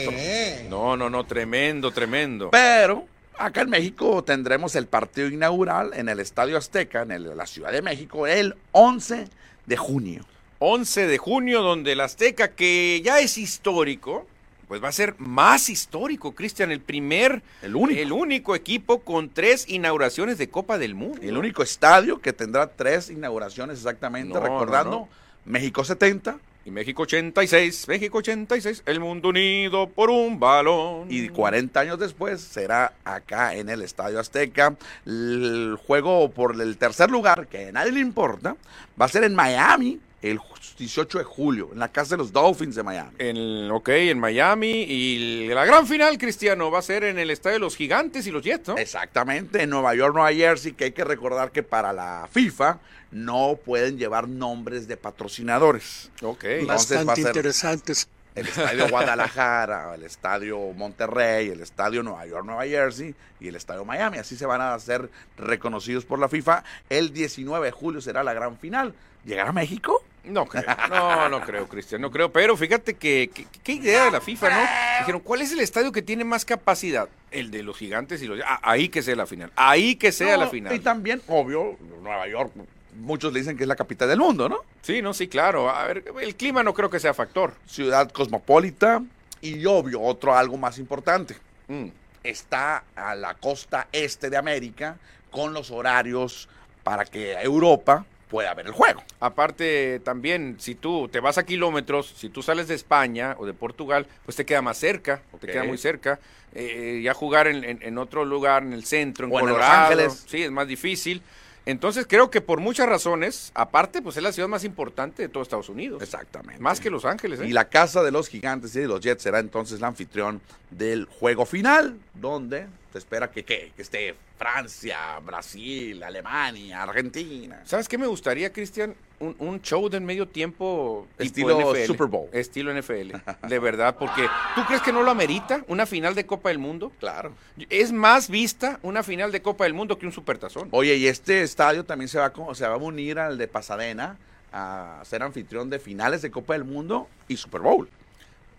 No, 0.69 0.97
no, 0.97 1.11
no, 1.11 1.25
tremendo, 1.25 1.91
tremendo. 1.91 2.51
Pero 2.51 3.07
acá 3.39 3.63
en 3.63 3.71
México 3.71 4.25
tendremos 4.25 4.75
el 4.77 4.87
partido 4.87 5.29
inaugural 5.29 5.93
en 5.95 6.09
el 6.09 6.21
Estadio 6.21 6.57
Azteca, 6.57 7.03
en 7.03 7.11
el- 7.13 7.37
la 7.37 7.47
Ciudad 7.47 7.73
de 7.73 7.83
México, 7.83 8.27
el 8.27 8.55
11 8.73 9.27
de 9.67 9.77
junio. 9.77 10.25
11 10.61 11.07
de 11.07 11.19
junio, 11.19 11.61
donde 11.63 11.93
el 11.93 12.01
Azteca, 12.01 12.49
que 12.49 13.03
ya 13.05 13.21
es 13.21 13.37
histórico, 13.37 14.27
pues 14.69 14.83
va 14.83 14.89
a 14.89 14.93
ser 14.93 15.15
más 15.19 15.69
histórico, 15.69 16.33
Cristian, 16.35 16.71
el 16.73 16.81
primer, 16.81 17.43
El 17.63 17.77
único. 17.77 18.01
el 18.01 18.13
único 18.13 18.55
equipo 18.55 19.01
con 19.01 19.29
tres 19.31 19.69
inauguraciones 19.69 20.39
de 20.39 20.49
Copa 20.49 20.79
del 20.79 20.95
Mundo. 20.95 21.19
El 21.23 21.37
único 21.37 21.63
estadio 21.63 22.21
que 22.21 22.33
tendrá 22.33 22.67
tres 22.69 23.11
inauguraciones 23.11 23.79
exactamente, 23.79 24.33
No, 24.35 24.41
no, 24.41 24.47
recordando 24.47 24.91
no. 24.91 25.09
México 25.45 25.85
70 25.85 26.39
Y 26.67 26.71
México 26.71 27.03
86, 27.03 27.89
México 27.89 28.19
86, 28.19 28.85
el 28.87 28.99
mundo 28.99 29.29
unido 29.29 29.87
por 29.91 30.09
un 30.09 30.41
balón. 30.41 31.09
y 31.11 31.29
40 31.29 31.79
años 31.79 31.99
después 31.99 32.41
será 32.41 32.95
acá 33.05 33.55
en 33.55 33.69
el 33.69 33.83
Estadio 33.83 34.19
Azteca. 34.19 34.75
El 35.05 35.79
juego 35.87 36.31
por 36.31 36.59
el 36.59 36.79
tercer 36.79 37.11
lugar, 37.11 37.49
que 37.49 37.69
a 37.69 37.73
nadie 37.73 37.93
le 37.93 38.01
importa, 38.01 38.57
va 38.99 39.05
a 39.05 39.09
ser 39.09 39.25
en 39.25 39.35
Miami 39.35 40.01
el 40.31 40.41
18 40.79 41.19
de 41.19 41.25
julio, 41.25 41.69
en 41.73 41.79
la 41.79 41.89
casa 41.93 42.11
de 42.15 42.19
los 42.19 42.33
Dolphins 42.33 42.75
de 42.75 42.83
Miami. 42.83 43.13
En, 43.19 43.71
ok, 43.71 43.89
en 43.91 44.19
Miami. 44.19 44.71
Y 44.89 45.49
la 45.49 45.65
gran 45.65 45.87
final, 45.87 46.17
Cristiano, 46.19 46.71
va 46.71 46.79
a 46.79 46.83
ser 46.83 47.05
en 47.05 47.19
el 47.19 47.31
estadio 47.31 47.55
de 47.55 47.61
los 47.61 47.77
Gigantes 47.77 48.27
y 48.27 48.31
los 48.31 48.43
Jets, 48.43 48.69
¿no? 48.69 48.77
Exactamente, 48.79 49.63
en 49.63 49.71
Nueva 49.71 49.95
York, 49.95 50.15
Nueva 50.15 50.33
Jersey, 50.33 50.73
que 50.73 50.85
hay 50.85 50.93
que 50.93 51.05
recordar 51.05 51.53
que 51.53 51.63
para 51.63 51.93
la 51.93 52.29
FIFA 52.31 52.79
no 53.11 53.59
pueden 53.65 53.99
llevar 53.99 54.27
nombres 54.29 54.89
de 54.89 54.97
patrocinadores. 54.97 56.11
Ok. 56.23 56.45
Entonces 56.45 56.67
Bastante 56.67 57.05
va 57.07 57.13
a 57.13 57.17
ser- 57.17 57.27
interesantes. 57.27 58.09
El 58.35 58.49
Estadio 58.49 58.89
Guadalajara, 58.89 59.95
el 59.95 60.03
Estadio 60.03 60.59
Monterrey, 60.73 61.51
el 61.51 61.61
Estadio 61.61 62.03
Nueva 62.03 62.27
York, 62.27 62.45
Nueva 62.45 62.65
Jersey 62.67 63.15
y 63.39 63.47
el 63.47 63.55
Estadio 63.55 63.85
Miami. 63.85 64.19
Así 64.19 64.37
se 64.37 64.45
van 64.45 64.61
a 64.61 64.77
ser 64.81 65.09
reconocidos 65.37 66.05
por 66.05 66.19
la 66.19 66.29
FIFA. 66.29 66.65
El 66.91 67.13
19 67.13 67.67
de 67.67 67.71
julio 67.71 68.01
será 68.01 68.25
la 68.25 68.33
gran 68.35 68.59
final. 68.59 68.93
¿Llegará 69.25 69.51
a 69.51 69.53
México? 69.53 70.03
No 70.25 70.47
creo, 70.47 70.65
no, 70.89 71.29
no 71.29 71.41
creo, 71.43 71.69
Cristian, 71.69 72.01
no 72.01 72.11
creo. 72.11 72.33
Pero 72.33 72.57
fíjate 72.57 72.95
que, 72.95 73.31
qué 73.63 73.73
idea 73.73 74.07
de 74.07 74.11
la 74.11 74.21
FIFA, 74.21 74.51
¿no? 74.51 74.61
Dijeron, 75.01 75.21
¿cuál 75.21 75.43
es 75.43 75.53
el 75.53 75.61
estadio 75.61 75.93
que 75.93 76.03
tiene 76.03 76.25
más 76.25 76.45
capacidad? 76.45 77.09
El 77.31 77.51
de 77.51 77.63
los 77.63 77.77
gigantes 77.77 78.23
y 78.23 78.27
los... 78.27 78.41
Ah, 78.47 78.61
ahí 78.63 78.89
que 78.89 79.03
sea 79.03 79.17
la 79.17 79.27
final, 79.27 79.53
ahí 79.57 79.97
que 79.97 80.13
sea 80.13 80.37
la 80.37 80.47
final. 80.49 80.75
Y 80.75 80.79
también, 80.79 81.21
obvio, 81.29 81.77
Nueva 82.03 82.27
York, 82.29 82.53
muchos 82.97 83.33
le 83.33 83.41
dicen 83.41 83.57
que 83.57 83.65
es 83.65 83.69
la 83.69 83.77
capital 83.77 84.09
del 84.09 84.19
mundo, 84.19 84.49
¿no? 84.49 84.61
Sí, 84.83 85.03
no, 85.03 85.13
sí, 85.13 85.29
claro. 85.29 85.69
A 85.69 85.85
ver, 85.87 86.05
el 86.21 86.35
clima 86.37 86.63
no 86.63 86.73
creo 86.73 86.89
que 86.89 87.01
sea 87.01 87.13
factor. 87.13 87.55
Ciudad 87.67 88.11
cosmopolita 88.11 89.03
y 89.41 89.65
obvio, 89.67 90.01
otro 90.01 90.35
algo 90.35 90.57
más 90.57 90.79
importante. 90.79 91.37
Mm. 91.69 91.87
está 92.23 92.85
a 92.95 93.15
la 93.15 93.35
costa 93.35 93.89
este 93.91 94.29
de 94.29 94.37
América 94.37 94.99
con 95.31 95.55
los 95.55 95.71
horarios 95.71 96.49
para 96.83 97.07
que 97.07 97.33
Europa 97.33 98.05
pueda 98.35 98.53
ver 98.53 98.67
el 98.67 98.73
juego. 98.73 99.01
Aparte, 99.21 100.01
también, 100.01 100.57
si 100.59 100.75
tú 100.75 101.09
te 101.09 101.21
vas 101.21 101.39
a 101.39 101.45
kilómetros, 101.47 102.15
si 102.17 102.29
tú 102.31 102.43
sales 102.43 102.67
de 102.67 102.75
España 102.75 103.37
o 103.39 103.47
de 103.47 103.55
Portugal, 103.55 104.09
pues 104.25 104.37
te 104.37 104.45
queda 104.45 104.61
más 104.61 104.77
cerca, 104.77 105.23
o 105.33 105.39
te 105.39 105.47
queda 105.47 105.63
muy 105.63 105.79
cerca. 105.79 106.19
Eh, 106.53 107.01
ya 107.05 107.15
jugar 107.15 107.47
en, 107.47 107.63
en- 107.63 107.79
en 107.81 107.97
otro 107.97 108.25
lugar, 108.25 108.65
en 108.65 108.73
el 108.73 108.85
centro, 108.85 109.27
en 109.27 109.33
O 109.33 109.39
en 109.39 109.47
Los 109.47 109.55
Colorado, 109.55 110.11
sí, 110.27 110.43
es 110.43 110.51
más 110.51 110.67
difícil. 110.67 111.23
Entonces 111.65 112.07
creo 112.09 112.29
que 112.29 112.41
por 112.41 112.59
muchas 112.61 112.89
razones, 112.89 113.53
aparte, 113.55 114.03
pues 114.03 114.17
es 114.17 114.23
la 114.25 114.33
ciudad 114.33 114.49
más 114.49 114.65
importante 114.65 115.23
de 115.23 115.29
todo 115.29 115.43
Estados 115.45 115.69
Unidos. 115.69 116.03
Exactamente. 116.03 116.61
Más 116.61 116.81
que 116.81 116.91
Los 116.91 117.05
Ángeles, 117.05 117.39
¿eh? 117.41 117.47
Y 117.47 117.53
la 117.53 117.69
casa 117.69 118.03
de 118.03 118.11
los 118.11 118.29
gigantes 118.29 118.75
y 118.75 118.81
de 118.81 118.89
los 118.89 119.01
Jets 119.01 119.23
será 119.23 119.39
entonces 119.39 119.81
la 119.81 119.87
anfitrión 119.87 120.41
del 120.71 121.07
juego 121.07 121.47
final, 121.47 121.97
donde 122.15 122.67
te 122.95 122.99
espera 122.99 123.29
que, 123.29 123.45
¿qué? 123.45 123.73
que 123.75 123.83
esté 123.83 124.15
Francia, 124.39 125.19
Brasil, 125.19 126.01
Alemania, 126.01 126.85
Argentina. 126.85 127.61
¿Sabes 127.65 127.89
qué 127.89 127.99
me 127.99 128.07
gustaría, 128.07 128.53
Cristian? 128.53 128.95
Un, 129.19 129.35
un 129.41 129.61
show 129.63 129.89
de 129.89 129.99
medio 129.99 130.29
tiempo 130.29 131.09
Estilo 131.19 131.59
NFL. 131.59 131.87
Super 131.87 132.07
Bowl. 132.07 132.29
Estilo 132.31 132.73
NFL, 132.73 133.17
de 133.49 133.59
verdad, 133.59 133.97
porque 133.99 134.29
¿tú 134.55 134.65
crees 134.65 134.81
que 134.81 134.93
no 134.93 135.03
lo 135.03 135.11
amerita 135.11 135.65
una 135.67 135.87
final 135.87 136.15
de 136.15 136.25
Copa 136.25 136.51
del 136.51 136.61
Mundo? 136.61 136.93
Claro. 137.01 137.33
Es 137.69 137.91
más 137.91 138.31
vista 138.31 138.79
una 138.85 139.03
final 139.03 139.33
de 139.33 139.43
Copa 139.43 139.65
del 139.65 139.75
Mundo 139.75 139.99
que 139.99 140.07
un 140.07 140.13
supertazón. 140.13 140.69
Oye, 140.71 140.95
y 140.95 141.09
este 141.09 141.43
estadio 141.43 141.85
también 141.85 142.09
se 142.09 142.21
va, 142.21 142.27
a 142.27 142.55
se 142.55 142.65
va 142.65 142.75
a 142.75 142.77
unir 142.77 143.19
al 143.19 143.39
de 143.39 143.49
Pasadena 143.49 144.19
a 144.53 145.01
ser 145.05 145.25
anfitrión 145.25 145.69
de 145.69 145.81
finales 145.81 146.23
de 146.23 146.31
Copa 146.31 146.53
del 146.53 146.63
Mundo 146.63 147.09
y 147.27 147.39
Super 147.39 147.61
Bowl. 147.61 147.89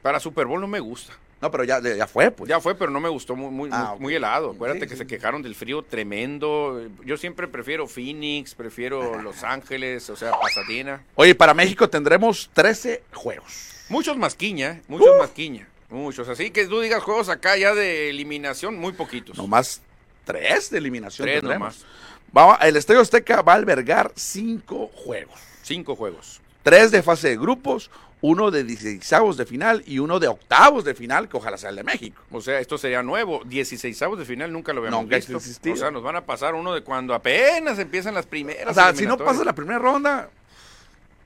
Para 0.02 0.20
Super 0.20 0.46
Bowl 0.46 0.60
no 0.60 0.68
me 0.68 0.82
gusta. 0.82 1.14
No, 1.42 1.52
pero 1.52 1.64
ya, 1.64 1.80
ya 1.82 2.08
fue, 2.08 2.32
pues. 2.32 2.50
Ya 2.50 2.60
fue, 2.60 2.76
pero 2.76 2.90
no 2.92 3.00
me 3.00 3.10
gustó 3.10 3.36
muy, 3.36 3.52
muy, 3.52 3.70
Ah, 3.72 3.88
muy- 3.90 3.94
ok. 3.96 4.00
muy 4.02 4.16
helado. 4.16 4.52
Acuérdate 4.52 4.82
Sí, 4.82 4.88
que 4.88 4.94
sí. 4.96 5.00
se 5.00 5.08
quejaron 5.08 5.42
del 5.42 5.54
frío 5.54 5.84
tremendo. 5.84 6.82
Yo 7.06 7.18
siempre 7.18 7.48
prefiero 7.48 7.88
Phoenix, 7.88 8.56
prefiero 8.56 9.22
Los 9.22 9.44
Ángeles, 9.44 10.10
o 10.10 10.16
sea, 10.16 10.32
Pasadena. 10.40 11.04
Oye, 11.16 11.36
para 11.36 11.54
México 11.54 11.90
tendremos 11.90 12.50
13 12.54 13.04
juegos. 13.14 13.86
Muchos 13.90 14.18
masquiña, 14.18 14.82
muchos 14.88 15.16
masquiña. 15.20 15.68
Muchos. 15.90 16.28
Así 16.30 16.50
que 16.52 16.66
tú 16.68 16.80
digas 16.80 17.04
juegos 17.04 17.30
acá 17.30 17.56
ya 17.58 17.76
de 17.76 18.10
eliminación, 18.10 18.76
muy 18.78 18.94
poquitos. 18.94 19.38
Nomás 19.38 19.82
tres 20.24 20.72
de 20.72 20.80
eliminación 20.80 21.28
Tres 21.28 21.42
tendremos. 21.42 21.86
nomás. 22.34 22.58
Va- 22.60 22.68
el 22.68 22.76
Estadio 22.78 23.02
Azteca 23.02 23.42
va 23.44 23.54
a 23.54 23.56
albergar 23.56 24.12
cinco 24.16 24.88
juegos. 24.94 25.40
Cinco 25.62 25.96
juegos. 25.96 26.42
Tres 26.64 26.90
de 26.92 27.04
fase 27.04 27.30
de 27.30 27.38
grupos, 27.38 27.92
uno 28.28 28.50
de 28.50 28.64
16 28.64 29.38
de 29.38 29.46
final 29.46 29.84
y 29.86 30.00
uno 30.00 30.20
de 30.20 30.28
octavos 30.28 30.84
de 30.84 30.96
final, 30.96 31.30
que 31.30 31.38
ojalá 31.38 31.58
sea 31.58 31.70
el 31.70 31.76
de 31.76 31.84
México. 31.84 32.22
O 32.32 32.42
sea, 32.42 32.60
esto 32.60 32.78
sería 32.78 33.04
nuevo. 33.04 33.42
16 33.46 34.00
de 34.18 34.26
final 34.26 34.52
nunca 34.52 34.74
lo 34.74 34.80
habíamos 34.82 35.04
Nunca 35.04 35.18
visto. 35.18 35.38
existido. 35.38 35.76
O 35.76 35.78
sea, 35.78 35.92
nos 35.92 36.02
van 36.02 36.16
a 36.16 36.26
pasar 36.26 36.56
uno 36.56 36.74
de 36.74 36.82
cuando 36.82 37.14
apenas 37.14 37.78
empiezan 37.78 38.16
las 38.16 38.26
primeras. 38.26 38.72
O 38.72 38.74
sea, 38.74 38.96
si 38.96 39.06
no 39.06 39.18
pasas 39.18 39.46
la 39.46 39.54
primera 39.54 39.78
ronda, 39.78 40.30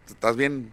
estás 0.08 0.36
bien. 0.36 0.70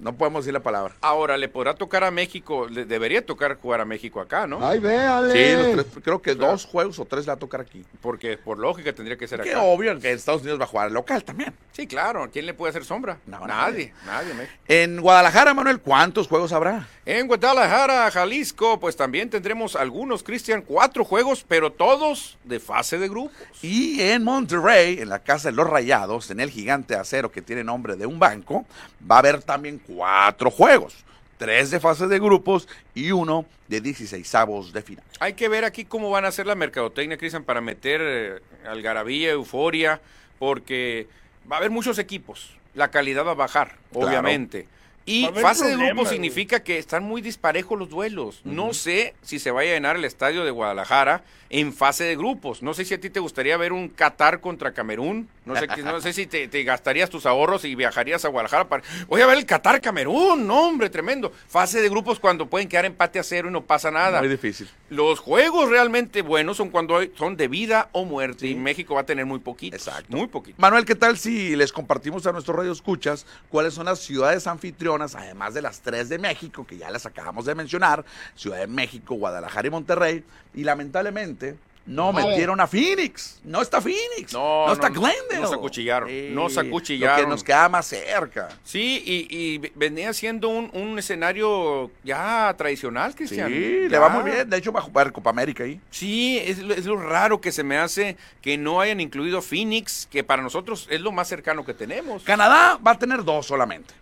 No 0.00 0.14
podemos 0.14 0.44
decir 0.44 0.52
la 0.54 0.60
palabra. 0.60 0.94
Ahora, 1.00 1.36
le 1.36 1.48
podrá 1.48 1.74
tocar 1.74 2.04
a 2.04 2.10
México, 2.10 2.68
le 2.68 2.84
debería 2.84 3.24
tocar 3.24 3.56
jugar 3.60 3.80
a 3.80 3.84
México 3.84 4.20
acá, 4.20 4.46
¿no? 4.46 4.66
Ay, 4.66 4.78
véale. 4.78 5.32
Sí, 5.32 5.62
los 5.76 5.86
tres- 5.92 6.02
creo 6.04 6.22
que 6.22 6.34
dos 6.34 6.64
juegos 6.64 6.98
o 6.98 7.04
tres 7.04 7.24
le 7.26 7.28
va 7.30 7.34
a 7.34 7.38
tocar 7.38 7.60
aquí. 7.60 7.84
Porque 8.00 8.38
por 8.38 8.58
lógica 8.58 8.92
tendría 8.92 9.16
que 9.18 9.26
ser 9.26 9.40
Que 9.42 9.50
acá. 9.50 9.62
obvio 9.62 9.98
que 9.98 10.10
en 10.10 10.16
Estados 10.16 10.42
Unidos 10.42 10.60
va 10.60 10.64
a 10.64 10.68
jugar 10.68 10.92
local 10.92 11.24
también. 11.24 11.52
Sí, 11.72 11.86
claro. 11.86 12.28
¿Quién 12.32 12.46
le 12.46 12.54
puede 12.54 12.70
hacer 12.70 12.84
sombra? 12.84 13.18
No, 13.26 13.46
nadie, 13.46 13.92
nadie. 14.06 14.34
México. 14.34 14.54
En 14.68 15.00
Guadalajara, 15.00 15.54
Manuel, 15.54 15.80
¿cuántos 15.80 16.28
juegos 16.28 16.52
habrá? 16.52 16.86
En 17.04 17.26
Guadalajara, 17.26 18.10
Jalisco, 18.10 18.78
pues 18.78 18.96
también 18.96 19.30
tendremos 19.30 19.74
algunos, 19.76 20.22
Cristian, 20.22 20.62
cuatro 20.62 21.04
juegos, 21.04 21.44
pero 21.46 21.72
todos 21.72 22.36
de 22.44 22.60
fase 22.60 22.98
de 22.98 23.08
grupos. 23.08 23.32
Y 23.62 24.00
en 24.00 24.22
Monterrey, 24.24 24.98
en 25.00 25.08
la 25.08 25.18
casa 25.20 25.48
de 25.50 25.56
los 25.56 25.68
Rayados, 25.68 26.30
en 26.30 26.40
el 26.40 26.50
gigante 26.50 26.94
de 26.94 27.00
acero 27.00 27.30
que 27.30 27.42
tiene 27.42 27.64
nombre 27.64 27.96
de 27.96 28.06
un 28.06 28.18
banco, 28.18 28.66
va 29.10 29.16
a 29.16 29.18
haber 29.20 29.42
también 29.42 29.78
cuatro 29.88 30.50
juegos. 30.50 30.94
Tres 31.38 31.70
de 31.70 31.78
fase 31.78 32.08
de 32.08 32.18
grupos 32.18 32.66
y 32.94 33.12
uno 33.12 33.46
de 33.68 33.80
16 33.80 34.34
avos 34.34 34.72
de 34.72 34.82
final. 34.82 35.04
Hay 35.20 35.34
que 35.34 35.48
ver 35.48 35.64
aquí 35.64 35.84
cómo 35.84 36.10
van 36.10 36.24
a 36.24 36.28
hacer 36.28 36.46
la 36.46 36.56
mercadotecnia, 36.56 37.16
Cristian, 37.16 37.44
para 37.44 37.60
meter 37.60 38.00
eh, 38.02 38.38
algarabía, 38.68 39.30
euforia, 39.30 40.00
porque 40.40 41.06
va 41.50 41.56
a 41.56 41.58
haber 41.60 41.70
muchos 41.70 41.98
equipos. 42.00 42.50
La 42.74 42.90
calidad 42.90 43.24
va 43.24 43.32
a 43.32 43.34
bajar, 43.34 43.76
Claro. 43.92 44.08
obviamente. 44.08 44.66
Y 45.06 45.26
fase 45.40 45.66
de 45.68 45.76
grupos 45.76 46.10
significa 46.10 46.62
que 46.62 46.76
están 46.76 47.02
muy 47.02 47.22
disparejos 47.22 47.78
los 47.78 47.88
duelos. 47.88 48.42
No 48.44 48.74
sé 48.74 49.14
si 49.22 49.38
se 49.38 49.50
vaya 49.50 49.70
a 49.70 49.74
llenar 49.74 49.96
el 49.96 50.04
estadio 50.04 50.44
de 50.44 50.50
Guadalajara 50.50 51.22
en 51.48 51.72
fase 51.72 52.04
de 52.04 52.14
grupos. 52.14 52.62
No 52.62 52.74
sé 52.74 52.84
si 52.84 52.92
a 52.92 53.00
ti 53.00 53.08
te 53.08 53.18
gustaría 53.20 53.56
ver 53.56 53.72
un 53.72 53.88
Qatar 53.88 54.40
contra 54.42 54.74
Camerún. 54.74 55.26
No 55.48 55.56
sé, 55.58 55.66
qué- 55.68 55.82
no 55.82 56.00
sé 56.00 56.12
si 56.12 56.26
te, 56.26 56.46
te 56.48 56.62
gastarías 56.64 57.10
tus 57.10 57.26
ahorros 57.26 57.64
y 57.64 57.74
viajarías 57.74 58.24
a 58.24 58.28
Guadalajara 58.28 58.68
para... 58.68 58.82
Voy 59.08 59.20
a 59.20 59.26
ver 59.26 59.38
el 59.38 59.46
Qatar 59.46 59.80
Camerún, 59.80 60.46
no 60.46 60.68
hombre, 60.68 60.90
tremendo. 60.90 61.32
Fase 61.48 61.80
de 61.80 61.88
grupos 61.88 62.20
cuando 62.20 62.46
pueden 62.46 62.68
quedar 62.68 62.84
empate 62.84 63.18
a 63.18 63.22
cero 63.22 63.48
y 63.48 63.52
no 63.52 63.62
pasa 63.62 63.90
nada. 63.90 64.20
Muy 64.20 64.28
difícil. 64.28 64.68
Los 64.90 65.18
juegos 65.18 65.68
realmente 65.68 66.22
buenos 66.22 66.56
son 66.56 66.70
cuando 66.70 66.96
hay- 66.98 67.12
son 67.16 67.36
de 67.36 67.48
vida 67.48 67.88
o 67.92 68.04
muerte 68.04 68.46
y 68.46 68.54
México 68.54 68.94
va 68.94 69.02
a 69.02 69.06
tener 69.06 69.26
muy 69.26 69.38
poquitos. 69.38 69.86
Exacto. 69.86 70.16
Muy 70.16 70.26
poquitos. 70.28 70.58
Manuel, 70.60 70.84
¿qué 70.84 70.94
tal 70.94 71.18
si 71.18 71.56
les 71.56 71.72
compartimos 71.72 72.26
a 72.26 72.32
nuestros 72.32 72.56
radio 72.56 72.72
escuchas 72.72 73.26
cuáles 73.50 73.74
son 73.74 73.86
las 73.86 73.98
ciudades 74.00 74.46
anfitrionas, 74.46 75.14
además 75.14 75.54
de 75.54 75.62
las 75.62 75.80
tres 75.80 76.08
de 76.08 76.18
México, 76.18 76.66
que 76.66 76.76
ya 76.78 76.90
las 76.90 77.06
acabamos 77.06 77.44
de 77.46 77.54
mencionar, 77.54 78.04
Ciudad 78.36 78.58
de 78.58 78.66
México, 78.66 79.14
Guadalajara 79.14 79.68
y 79.68 79.70
Monterrey, 79.70 80.24
y 80.54 80.64
lamentablemente 80.64 81.56
no 81.88 82.10
A 82.10 82.12
ver. 82.12 82.26
metieron 82.26 82.60
a 82.60 82.66
Phoenix. 82.66 83.40
No 83.44 83.62
está 83.62 83.80
Phoenix. 83.80 84.32
No, 84.34 84.66
No, 84.66 84.72
está 84.74 84.90
no, 84.90 85.00
Glendale. 85.00 85.40
nos 85.40 85.52
acuchillaron, 85.52 86.08
Sí, 86.08 86.28
nos 86.32 86.54
Lo 86.54 86.60
acuchillaron. 86.60 87.16
que 87.24 87.26
nos 87.26 87.42
queda 87.42 87.68
más 87.70 87.86
cerca. 87.86 88.50
Sí, 88.62 89.02
y, 89.04 89.26
y 89.34 89.72
venía 89.74 90.12
siendo 90.12 90.48
un, 90.50 90.70
un 90.74 90.98
escenario 90.98 91.90
ya 92.04 92.54
tradicional, 92.58 93.12
Sí, 93.12 93.16
Cristian. 93.16 93.50
le 93.50 93.88
Ya. 93.88 93.98
va 94.00 94.10
muy 94.10 94.30
bien. 94.30 94.48
De 94.50 94.56
hecho, 94.58 94.70
va 94.70 94.80
a 94.80 94.82
jugar 94.82 95.10
Copa 95.12 95.30
América 95.30 95.64
ahí. 95.64 95.80
Sí, 95.90 96.38
es, 96.38 96.58
lo- 96.58 96.74
es 96.74 96.84
lo 96.84 96.96
raro 96.96 97.40
que 97.40 97.52
se 97.52 97.64
me 97.64 97.78
hace 97.78 98.16
que 98.42 98.58
no 98.58 98.80
hayan 98.82 99.00
incluido 99.00 99.40
Phoenix, 99.40 100.06
que 100.10 100.22
para 100.22 100.42
nosotros 100.42 100.86
es 100.90 101.00
lo 101.00 101.10
más 101.10 101.26
cercano 101.26 101.64
que 101.64 101.72
tenemos. 101.74 102.22
Canadá 102.22 102.78
va 102.86 102.90
a 102.92 102.98
tener 102.98 103.24
dos 103.24 103.46
solamente. 103.46 103.94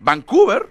Vancouver 0.00 0.68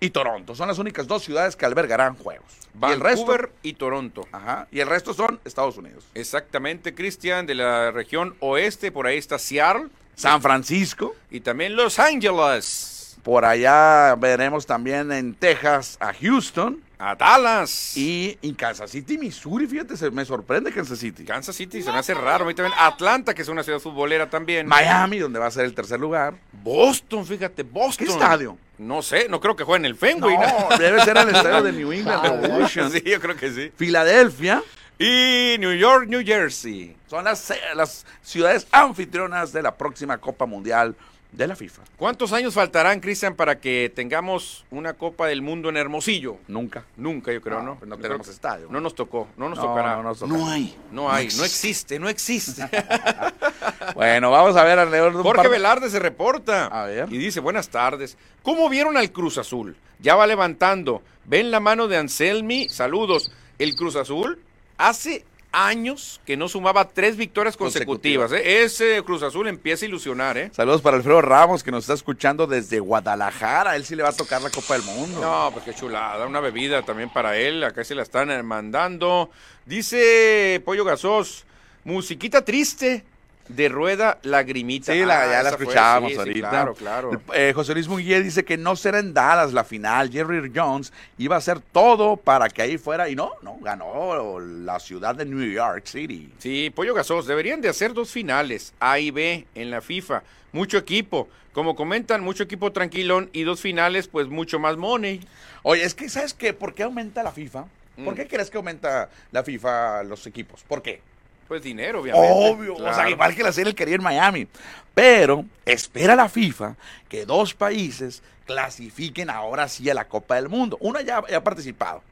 y 0.00 0.10
Toronto. 0.10 0.54
Son 0.54 0.68
las 0.68 0.78
únicas 0.78 1.06
dos 1.06 1.22
ciudades 1.22 1.56
que 1.56 1.64
albergarán 1.66 2.16
juegos. 2.16 2.46
Y 2.80 2.94
resto, 2.94 3.26
Vancouver 3.26 3.52
y 3.62 3.72
Toronto. 3.74 4.26
ajá, 4.32 4.68
y 4.70 4.80
el 4.80 4.88
resto 4.88 5.14
son 5.14 5.40
Estados 5.44 5.76
Unidos. 5.76 6.04
Exactamente, 6.14 6.94
Cristian, 6.94 7.46
de 7.46 7.54
la 7.54 7.90
región 7.90 8.34
oeste, 8.40 8.92
por 8.92 9.06
ahí 9.06 9.18
está 9.18 9.38
Seattle 9.38 9.88
San 10.16 10.40
Francisco. 10.40 11.14
y 11.30 11.40
también 11.40 11.76
Los 11.76 11.98
Ángeles. 11.98 13.16
Por 13.22 13.44
allá 13.44 14.14
veremos 14.16 14.66
también 14.66 15.12
en 15.12 15.34
Texas 15.34 15.96
a 16.00 16.12
Houston. 16.14 16.80
A 16.98 17.14
Dallas. 17.14 17.96
Y 17.96 18.38
en 18.40 18.54
Kansas 18.54 18.90
City, 18.90 19.18
Missouri. 19.18 19.66
Fíjate, 19.66 19.96
se 19.96 20.10
me 20.10 20.24
sorprende 20.24 20.72
Kansas 20.72 20.98
City. 20.98 21.24
Kansas 21.24 21.54
City 21.54 21.82
se 21.82 21.92
me 21.92 21.98
hace 21.98 22.14
raro. 22.14 22.44
A 22.44 22.48
mí 22.48 22.54
también. 22.54 22.76
Atlanta, 22.78 23.34
que 23.34 23.42
es 23.42 23.48
una 23.48 23.62
ciudad 23.62 23.78
futbolera 23.80 24.30
también. 24.30 24.66
Miami, 24.66 25.18
donde 25.18 25.38
va 25.38 25.46
a 25.46 25.50
ser 25.50 25.66
el 25.66 25.74
tercer 25.74 26.00
lugar. 26.00 26.34
Boston, 26.62 27.26
fíjate, 27.26 27.62
Boston. 27.62 28.06
¿Qué 28.06 28.12
estadio? 28.12 28.56
No 28.78 29.02
sé, 29.02 29.28
no 29.28 29.40
creo 29.40 29.56
que 29.56 29.64
juegue 29.64 29.80
en 29.80 29.86
el 29.86 29.96
Fenway. 29.96 30.36
No, 30.36 30.76
debe 30.78 31.02
ser 31.02 31.16
el 31.16 31.28
estadio 31.28 31.62
de 31.62 31.72
New 31.72 31.92
England 31.92 32.22
Revolution. 32.42 32.90
sí, 32.90 33.02
yo 33.06 33.20
creo 33.20 33.36
que 33.36 33.50
sí. 33.50 33.72
Filadelfia. 33.76 34.62
Y 34.98 35.56
New 35.58 35.74
York, 35.74 36.06
New 36.08 36.24
Jersey. 36.24 36.96
Son 37.06 37.24
las, 37.24 37.52
las 37.74 38.06
ciudades 38.22 38.66
anfitrionas 38.72 39.52
de 39.52 39.62
la 39.62 39.76
próxima 39.76 40.16
Copa 40.18 40.46
Mundial 40.46 40.96
de 41.32 41.46
la 41.46 41.54
FIFA. 41.56 41.82
¿Cuántos 41.96 42.32
años 42.32 42.54
faltarán, 42.54 43.00
Cristian, 43.00 43.34
para 43.34 43.60
que 43.60 43.92
tengamos 43.94 44.64
una 44.70 44.94
Copa 44.94 45.26
del 45.26 45.42
Mundo 45.42 45.68
en 45.68 45.76
Hermosillo? 45.76 46.38
Nunca. 46.48 46.84
Nunca, 46.96 47.32
yo 47.32 47.40
creo, 47.42 47.58
No, 47.62 47.78
¿no? 47.80 47.86
no 47.86 47.98
tenemos 47.98 48.28
estadio. 48.28 48.68
No 48.70 48.80
nos 48.80 48.94
tocó, 48.94 49.28
no 49.36 49.48
nos 49.48 49.58
No, 49.58 49.64
tocará. 49.66 49.96
no 49.96 50.02
nos 50.04 50.18
toca. 50.20 50.34
hay. 50.52 50.74
No 50.92 51.10
hay, 51.12 51.28
no 51.36 51.44
existe, 51.44 51.98
no 51.98 52.08
existe. 52.08 52.62
Bueno, 53.94 54.30
vamos 54.30 54.56
a 54.56 54.64
ver 54.64 54.78
alrededor 54.78 55.12
de 55.12 55.18
un 55.18 55.22
Jorge 55.24 55.42
par- 55.42 55.50
Velarde 55.50 55.90
se 55.90 55.98
reporta 55.98 56.66
A 56.66 56.84
ver. 56.86 57.06
y 57.12 57.18
dice, 57.18 57.40
buenas 57.40 57.68
tardes. 57.68 58.16
¿Cómo 58.42 58.68
vieron 58.68 58.96
al 58.96 59.10
Cruz 59.12 59.38
Azul? 59.38 59.76
Ya 60.00 60.14
va 60.16 60.26
levantando. 60.26 61.02
¿Ven 61.24 61.50
la 61.50 61.60
mano 61.60 61.88
de 61.88 61.96
Anselmi? 61.96 62.68
Saludos. 62.68 63.32
El 63.58 63.74
Cruz 63.76 63.96
Azul 63.96 64.38
hace 64.76 65.24
años 65.56 66.20
que 66.26 66.36
no 66.36 66.48
sumaba 66.48 66.90
tres 66.90 67.16
victorias 67.16 67.56
consecutivas. 67.56 68.30
¿eh? 68.32 68.62
Ese 68.62 69.02
Cruz 69.02 69.22
Azul 69.22 69.48
empieza 69.48 69.84
a 69.84 69.88
ilusionar, 69.88 70.36
¿eh? 70.36 70.50
Saludos 70.52 70.82
para 70.82 70.98
Alfredo 70.98 71.22
Ramos, 71.22 71.64
que 71.64 71.70
nos 71.70 71.84
está 71.84 71.94
escuchando 71.94 72.46
desde 72.46 72.78
Guadalajara. 72.78 73.74
Él 73.74 73.84
sí 73.84 73.96
le 73.96 74.02
va 74.02 74.10
a 74.10 74.12
tocar 74.12 74.42
la 74.42 74.50
Copa 74.50 74.74
del 74.74 74.82
Mundo. 74.82 75.20
No, 75.20 75.50
pues 75.52 75.64
qué 75.64 75.74
chulada. 75.74 76.26
Una 76.26 76.40
bebida 76.40 76.82
también 76.82 77.08
para 77.08 77.38
él. 77.38 77.64
Acá 77.64 77.82
se 77.84 77.94
la 77.94 78.02
están 78.02 78.44
mandando. 78.44 79.30
Dice 79.64 80.60
Pollo 80.64 80.84
Gasos, 80.84 81.46
musiquita 81.84 82.44
triste 82.44 83.04
de 83.48 83.68
rueda 83.68 84.18
lagrimita. 84.22 84.92
Sí, 84.92 85.00
la, 85.04 85.22
Ah, 85.22 85.30
ya 85.32 85.42
la 85.42 85.50
escuchábamos 85.50 86.10
sí, 86.10 86.14
sí, 86.14 86.18
ahorita. 86.20 86.50
claro, 86.50 86.74
claro. 86.74 87.10
Eh, 87.34 87.52
José 87.54 87.74
Luis 87.74 87.88
Munguía 87.88 88.20
dice 88.20 88.44
que 88.44 88.56
no 88.56 88.76
será 88.76 88.98
en 88.98 89.14
Dallas 89.14 89.52
la 89.52 89.64
final. 89.64 90.10
Jerry 90.10 90.50
Jones 90.54 90.92
iba 91.18 91.36
a 91.36 91.38
hacer 91.38 91.60
todo 91.60 92.16
para 92.16 92.48
que 92.48 92.62
ahí 92.62 92.78
fuera. 92.78 93.08
Y 93.08 93.14
no, 93.16 93.32
no, 93.42 93.58
ganó 93.60 94.40
la 94.40 94.78
ciudad 94.80 95.14
de 95.14 95.24
New 95.24 95.50
York 95.52 95.86
City. 95.86 96.32
Sí, 96.38 96.70
Pollo 96.74 96.94
Gasos, 96.94 97.26
deberían 97.26 97.60
de 97.60 97.68
hacer 97.68 97.92
dos 97.94 98.10
finales, 98.10 98.72
A 98.80 98.98
y 98.98 99.10
B, 99.10 99.46
en 99.54 99.70
la 99.70 99.80
FIFA. 99.80 100.22
Mucho 100.52 100.78
equipo. 100.78 101.28
Como 101.52 101.74
comentan, 101.74 102.22
mucho 102.22 102.42
equipo 102.42 102.70
tranquilón 102.72 103.30
y 103.32 103.42
dos 103.44 103.60
finales, 103.60 104.08
pues 104.08 104.26
mucho 104.28 104.58
más 104.58 104.76
money. 104.76 105.20
Oye, 105.62 105.84
es 105.84 105.94
que, 105.94 106.08
¿sabes 106.08 106.34
qué? 106.34 106.52
¿Por 106.52 106.74
qué 106.74 106.82
aumenta 106.82 107.22
la 107.22 107.32
FIFA? 107.32 107.64
¿Por 108.04 108.12
Mm. 108.12 108.16
qué 108.16 108.26
crees 108.26 108.50
que 108.50 108.58
aumenta 108.58 109.08
la 109.32 109.42
FIFA 109.42 110.02
los 110.02 110.26
equipos? 110.26 110.62
¿Por 110.68 110.82
qué? 110.82 111.00
Pues 111.48 111.62
dinero, 111.62 112.00
obviamente. 112.00 112.28
Obvio, 112.32 112.74
o 112.74 112.94
sea, 112.94 113.08
igual 113.08 113.34
que 113.34 113.42
la 113.42 113.52
serie 113.52 113.70
el 113.70 113.76
Caribe 113.76 113.96
en 113.96 114.02
Miami. 114.02 114.48
Pero 114.94 115.44
espera 115.64 116.16
la 116.16 116.28
FIFA 116.28 116.74
que 117.08 117.26
dos 117.26 117.54
países 117.54 118.22
clasifiquen 118.46 119.28
ahora 119.28 119.68
sí 119.68 119.88
a 119.90 119.94
la 119.94 120.06
Copa 120.06 120.36
del 120.36 120.48
Mundo. 120.48 120.76
Uno 120.80 121.00
ya, 121.00 121.22
ya 121.28 121.36
ha 121.38 121.44
participado. 121.44 122.02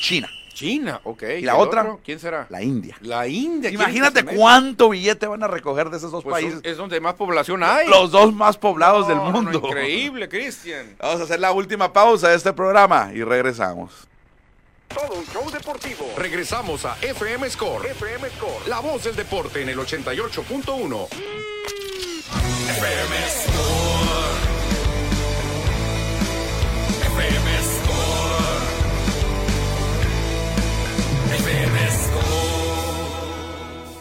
China, 0.00 0.28
China, 0.52 1.00
ok. 1.04 1.22
¿Y 1.22 1.26
¿Y 1.26 1.40
la 1.42 1.56
otra? 1.56 1.82
otro? 1.82 2.00
¿Quién 2.04 2.18
será? 2.20 2.46
la 2.50 2.62
India. 2.62 2.96
La 3.00 3.26
India. 3.26 3.70
¿quién 3.70 3.80
Imagínate 3.80 4.24
cuánto 4.24 4.90
billete 4.90 5.26
van 5.26 5.42
a 5.42 5.48
recoger 5.48 5.88
de 5.90 5.96
esos 5.96 6.10
dos 6.12 6.24
Pues 6.24 6.34
países. 6.42 6.60
es 6.62 6.76
donde 6.76 7.00
más 7.00 7.14
población 7.14 7.62
hay. 7.62 7.88
Los 7.88 8.10
dos 8.10 8.34
más 8.34 8.58
poblados 8.58 9.08
del 9.08 9.16
no, 9.16 9.30
mundo. 9.30 9.62
increíble, 9.64 10.28
Cristian. 10.28 10.94
Vamos 10.98 11.20
a 11.20 11.24
hacer 11.24 11.40
la 11.40 11.52
última 11.52 11.92
pausa 11.92 12.28
de 12.28 12.36
este 12.36 12.52
programa 12.52 13.10
y 13.14 13.22
regresamos. 13.22 14.06
Todo 14.88 15.14
un 15.18 15.26
show 15.26 15.50
deportivo. 15.50 16.12
Regresamos 16.16 16.84
a 16.84 16.96
FM 17.00 17.50
Score. 17.50 17.86
FM 17.86 18.28
Score. 18.30 18.68
La 18.68 18.80
voz 18.80 19.04
del 19.04 19.16
deporte 19.16 19.62
en 19.62 19.68
el 19.68 19.78
88.1. 19.78 21.08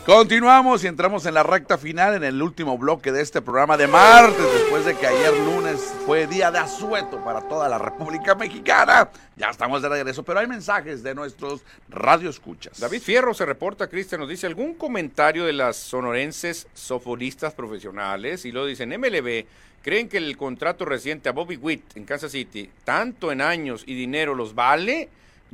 Continuamos 0.06 0.84
y 0.84 0.88
entramos 0.88 1.26
en 1.26 1.34
la 1.34 1.42
recta 1.42 1.80
final 1.80 2.14
en 2.14 2.24
el 2.24 2.40
último 2.40 2.78
bloque 2.78 3.12
de 3.12 3.24
este 3.24 3.42
programa 3.42 3.76
de 3.76 3.88
martes, 3.88 4.54
después 4.54 4.86
de 4.86 4.96
que 4.96 5.08
ayer 5.08 5.34
lunes 5.40 5.96
fue 6.06 6.28
día 6.28 6.52
de 6.52 6.60
asueto 6.60 7.24
para 7.24 7.42
toda 7.42 7.68
la 7.68 7.80
República 7.80 8.36
Mexicana. 8.36 9.10
Ya 9.36 9.50
estamos 9.50 9.82
de 9.82 9.90
regreso, 9.90 10.22
pero 10.22 10.42
hay 10.42 10.46
mensajes 10.46 11.02
de 11.02 11.16
nuestros 11.16 11.64
radioescuchas. 11.90 12.80
David 12.80 13.02
Fierro 13.02 13.34
se 13.34 13.48
reporta, 13.48 13.88
Cristian, 13.88 14.22
nos 14.22 14.30
dice 14.30 14.46
algún 14.46 14.76
comentario 14.76 15.44
de 15.44 15.54
las 15.54 15.76
sonorenses 15.76 16.68
soforistas 16.76 17.56
profesionales 17.56 18.46
y 18.46 18.52
lo 18.52 18.68
dicen 18.68 18.90
MLB. 18.90 19.46
¿Creen 19.82 20.08
que 20.08 20.18
el 20.18 20.38
contrato 20.38 20.86
reciente 20.86 21.30
a 21.30 21.32
Bobby 21.32 21.56
Witt 21.56 21.98
en 21.98 22.06
Kansas 22.06 22.32
City, 22.32 22.70
tanto 22.84 23.32
en 23.32 23.42
años 23.42 23.84
y 23.88 23.96
dinero, 23.96 24.36
los 24.36 24.54
vale? 24.54 25.10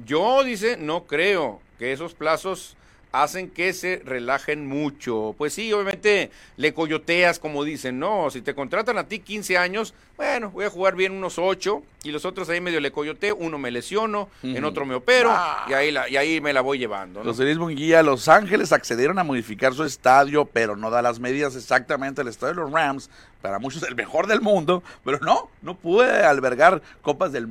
Yo, 0.05 0.43
dice, 0.43 0.75
no 0.75 1.05
creo 1.05 1.61
que 1.79 1.93
esos 1.93 2.15
plazos 2.15 2.75
hacen 3.11 3.49
que 3.49 3.73
se 3.73 4.01
relajen 4.05 4.67
mucho. 4.67 5.35
Pues 5.37 5.53
sí, 5.53 5.71
obviamente 5.73 6.31
le 6.57 6.73
coyoteas, 6.73 7.39
como 7.39 7.63
dicen, 7.63 7.99
no, 7.99 8.29
si 8.31 8.41
te 8.41 8.55
contratan 8.55 8.97
a 8.97 9.03
ti 9.07 9.19
15 9.19 9.57
años, 9.57 9.93
bueno, 10.17 10.49
voy 10.51 10.65
a 10.65 10.69
jugar 10.69 10.95
bien 10.95 11.11
unos 11.13 11.37
8 11.39 11.81
y 12.03 12.11
los 12.11 12.25
otros 12.25 12.47
ahí 12.49 12.61
medio 12.61 12.79
le 12.79 12.91
coyoteo, 12.91 13.35
uno 13.35 13.57
me 13.57 13.71
lesiono, 13.71 14.29
en 14.43 14.63
otro 14.63 14.85
me 14.85 14.95
opero 14.95 15.29
Ah. 15.31 15.65
y, 15.69 15.73
ahí 15.73 15.91
la- 15.91 16.07
y 16.09 16.15
ahí 16.17 16.39
me 16.41 16.53
la 16.53 16.61
voy 16.61 16.77
llevando. 16.77 17.19
¿no? 17.21 17.25
Los 17.25 17.39
Luis 17.39 17.57
Munguía, 17.57 18.03
Los 18.03 18.27
Ángeles 18.27 18.71
accedieron 18.71 19.17
a 19.19 19.23
modificar 19.23 19.73
su 19.73 19.83
estadio, 19.83 20.45
pero 20.45 20.75
no 20.75 20.89
da 20.89 21.01
las 21.01 21.19
medidas 21.19 21.55
exactamente. 21.55 22.21
El 22.21 22.27
estadio 22.27 22.53
de 22.55 22.61
los 22.61 22.71
Rams, 22.71 23.09
para 23.41 23.59
muchos 23.59 23.83
el 23.83 23.95
mejor 23.95 24.27
del 24.27 24.41
mundo, 24.41 24.83
pero 25.03 25.19
no, 25.19 25.49
no 25.61 25.75
pude 25.75 26.23
albergar 26.23 26.81
copas 27.01 27.31
del 27.31 27.47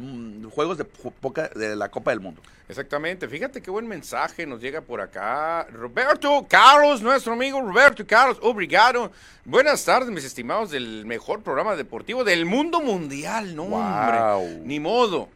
juegos 0.55 0.78
de, 0.78 0.84
po- 0.84 1.11
poca- 1.11 1.51
de 1.55 1.76
la 1.76 1.88
Copa 1.88 2.11
del 2.11 2.20
Mundo. 2.20 2.41
Exactamente, 2.68 3.26
fíjate 3.26 3.61
qué 3.61 3.70
buen 3.70 3.88
mensaje 3.88 4.47
nos 4.47 4.61
llega 4.61 4.80
por 4.80 5.01
acá. 5.01 5.66
Roberto 5.72 6.47
Carlos, 6.49 7.03
nuestro 7.03 7.32
amigo 7.32 7.61
Roberto 7.61 8.05
Carlos, 8.07 8.38
obrigado. 8.43 9.11
Buenas 9.45 9.84
tardes, 9.84 10.11
mis 10.11 10.24
estimados 10.24 10.70
del 10.70 11.05
mejor 11.05 11.43
programa 11.43 11.74
deportivo 11.74 12.22
del 12.22 12.47
mundo 12.47 12.80
mundial, 12.80 13.57
no 13.57 13.64
Wow. 13.64 13.80
hombre, 13.80 14.61
ni 14.64 14.78
modo. 14.78 15.28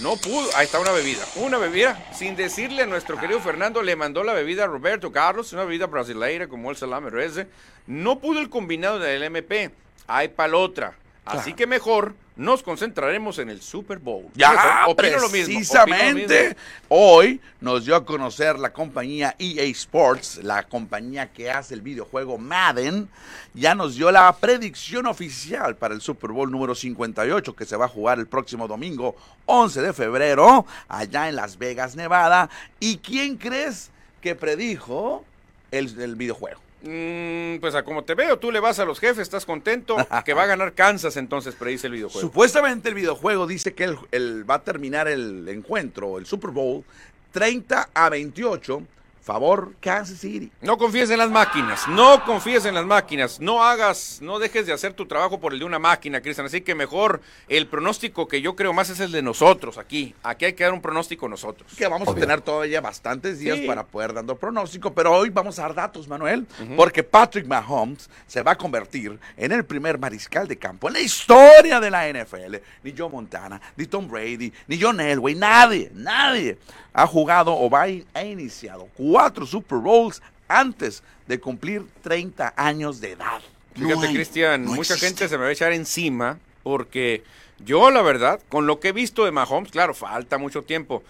No 0.00 0.16
pudo, 0.16 0.48
ahí 0.56 0.64
está 0.66 0.78
una 0.80 0.90
bebida, 0.92 1.22
una 1.36 1.58
bebida, 1.58 1.98
sin 2.14 2.34
decirle 2.36 2.82
a 2.82 2.86
nuestro 2.86 3.18
querido 3.18 3.40
Fernando, 3.40 3.82
le 3.82 3.94
mandó 3.96 4.22
la 4.24 4.32
bebida 4.32 4.64
a 4.64 4.66
Roberto 4.66 5.10
Carlos, 5.12 5.52
una 5.52 5.64
bebida 5.64 5.86
brasileira 5.86 6.48
como 6.48 6.70
él 6.70 6.76
se 6.76 6.86
la 6.86 7.00
merece. 7.00 7.46
No 7.86 8.18
pudo 8.18 8.40
el 8.40 8.48
combinado 8.50 8.98
del 8.98 9.22
MP, 9.22 9.70
hay 10.06 10.28
pa'l 10.28 10.54
otra. 10.54 10.94
Así 11.24 11.54
que 11.54 11.66
mejor 11.66 12.14
nos 12.36 12.62
concentraremos 12.62 13.38
en 13.38 13.48
el 13.48 13.60
Super 13.62 13.98
Bowl. 13.98 14.26
Ya, 14.34 14.52
Opino 14.52 14.62
lo 14.62 14.86
mismo, 14.86 14.92
opino 14.92 15.20
lo 15.20 15.30
precisamente 15.30 16.44
mismo. 16.44 16.56
hoy 16.88 17.40
nos 17.60 17.84
dio 17.84 17.96
a 17.96 18.04
conocer 18.04 18.58
la 18.58 18.72
compañía 18.72 19.34
EA 19.38 19.64
Sports, 19.64 20.40
la 20.44 20.62
compañía 20.64 21.32
que 21.32 21.50
hace 21.50 21.74
el 21.74 21.80
videojuego 21.80 22.38
Madden, 22.38 23.08
ya 23.54 23.74
nos 23.74 23.96
dio 23.96 24.12
la 24.12 24.30
predicción 24.36 25.06
oficial 25.06 25.76
para 25.76 25.94
el 25.94 26.00
Super 26.00 26.30
Bowl 26.30 26.50
número 26.50 26.74
58 26.74 27.56
que 27.56 27.64
se 27.64 27.76
va 27.76 27.86
a 27.86 27.88
jugar 27.88 28.18
el 28.18 28.26
próximo 28.26 28.68
domingo 28.68 29.16
11 29.46 29.82
de 29.82 29.92
febrero 29.92 30.66
allá 30.88 31.28
en 31.28 31.36
Las 31.36 31.58
Vegas, 31.58 31.96
Nevada. 31.96 32.50
¿Y 32.78 32.98
quién 32.98 33.36
crees 33.36 33.90
que 34.20 34.34
predijo 34.34 35.24
el, 35.70 36.00
el 36.00 36.14
videojuego? 36.16 36.65
Mm, 36.86 37.58
pues 37.60 37.74
a 37.74 37.82
como 37.82 38.04
te 38.04 38.14
veo, 38.14 38.38
tú 38.38 38.52
le 38.52 38.60
vas 38.60 38.78
a 38.78 38.84
los 38.84 39.00
jefes, 39.00 39.18
estás 39.22 39.44
contento, 39.44 39.96
que 40.24 40.34
va 40.34 40.44
a 40.44 40.46
ganar 40.46 40.72
Kansas, 40.74 41.16
entonces 41.16 41.54
predice 41.54 41.86
el 41.88 41.94
videojuego. 41.94 42.20
Supuestamente 42.28 42.88
el 42.88 42.94
videojuego 42.94 43.46
dice 43.46 43.74
que 43.74 43.84
el, 43.84 43.98
el- 44.12 44.48
va 44.48 44.56
a 44.56 44.62
terminar 44.64 45.08
el 45.08 45.48
encuentro, 45.48 46.18
el 46.18 46.26
Super 46.26 46.50
Bowl, 46.50 46.84
30 47.32 47.90
a 47.92 48.08
28, 48.08 48.82
favor 49.26 49.72
Kansas 49.80 50.18
City. 50.20 50.52
No 50.62 50.78
confíes 50.78 51.10
en 51.10 51.18
las 51.18 51.30
máquinas, 51.30 51.88
no 51.88 52.24
confíes 52.24 52.64
en 52.64 52.74
las 52.74 52.86
máquinas, 52.86 53.40
no 53.40 53.60
hagas, 53.64 54.20
no 54.22 54.38
dejes 54.38 54.66
de 54.66 54.72
hacer 54.72 54.92
tu 54.94 55.06
trabajo 55.06 55.40
por 55.40 55.52
el 55.52 55.58
de 55.58 55.64
una 55.64 55.80
máquina, 55.80 56.20
Cristian. 56.20 56.46
Así 56.46 56.60
que 56.60 56.76
mejor 56.76 57.20
el 57.48 57.66
pronóstico 57.66 58.28
que 58.28 58.40
yo 58.40 58.54
creo 58.54 58.72
más 58.72 58.88
es 58.88 59.00
el 59.00 59.10
de 59.10 59.22
nosotros 59.22 59.78
aquí. 59.78 60.14
Aquí 60.22 60.44
hay 60.44 60.52
que 60.52 60.62
dar 60.62 60.72
un 60.72 60.80
pronóstico 60.80 61.28
nosotros. 61.28 61.72
Que 61.76 61.88
vamos 61.88 62.06
a 62.08 62.14
tener 62.14 62.40
todavía 62.40 62.80
bastantes 62.80 63.40
días 63.40 63.58
Sí. 63.58 63.66
para 63.66 63.84
poder 63.84 64.12
dando 64.14 64.36
pronóstico, 64.36 64.92
pero 64.94 65.12
hoy 65.12 65.30
vamos 65.30 65.58
a 65.58 65.62
dar 65.62 65.74
datos, 65.74 66.06
Manuel, 66.06 66.46
porque 66.76 67.02
Patrick 67.02 67.46
Mahomes 67.48 68.08
se 68.28 68.42
va 68.42 68.52
a 68.52 68.56
convertir 68.56 69.18
en 69.36 69.50
el 69.50 69.64
primer 69.64 69.98
mariscal 69.98 70.46
de 70.46 70.56
campo 70.56 70.86
en 70.86 70.94
la 70.94 71.00
historia 71.00 71.80
de 71.80 71.90
la 71.90 72.06
NFL. 72.08 72.56
Ni 72.84 72.94
Joe 72.96 73.08
Montana, 73.10 73.60
ni 73.76 73.86
Tom 73.86 74.06
Brady, 74.08 74.52
ni 74.68 74.80
John 74.80 75.00
Elway, 75.00 75.34
nadie, 75.34 75.90
nadie 75.94 76.58
ha 76.92 77.06
jugado 77.06 77.54
o 77.54 77.68
va 77.68 77.82
a 77.82 77.88
ha 78.14 78.24
iniciado 78.24 78.88
cuatro 79.16 79.46
Super 79.46 79.78
Bowls 79.78 80.20
antes 80.46 81.02
de 81.26 81.40
cumplir 81.40 81.86
30 82.02 82.52
años 82.54 83.00
de 83.00 83.12
edad. 83.12 83.40
No 83.74 83.88
Fíjate, 83.88 84.12
Cristian, 84.12 84.64
no 84.64 84.72
mucha 84.72 84.92
existe. 84.92 85.06
gente 85.06 85.28
se 85.30 85.38
me 85.38 85.44
va 85.44 85.48
a 85.48 85.52
echar 85.52 85.72
encima 85.72 86.38
porque 86.62 87.24
yo, 87.64 87.90
la 87.90 88.02
verdad, 88.02 88.40
con 88.50 88.66
lo 88.66 88.78
que 88.78 88.88
he 88.88 88.92
visto 88.92 89.24
de 89.24 89.30
Mahomes, 89.30 89.70
claro, 89.70 89.94
falta 89.94 90.36
mucho 90.36 90.64
tiempo. 90.64 91.02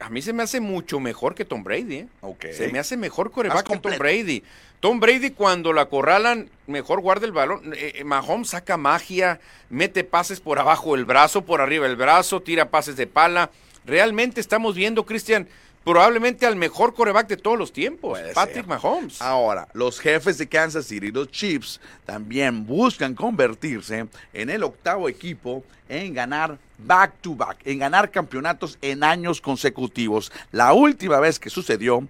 A 0.00 0.10
mí 0.10 0.22
se 0.22 0.32
me 0.32 0.42
hace 0.42 0.58
mucho 0.60 0.98
mejor 0.98 1.36
que 1.36 1.44
Tom 1.44 1.62
Brady. 1.62 1.98
¿eh? 1.98 2.08
Ok. 2.22 2.46
Se 2.52 2.72
me 2.72 2.80
hace 2.80 2.96
mejor 2.96 3.30
coreback 3.30 3.64
que 3.64 3.78
Tom. 3.78 3.96
Brady. 3.96 4.42
Tom 4.80 4.98
Brady, 4.98 5.30
cuando 5.30 5.72
lo 5.72 5.80
acorralan, 5.80 6.50
mejor 6.66 7.00
guarda 7.00 7.26
el 7.26 7.32
balón. 7.32 7.74
Eh, 7.76 7.92
eh, 7.98 8.04
Mahomes 8.04 8.48
saca 8.48 8.76
magia, 8.76 9.38
mete 9.70 10.02
pases 10.02 10.40
por 10.40 10.58
abajo 10.58 10.96
del 10.96 11.04
brazo, 11.04 11.42
por 11.42 11.60
arriba 11.60 11.86
del 11.86 11.94
brazo, 11.94 12.42
tira 12.42 12.70
pases 12.70 12.96
de 12.96 13.06
pala. 13.06 13.52
Realmente 13.84 14.40
estamos 14.40 14.74
viendo, 14.74 15.06
Cristian, 15.06 15.46
probablemente 15.84 16.46
al 16.46 16.56
mejor 16.56 16.94
coreback 16.94 17.28
de 17.28 17.36
todos 17.36 17.58
los 17.58 17.72
tiempos, 17.72 18.18
Puede 18.18 18.34
Patrick 18.34 18.56
ser. 18.56 18.66
Mahomes. 18.66 19.20
Ahora, 19.22 19.68
los 19.72 19.98
jefes 20.00 20.38
de 20.38 20.48
Kansas 20.48 20.86
City, 20.86 21.10
los 21.10 21.30
Chiefs, 21.30 21.80
también 22.04 22.66
buscan 22.66 23.14
convertirse 23.14 24.06
en 24.32 24.50
el 24.50 24.62
octavo 24.62 25.08
equipo 25.08 25.64
en 25.88 26.14
ganar 26.14 26.58
back 26.78 27.12
to 27.20 27.34
back, 27.34 27.58
en 27.64 27.78
ganar 27.78 28.10
campeonatos 28.10 28.78
en 28.80 29.04
años 29.04 29.40
consecutivos. 29.40 30.32
La 30.50 30.72
última 30.72 31.20
vez 31.20 31.38
que 31.38 31.50
sucedió 31.50 32.06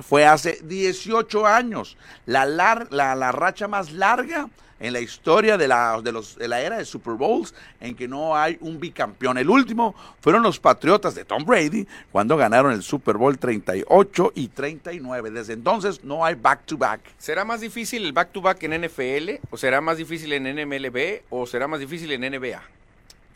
fue 0.00 0.24
hace 0.26 0.60
18 0.62 1.46
años, 1.46 1.96
la, 2.26 2.46
la, 2.46 3.32
racha 3.32 3.68
más 3.68 3.92
larga 3.92 4.48
en 4.80 4.92
la 4.92 5.00
historia 5.00 5.58
de 5.58 5.66
la, 5.66 6.00
de, 6.00 6.12
los, 6.12 6.36
de 6.36 6.46
la 6.46 6.60
era 6.60 6.78
de 6.78 6.84
Super 6.84 7.14
Bowls 7.14 7.52
en 7.80 7.96
que 7.96 8.06
no 8.06 8.36
hay 8.36 8.56
un 8.60 8.78
bicampeón. 8.78 9.36
El 9.38 9.50
último 9.50 9.94
fueron 10.20 10.42
los 10.42 10.60
Patriotas 10.60 11.16
de 11.16 11.24
Tom 11.24 11.44
Brady 11.44 11.86
cuando 12.12 12.36
ganaron 12.36 12.72
el 12.72 12.82
Super 12.82 13.16
Bowl 13.16 13.38
38 13.38 14.32
y 14.36 14.48
39. 14.48 15.30
Desde 15.32 15.54
entonces 15.54 16.04
no 16.04 16.24
hay 16.24 16.36
back 16.36 16.64
to 16.64 16.78
back. 16.78 17.00
¿Será 17.18 17.44
más 17.44 17.60
difícil 17.60 18.04
el 18.04 18.12
back-to-back 18.12 18.62
en 18.62 18.84
NFL? 18.84 19.46
¿O 19.50 19.56
será 19.56 19.80
más 19.80 19.96
difícil 19.98 20.32
en 20.32 20.44
NMLB? 20.44 21.22
¿O 21.30 21.46
será 21.46 21.66
más 21.66 21.80
difícil 21.80 22.12
en 22.12 22.20
NBA? 22.20 22.77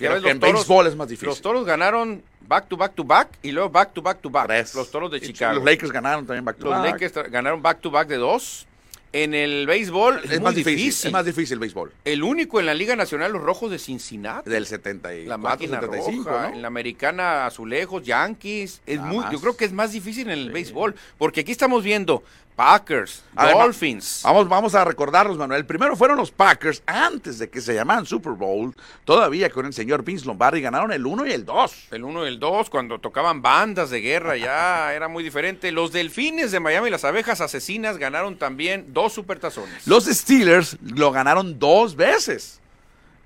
Ya 0.02 0.14
ves, 0.14 0.24
en 0.24 0.40
béisbol 0.40 0.86
es 0.86 0.96
más 0.96 1.08
difícil. 1.08 1.28
Los 1.28 1.40
toros 1.40 1.64
ganaron 1.64 2.22
back-to-back-to-back 2.48 3.38
y 3.42 3.52
luego 3.52 3.70
back-to-back-to-back. 3.70 4.46
Tres. 4.46 4.74
Los 4.74 4.90
toros 4.90 5.10
de 5.10 5.20
Chicago. 5.20 5.54
Los 5.54 5.64
Lakers 5.64 5.92
ganaron 5.92 6.26
también 6.26 6.44
back 6.44 6.56
to 6.58 6.64
Los 6.66 6.74
back. 6.74 6.92
Lakers 6.92 7.14
tra- 7.14 7.30
ganaron 7.30 7.62
back-to-back 7.62 8.08
de 8.08 8.16
dos. 8.16 8.66
En 9.14 9.34
el 9.34 9.66
béisbol 9.66 10.22
es, 10.24 10.40
más 10.40 10.54
difícil. 10.54 10.78
difícil, 10.78 11.06
Es 11.08 11.12
más 11.12 11.26
difícil 11.26 11.52
el 11.52 11.58
béisbol. 11.58 11.92
El 12.02 12.22
único 12.22 12.60
en 12.60 12.64
la 12.64 12.72
Liga 12.72 12.96
Nacional, 12.96 13.30
los 13.30 13.42
Rojos 13.42 13.70
de 13.70 13.78
Cincinnati. 13.78 14.48
Del 14.48 14.64
74, 14.64 15.28
la 15.28 15.36
máquina 15.36 15.80
75, 15.80 16.30
roja, 16.30 16.48
¿no? 16.48 16.54
en 16.54 16.62
la 16.62 16.68
americana 16.68 17.44
azulejos, 17.44 18.02
Yankees, 18.04 18.80
es 18.86 18.96
Nada 18.96 19.08
muy, 19.10 19.18
más. 19.18 19.30
yo 19.30 19.38
creo 19.42 19.54
que 19.54 19.66
es 19.66 19.72
más 19.74 19.92
difícil 19.92 20.30
en 20.30 20.38
el 20.38 20.50
béisbol, 20.50 20.94
porque 21.18 21.40
aquí 21.42 21.52
estamos 21.52 21.84
viendo 21.84 22.22
Packers, 22.56 23.24
Además, 23.34 23.64
Dolphins. 23.64 24.20
Vamos, 24.24 24.48
vamos 24.48 24.74
a 24.74 24.84
recordarlos, 24.84 25.38
Manuel. 25.38 25.60
El 25.60 25.66
primero 25.66 25.96
fueron 25.96 26.16
los 26.16 26.30
Packers, 26.30 26.82
antes 26.86 27.38
de 27.38 27.50
que 27.50 27.60
se 27.60 27.74
llamaran 27.74 28.06
Super 28.06 28.32
Bowl, 28.32 28.74
todavía 29.04 29.50
con 29.50 29.66
el 29.66 29.72
señor 29.72 30.04
Vince 30.04 30.26
Lombardi, 30.26 30.60
ganaron 30.60 30.92
el 30.92 31.04
1 31.06 31.26
y 31.26 31.32
el 31.32 31.44
2. 31.44 31.88
El 31.90 32.04
1 32.04 32.24
y 32.24 32.28
el 32.28 32.38
2, 32.38 32.70
cuando 32.70 32.98
tocaban 32.98 33.42
bandas 33.42 33.90
de 33.90 34.00
guerra, 34.00 34.36
ya 34.36 34.92
era 34.94 35.08
muy 35.08 35.24
diferente. 35.24 35.72
Los 35.72 35.92
Delfines 35.92 36.52
de 36.52 36.60
Miami, 36.60 36.90
las 36.90 37.04
abejas 37.04 37.40
asesinas, 37.40 37.98
ganaron 37.98 38.36
también 38.36 38.92
dos 38.92 39.12
supertazones. 39.12 39.86
Los 39.86 40.04
Steelers 40.04 40.76
lo 40.82 41.10
ganaron 41.10 41.58
dos 41.58 41.96
veces. 41.96 42.61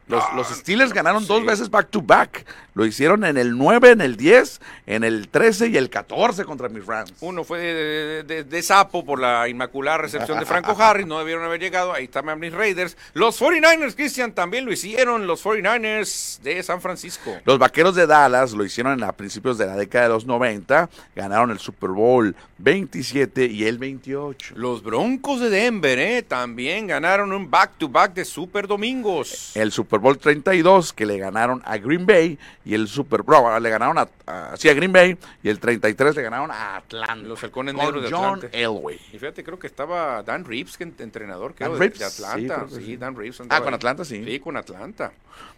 Los, 0.08 0.22
Ah, 0.24 0.32
los 0.36 0.48
Steelers 0.48 0.92
ganaron 0.92 1.26
dos 1.26 1.44
veces 1.44 1.68
back 1.70 1.90
to 1.90 2.00
back. 2.00 2.44
Lo 2.74 2.84
hicieron 2.84 3.24
en 3.24 3.36
el 3.38 3.56
9, 3.56 3.90
en 3.92 4.00
el 4.02 4.16
10, 4.16 4.60
en 4.86 5.02
el 5.02 5.28
13 5.28 5.68
y 5.68 5.76
el 5.78 5.88
14 5.90 6.44
contra 6.44 6.68
mis 6.68 6.84
Rams. 6.86 7.12
Uno 7.20 7.42
fue 7.42 7.58
de, 7.58 7.74
de- 7.74 8.22
de- 8.22 8.44
de 8.44 8.62
sapo 8.62 9.04
por 9.04 9.18
la 9.18 9.48
inmaculada 9.48 9.98
recepción 9.98 10.38
de 10.38 10.44
Franco 10.46 10.76
Harris, 10.78 11.06
no 11.06 11.18
debieron 11.18 11.42
haber 11.44 11.58
llegado. 11.60 11.92
Ahí 11.92 12.04
está 12.04 12.20
Miami 12.22 12.50
Raiders. 12.50 12.96
Los 13.14 13.40
49ers, 13.40 13.94
Cristian, 13.96 14.32
también 14.32 14.64
lo 14.66 14.72
hicieron. 14.72 15.26
Los 15.26 15.42
49ers 15.44 16.40
de 16.42 16.62
San 16.62 16.80
Francisco. 16.80 17.34
Los 17.44 17.58
Vaqueros 17.58 17.94
de 17.94 18.06
Dallas 18.06 18.52
lo 18.52 18.64
hicieron 18.64 19.02
a 19.02 19.12
principios 19.12 19.56
de 19.58 19.66
la 19.66 19.76
década 19.76 20.04
de 20.04 20.10
los 20.10 20.26
90. 20.26 20.88
Ganaron 21.14 21.50
el 21.50 21.58
Super 21.58 21.90
Bowl 21.90 22.36
27 22.58 23.46
y 23.46 23.64
el 23.64 23.78
28. 23.78 24.54
Los 24.56 24.82
Broncos 24.82 25.40
de 25.40 25.50
Denver, 25.50 25.98
¿eh? 25.98 26.22
También 26.22 26.86
ganaron 26.86 27.32
un 27.32 27.50
back-to-back 27.50 28.12
de 28.14 28.24
Super 28.24 28.66
Domingos. 28.66 29.52
El 29.56 29.72
Super 29.72 29.95
Bowl 29.98 30.18
32 30.18 30.92
que 30.92 31.06
le 31.06 31.18
ganaron 31.18 31.62
a 31.64 31.76
Green 31.78 32.06
Bay 32.06 32.38
y 32.64 32.74
el 32.74 32.88
Super 32.88 33.22
Bowl 33.22 33.62
le 33.62 33.70
ganaron 33.70 33.98
a, 33.98 34.08
a- 34.26 34.56
sí, 34.56 34.68
a 34.68 34.74
Green 34.74 34.92
Bay 34.92 35.16
y 35.42 35.48
el 35.48 35.58
33 35.60 36.16
le 36.16 36.22
ganaron 36.22 36.50
a 36.50 36.76
Atlanta. 36.76 37.14
Los 37.16 37.42
halcones 37.42 37.74
con 37.74 37.84
negros 37.84 38.02
de 38.02 38.10
John 38.10 38.36
Atlanta. 38.36 38.48
Elway. 38.58 38.96
Y 39.12 39.18
fíjate, 39.18 39.42
creo 39.44 39.58
que 39.58 39.66
estaba 39.66 40.22
Dan 40.22 40.44
Reeves, 40.44 40.76
que 40.76 40.84
en- 40.84 40.94
entrenador, 40.98 41.54
creo, 41.54 41.70
Dan 41.70 41.78
de, 41.78 41.84
Reeves, 41.86 41.98
de 41.98 42.10
sí, 42.10 42.22
Atlanta. 42.24 42.66
Sí. 42.74 42.96
Dan 42.96 43.16
Reeves. 43.16 43.40
Ah, 43.48 43.58
con 43.60 43.68
ahí. 43.68 43.74
Atlanta, 43.74 44.04
sí. 44.04 44.24
Sí, 44.24 44.40
con 44.40 44.56
Atlanta. 44.56 45.12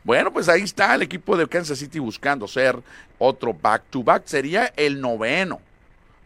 Bueno, 0.05 0.32
pues 0.32 0.49
ahí 0.49 0.62
está 0.62 0.95
el 0.95 1.03
equipo 1.03 1.36
de 1.36 1.47
Kansas 1.49 1.78
City 1.78 1.99
buscando 1.99 2.47
ser 2.49 2.78
otro 3.18 3.53
back 3.55 3.82
to 3.91 4.03
back. 4.03 4.22
Sería 4.26 4.72
el 4.76 5.01
noveno. 5.01 5.61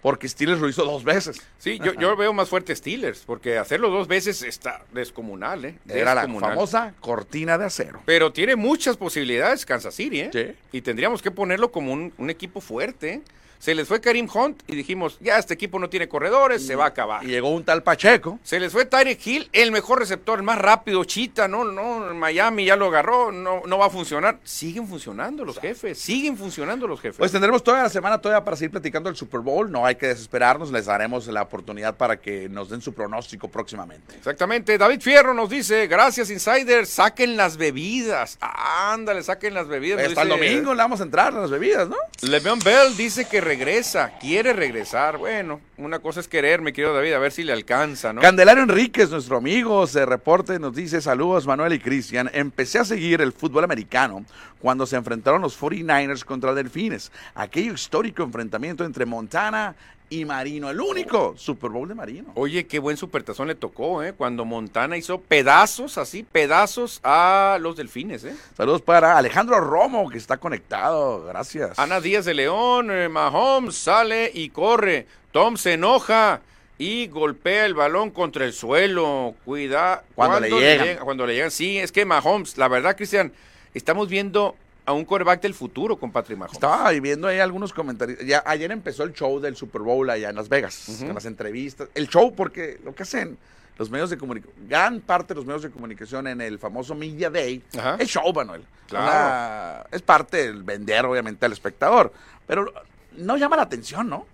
Porque 0.03 0.29
Steelers 0.29 0.61
lo 0.61 0.69
hizo 0.69 0.85
dos 0.85 1.05
veces. 1.05 1.41
Sí, 1.59 1.79
yo, 1.79 1.95
yo 1.95 2.17
veo 2.17 2.33
más 2.33 2.49
fuerte 2.49 2.75
Steelers, 2.75 3.23
porque 3.25 3.57
hacerlo 3.57 3.89
dos 3.89 4.09
veces 4.09 4.43
está 4.43 4.83
descomunal, 4.93 5.65
¿eh? 5.65 5.79
Era 5.89 6.15
la 6.15 6.23
famosa 6.27 6.93
cortina 6.99 7.57
de 7.57 7.67
acero. 7.67 8.03
Pero 8.05 8.33
tiene 8.33 8.57
muchas 8.57 8.97
posibilidades 8.97 9.65
Kansas 9.65 9.95
City, 9.95 10.23
¿eh? 10.23 10.31
Sí. 10.33 10.57
Y 10.73 10.81
tendríamos 10.83 11.23
que 11.23 11.31
ponerlo 11.31 11.71
como 11.71 11.93
un, 11.93 12.13
un 12.19 12.31
equipo 12.31 12.61
fuerte. 12.61 13.23
Se 13.63 13.77
les 13.77 13.87
fue 13.87 14.01
Karim 14.01 14.29
Hunt 14.35 14.61
y 14.67 14.75
dijimos, 14.75 15.19
ya 15.21 15.39
este 15.39 15.55
equipo 15.55 15.79
no 15.79 15.89
tiene 15.89 16.09
corredores, 16.09 16.67
se 16.67 16.75
va 16.75 16.87
a 16.87 16.89
acabar. 16.89 17.23
Y 17.23 17.29
llegó 17.29 17.49
un 17.51 17.63
tal 17.63 17.85
Pacheco. 17.85 18.41
Se 18.43 18.59
les 18.59 18.73
fue 18.73 18.87
Tyreek 18.87 19.25
Hill, 19.25 19.49
el 19.53 19.71
mejor 19.71 20.01
receptor, 20.01 20.41
el 20.41 20.43
más 20.43 20.59
rápido, 20.59 21.05
Chita, 21.05 21.47
no, 21.47 21.63
no, 21.63 22.13
Miami 22.13 22.65
ya 22.65 22.75
lo 22.75 22.87
agarró, 22.87 23.31
no, 23.31 23.63
no 23.65 23.79
va 23.79 23.87
a 23.87 23.91
funcionar. 23.91 24.41
Siguen 24.43 24.89
funcionando 24.89 25.45
los 25.45 25.61
jefes, 25.61 25.97
siguen 25.97 26.37
funcionando 26.37 26.89
los 26.89 27.01
jefes. 27.01 27.19
Pues 27.19 27.31
tendremos 27.31 27.63
toda 27.63 27.85
la 27.85 27.89
semana 27.89 28.21
todavía 28.21 28.45
para 28.45 28.57
seguir 28.57 28.73
platicando 28.73 29.09
del 29.09 29.17
Super 29.17 29.39
Bowl. 29.39 29.71
No 29.71 29.87
hay 29.87 29.95
que 29.95 30.09
desesperarnos. 30.09 30.73
Les 30.73 30.87
daremos 30.87 31.29
la 31.29 31.43
oportunidad 31.43 31.97
para 31.97 32.19
que 32.19 32.49
nos 32.49 32.69
den 32.69 32.81
su 32.81 32.93
pronóstico 32.93 33.47
próximamente. 33.47 34.17
Exactamente, 34.17 34.77
David 34.77 35.01
Fierro 35.03 35.35
nos 35.35 35.49
dice, 35.49 35.87
gracias 35.87 36.31
Insider, 36.31 36.85
saquen 36.85 37.37
las 37.37 37.57
bebidas. 37.57 38.39
ándale, 38.41 39.23
saquen 39.23 39.55
las 39.55 39.69
bebidas. 39.69 40.05
Hasta 40.05 40.23
el 40.23 40.31
domingo 40.31 40.75
le 40.75 40.83
vamos 40.83 40.99
a 40.99 41.05
entrar 41.05 41.33
a 41.33 41.43
las 41.43 41.51
bebidas, 41.53 41.89
¿no? 41.89 41.97
Le'Veon 42.23 42.59
Bell 42.59 42.97
dice 42.97 43.25
que 43.25 43.52
regresa, 43.53 44.13
quiere 44.19 44.55
regresar. 44.55 45.19
Bueno, 45.19 45.61
una 45.77 45.99
cosa 45.99 46.21
es 46.21 46.29
querer, 46.29 46.63
mi 46.63 46.73
querido 46.73 46.95
David, 46.95 47.13
a 47.13 47.19
ver 47.19 47.33
si 47.33 47.43
le 47.43 47.53
alcanza, 47.53 48.11
¿no? 48.11 48.23
Candelario 48.23 48.63
Enríquez, 48.63 49.11
nuestro 49.11 49.37
amigo, 49.37 49.87
se 49.87 50.07
reporte, 50.07 50.59
nos 50.59 50.75
dice 50.75 51.03
saludos 51.03 51.47
Manuel 51.47 51.75
y 51.75 51.79
Cristian. 51.79 52.31
Empecé 52.33 52.79
a 52.79 52.87
seguir 52.87 53.21
el 53.21 53.31
fútbol 53.33 53.65
americano 53.65 54.25
cuando 54.63 54.87
se 54.87 54.97
enfrentaron 54.97 55.43
los 55.43 55.61
49ers 55.61 56.25
contra 56.25 56.55
Delfines. 56.55 57.11
Aquello 57.35 57.75
histórico 57.75 58.23
enfrentamiento 58.23 58.85
entre 58.85 59.05
Montana 59.05 59.75
y 60.09 60.25
Marino, 60.25 60.71
el 60.71 60.79
único 60.81 61.35
Super 61.39 61.71
Bowl 61.71 61.89
de 61.89 61.95
Marino. 61.95 62.31
Oye, 62.35 62.67
qué 62.67 62.79
buen 62.79 62.97
supertazón 62.99 63.49
le 63.49 63.55
tocó, 63.55 64.03
¿eh? 64.03 64.13
Cuando 64.13 64.45
Montana 64.45 64.97
hizo 64.97 65.21
pedazos, 65.21 65.97
así, 65.99 66.23
pedazos 66.23 67.01
a 67.03 67.57
los 67.61 67.77
delfines, 67.77 68.23
¿eh? 68.25 68.37
Saludos 68.57 68.83
para 68.83 69.17
Alejandro 69.19 69.59
Romo, 69.59 70.09
que 70.11 70.19
está 70.19 70.37
conectado. 70.37 71.25
Gracias. 71.25 71.79
Ana 71.79 72.01
Díaz 72.01 72.25
de 72.27 72.35
León, 72.35 72.91
eh, 72.91 73.09
Mahomes 73.09 73.75
sale 73.75 74.31
y 74.33 74.51
corre. 74.51 75.07
Tom 75.33 75.57
se 75.57 75.73
enoja 75.73 76.41
y 76.79 77.07
golpea 77.09 77.65
el 77.65 77.73
balón 77.75 78.11
contra 78.11 78.45
el 78.45 78.53
suelo. 78.53 79.35
Cuida. 79.47 80.05
Cuando 80.15 80.41
le 80.41 80.51
llegan. 80.51 80.87
llega- 80.87 81.01
cuando 81.05 81.27
le 81.27 81.35
llegan. 81.35 81.51
Sí, 81.51 81.79
es 81.79 81.91
que 81.91 82.05
Mahomes, 82.05 82.59
la 82.59 82.69
verdad, 82.69 82.95
Cristian, 82.97 83.33
estamos 83.75 84.09
viendo 84.09 84.57
a 84.85 84.93
un 84.93 85.05
quarterback 85.05 85.41
del 85.43 85.55
futuro 85.55 85.97
con 85.97 86.11
Patrick 86.11 86.39
Mahomes. 86.39 86.55
Estaba 86.55 86.91
viendo 86.91 87.29
ahí 87.29 87.39
algunos 87.39 87.73
comentarios. 87.73 88.19
Ya 88.27 88.43
ayer 88.47 88.71
empezó 88.73 89.05
el 89.05 89.13
show 89.13 89.39
del 89.41 89.55
Super 89.57 89.83
Bowl 89.83 90.09
allá 90.11 90.31
en 90.31 90.37
Las 90.37 90.49
Vegas, 90.49 90.89
Ujú. 90.89 91.07
con 91.07 91.15
las 91.15 91.25
entrevistas. 91.25 91.89
El 91.95 92.09
show, 92.09 92.35
porque 92.35 92.81
lo 92.85 92.95
que 92.95 93.05
hacen 93.05 93.39
los 93.79 93.91
medios 93.91 94.11
de 94.11 94.19
comunicación, 94.19 94.69
gran 94.69 95.01
parte 95.01 95.29
de 95.35 95.37
los 95.37 95.47
medios 95.47 95.63
de 95.63 95.71
comunicación 95.71 96.27
en 96.27 96.41
el 96.41 96.59
famoso 96.59 96.95
Media 96.95 97.31
Day, 97.31 97.63
Ajá. 97.79 97.97
es 97.99 98.09
show, 98.09 98.33
Manuel. 98.35 98.65
Claro. 98.89 99.87
Es 99.91 100.03
parte 100.03 100.39
del 100.39 100.63
vender, 100.63 101.05
obviamente, 101.07 101.47
al 101.47 101.53
espectador. 101.53 102.13
Pero 102.47 102.73
no 103.17 103.37
llama 103.37 103.57
la 103.57 103.63
atención, 103.63 104.09
¿no? 104.09 104.27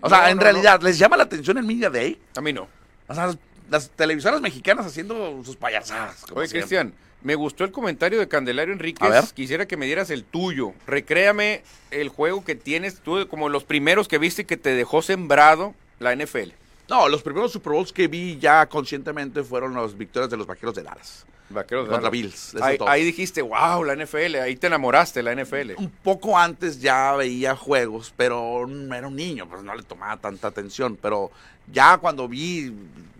O 0.00 0.08
sea, 0.08 0.30
en 0.30 0.36
no, 0.36 0.42
realidad, 0.42 0.80
¿les 0.82 0.98
llama 0.98 1.16
la 1.16 1.22
atención 1.22 1.56
el 1.58 1.64
Media 1.64 1.88
Day? 1.88 2.20
A 2.36 2.40
mí 2.40 2.52
no. 2.52 2.66
O 3.06 3.14
sea, 3.14 3.32
las, 3.72 3.90
televisoras 3.90 4.40
mexicanas 4.40 4.86
haciendo 4.86 5.42
sus 5.44 5.56
payasadas. 5.56 6.24
Oye, 6.34 6.46
siempre. 6.46 6.60
Cristian, 6.60 6.94
me 7.22 7.34
gustó 7.34 7.64
el 7.64 7.72
comentario 7.72 8.18
de 8.18 8.28
Candelario 8.28 8.74
Enríquez. 8.74 9.32
Quisiera 9.32 9.66
que 9.66 9.76
me 9.76 9.86
dieras 9.86 10.10
el 10.10 10.24
tuyo. 10.24 10.74
Recréame 10.86 11.62
el 11.90 12.08
juego 12.08 12.44
que 12.44 12.54
tienes 12.54 13.00
tú, 13.00 13.26
como 13.28 13.48
los 13.48 13.64
primeros 13.64 14.08
que 14.08 14.18
viste 14.18 14.44
que 14.44 14.56
te 14.56 14.74
dejó 14.74 15.02
sembrado 15.02 15.74
la 15.98 16.14
NFL. 16.14 16.50
No, 16.88 17.08
los 17.08 17.22
primeros 17.22 17.52
Super 17.52 17.72
Bowls 17.72 17.92
que 17.92 18.08
vi 18.08 18.38
ya 18.38 18.66
conscientemente 18.66 19.42
fueron 19.42 19.74
las 19.74 19.96
victorias 19.96 20.30
de 20.30 20.36
los 20.36 20.46
vaqueros 20.46 20.74
de 20.74 20.82
Dallas. 20.82 21.24
Vaqueros 21.52 21.84
de 21.84 21.90
Contra 21.90 22.10
Dallas. 22.10 22.12
Bills, 22.12 22.54
Ahí, 22.62 22.78
ahí 22.86 23.04
dijiste, 23.04 23.42
wow, 23.42 23.84
la 23.84 23.94
NFL, 23.94 24.36
ahí 24.36 24.56
te 24.56 24.66
enamoraste 24.66 25.22
la 25.22 25.34
NFL. 25.34 25.72
Un 25.78 25.90
poco 26.02 26.38
antes 26.38 26.80
ya 26.80 27.14
veía 27.14 27.56
juegos, 27.56 28.12
pero 28.16 28.66
era 28.92 29.06
un 29.06 29.16
niño, 29.16 29.48
pues 29.48 29.62
no 29.62 29.74
le 29.74 29.82
tomaba 29.82 30.16
tanta 30.16 30.48
atención. 30.48 30.98
Pero 31.00 31.30
ya 31.72 31.98
cuando 31.98 32.28
vi 32.28 32.72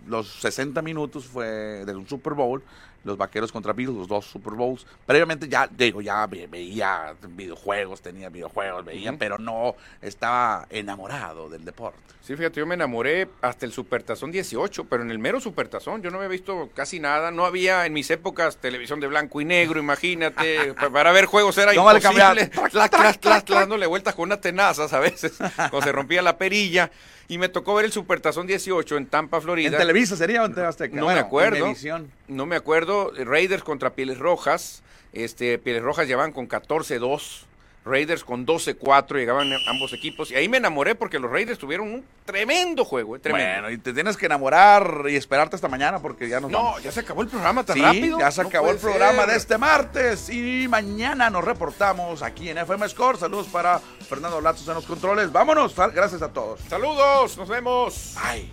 los 0.07 0.27
60 0.41 0.81
minutos 0.81 1.25
fue 1.25 1.45
de 1.85 1.95
un 1.95 2.07
Super 2.07 2.33
Bowl, 2.33 2.61
los 3.03 3.17
vaqueros 3.17 3.51
contra 3.51 3.73
Bills, 3.73 3.93
los 3.95 4.07
dos 4.07 4.25
Super 4.25 4.53
Bowls. 4.53 4.85
Previamente 5.05 5.47
ya, 5.49 5.67
digo, 5.67 6.01
ya 6.01 6.25
ve- 6.27 6.47
veía 6.47 7.13
videojuegos, 7.29 8.01
tenía 8.01 8.29
videojuegos, 8.29 8.85
veía, 8.85 9.13
pero 9.17 9.37
no 9.37 9.75
estaba 10.01 10.67
enamorado 10.69 11.49
del 11.49 11.65
deporte. 11.65 11.99
Sí, 12.21 12.37
fíjate, 12.37 12.61
yo 12.61 12.65
me 12.65 12.75
enamoré 12.75 13.27
hasta 13.41 13.65
el 13.65 13.73
Supertazón 13.73 14.31
18, 14.31 14.85
pero 14.85 15.03
en 15.03 15.11
el 15.11 15.19
mero 15.19 15.41
Supertazón 15.41 16.01
yo 16.01 16.09
no 16.09 16.17
había 16.17 16.29
visto 16.29 16.69
casi 16.73 16.99
nada. 17.01 17.31
No 17.31 17.45
había 17.45 17.85
en 17.85 17.91
mis 17.91 18.09
épocas 18.11 18.55
televisión 18.57 19.01
de 19.01 19.07
blanco 19.07 19.41
y 19.41 19.45
negro, 19.45 19.79
imagínate. 19.79 20.73
pa- 20.79 20.89
para 20.89 21.11
ver 21.11 21.25
juegos 21.25 21.57
era 21.57 21.73
¿Cómo 21.75 21.91
le 21.91 21.97
imposible. 21.99 22.47
tlac, 22.71 22.91
tlac, 22.91 23.19
tlac, 23.19 23.49
dándole 23.49 23.85
vueltas 23.87 24.15
con 24.15 24.23
unas 24.29 24.39
tenazas 24.39 24.93
a 24.93 24.99
veces, 24.99 25.33
cuando 25.57 25.81
se 25.81 25.91
rompía 25.91 26.21
la 26.21 26.37
perilla. 26.37 26.89
Y 27.27 27.37
me 27.37 27.49
tocó 27.49 27.73
ver 27.75 27.85
el 27.85 27.91
Supertazón 27.91 28.47
18 28.47 28.97
en 28.97 29.05
Tampa, 29.07 29.39
Florida. 29.41 29.69
¿En 29.69 29.77
Televisa 29.77 30.15
sería 30.15 30.43
o 30.43 30.45
en 30.45 30.57
Azteca? 30.59 30.95
No 30.95 31.05
Bueno, 31.05 31.21
me 31.21 31.25
acuerdo. 31.25 31.65
en. 31.67 32.11
No 32.27 32.45
me 32.45 32.55
acuerdo. 32.55 33.11
Raiders 33.17 33.63
contra 33.63 33.91
Pieles 33.93 34.17
Rojas. 34.19 34.83
Este, 35.13 35.57
Pieles 35.57 35.81
Rojas 35.83 36.07
llevaban 36.07 36.31
con 36.31 36.47
14-2. 36.49 37.45
Raiders 37.85 38.23
con 38.23 38.45
12-4 38.45 39.15
llegaban 39.17 39.51
ambos 39.67 39.91
equipos. 39.93 40.31
Y 40.31 40.35
ahí 40.35 40.47
me 40.47 40.57
enamoré 40.57 40.95
porque 40.95 41.19
los 41.19 41.29
Raiders 41.29 41.59
tuvieron 41.59 41.91
un 41.93 42.05
tremendo 42.25 42.85
juego, 42.85 43.15
eh, 43.15 43.19
tremendo. 43.19 43.61
Bueno, 43.63 43.69
y 43.71 43.77
te 43.77 43.91
tienes 43.91 44.15
que 44.15 44.25
enamorar 44.27 45.03
y 45.09 45.15
esperarte 45.17 45.55
hasta 45.57 45.67
mañana 45.67 45.99
porque 45.99 46.29
ya 46.29 46.39
nos 46.39 46.49
no, 46.49 46.63
vamos. 46.63 46.83
ya 46.83 46.91
se 46.91 47.01
acabó 47.01 47.21
el 47.23 47.27
programa 47.27 47.63
tan 47.65 47.75
Sí, 47.75 47.81
rápido. 47.81 48.19
ya 48.19 48.31
se 48.31 48.41
No 48.43 48.47
acabó 48.47 48.71
el 48.71 48.77
programa 48.77 49.23
ser. 49.23 49.31
de 49.31 49.35
este 49.37 49.57
martes 49.57 50.29
y 50.29 50.67
mañana 50.69 51.29
nos 51.29 51.43
reportamos 51.43 52.21
aquí 52.23 52.49
en 52.49 52.57
FM 52.59 52.87
Score. 52.87 53.17
Saludos 53.17 53.47
para 53.47 53.79
Fernando 53.79 54.39
Lazos 54.39 54.67
en 54.67 54.75
los 54.75 54.85
controles. 54.85 55.31
Vámonos, 55.31 55.75
gracias 55.75 56.21
a 56.21 56.29
todos. 56.31 56.61
Saludos, 56.69 57.37
nos 57.37 57.49
vemos. 57.49 58.15
Bye. 58.23 58.49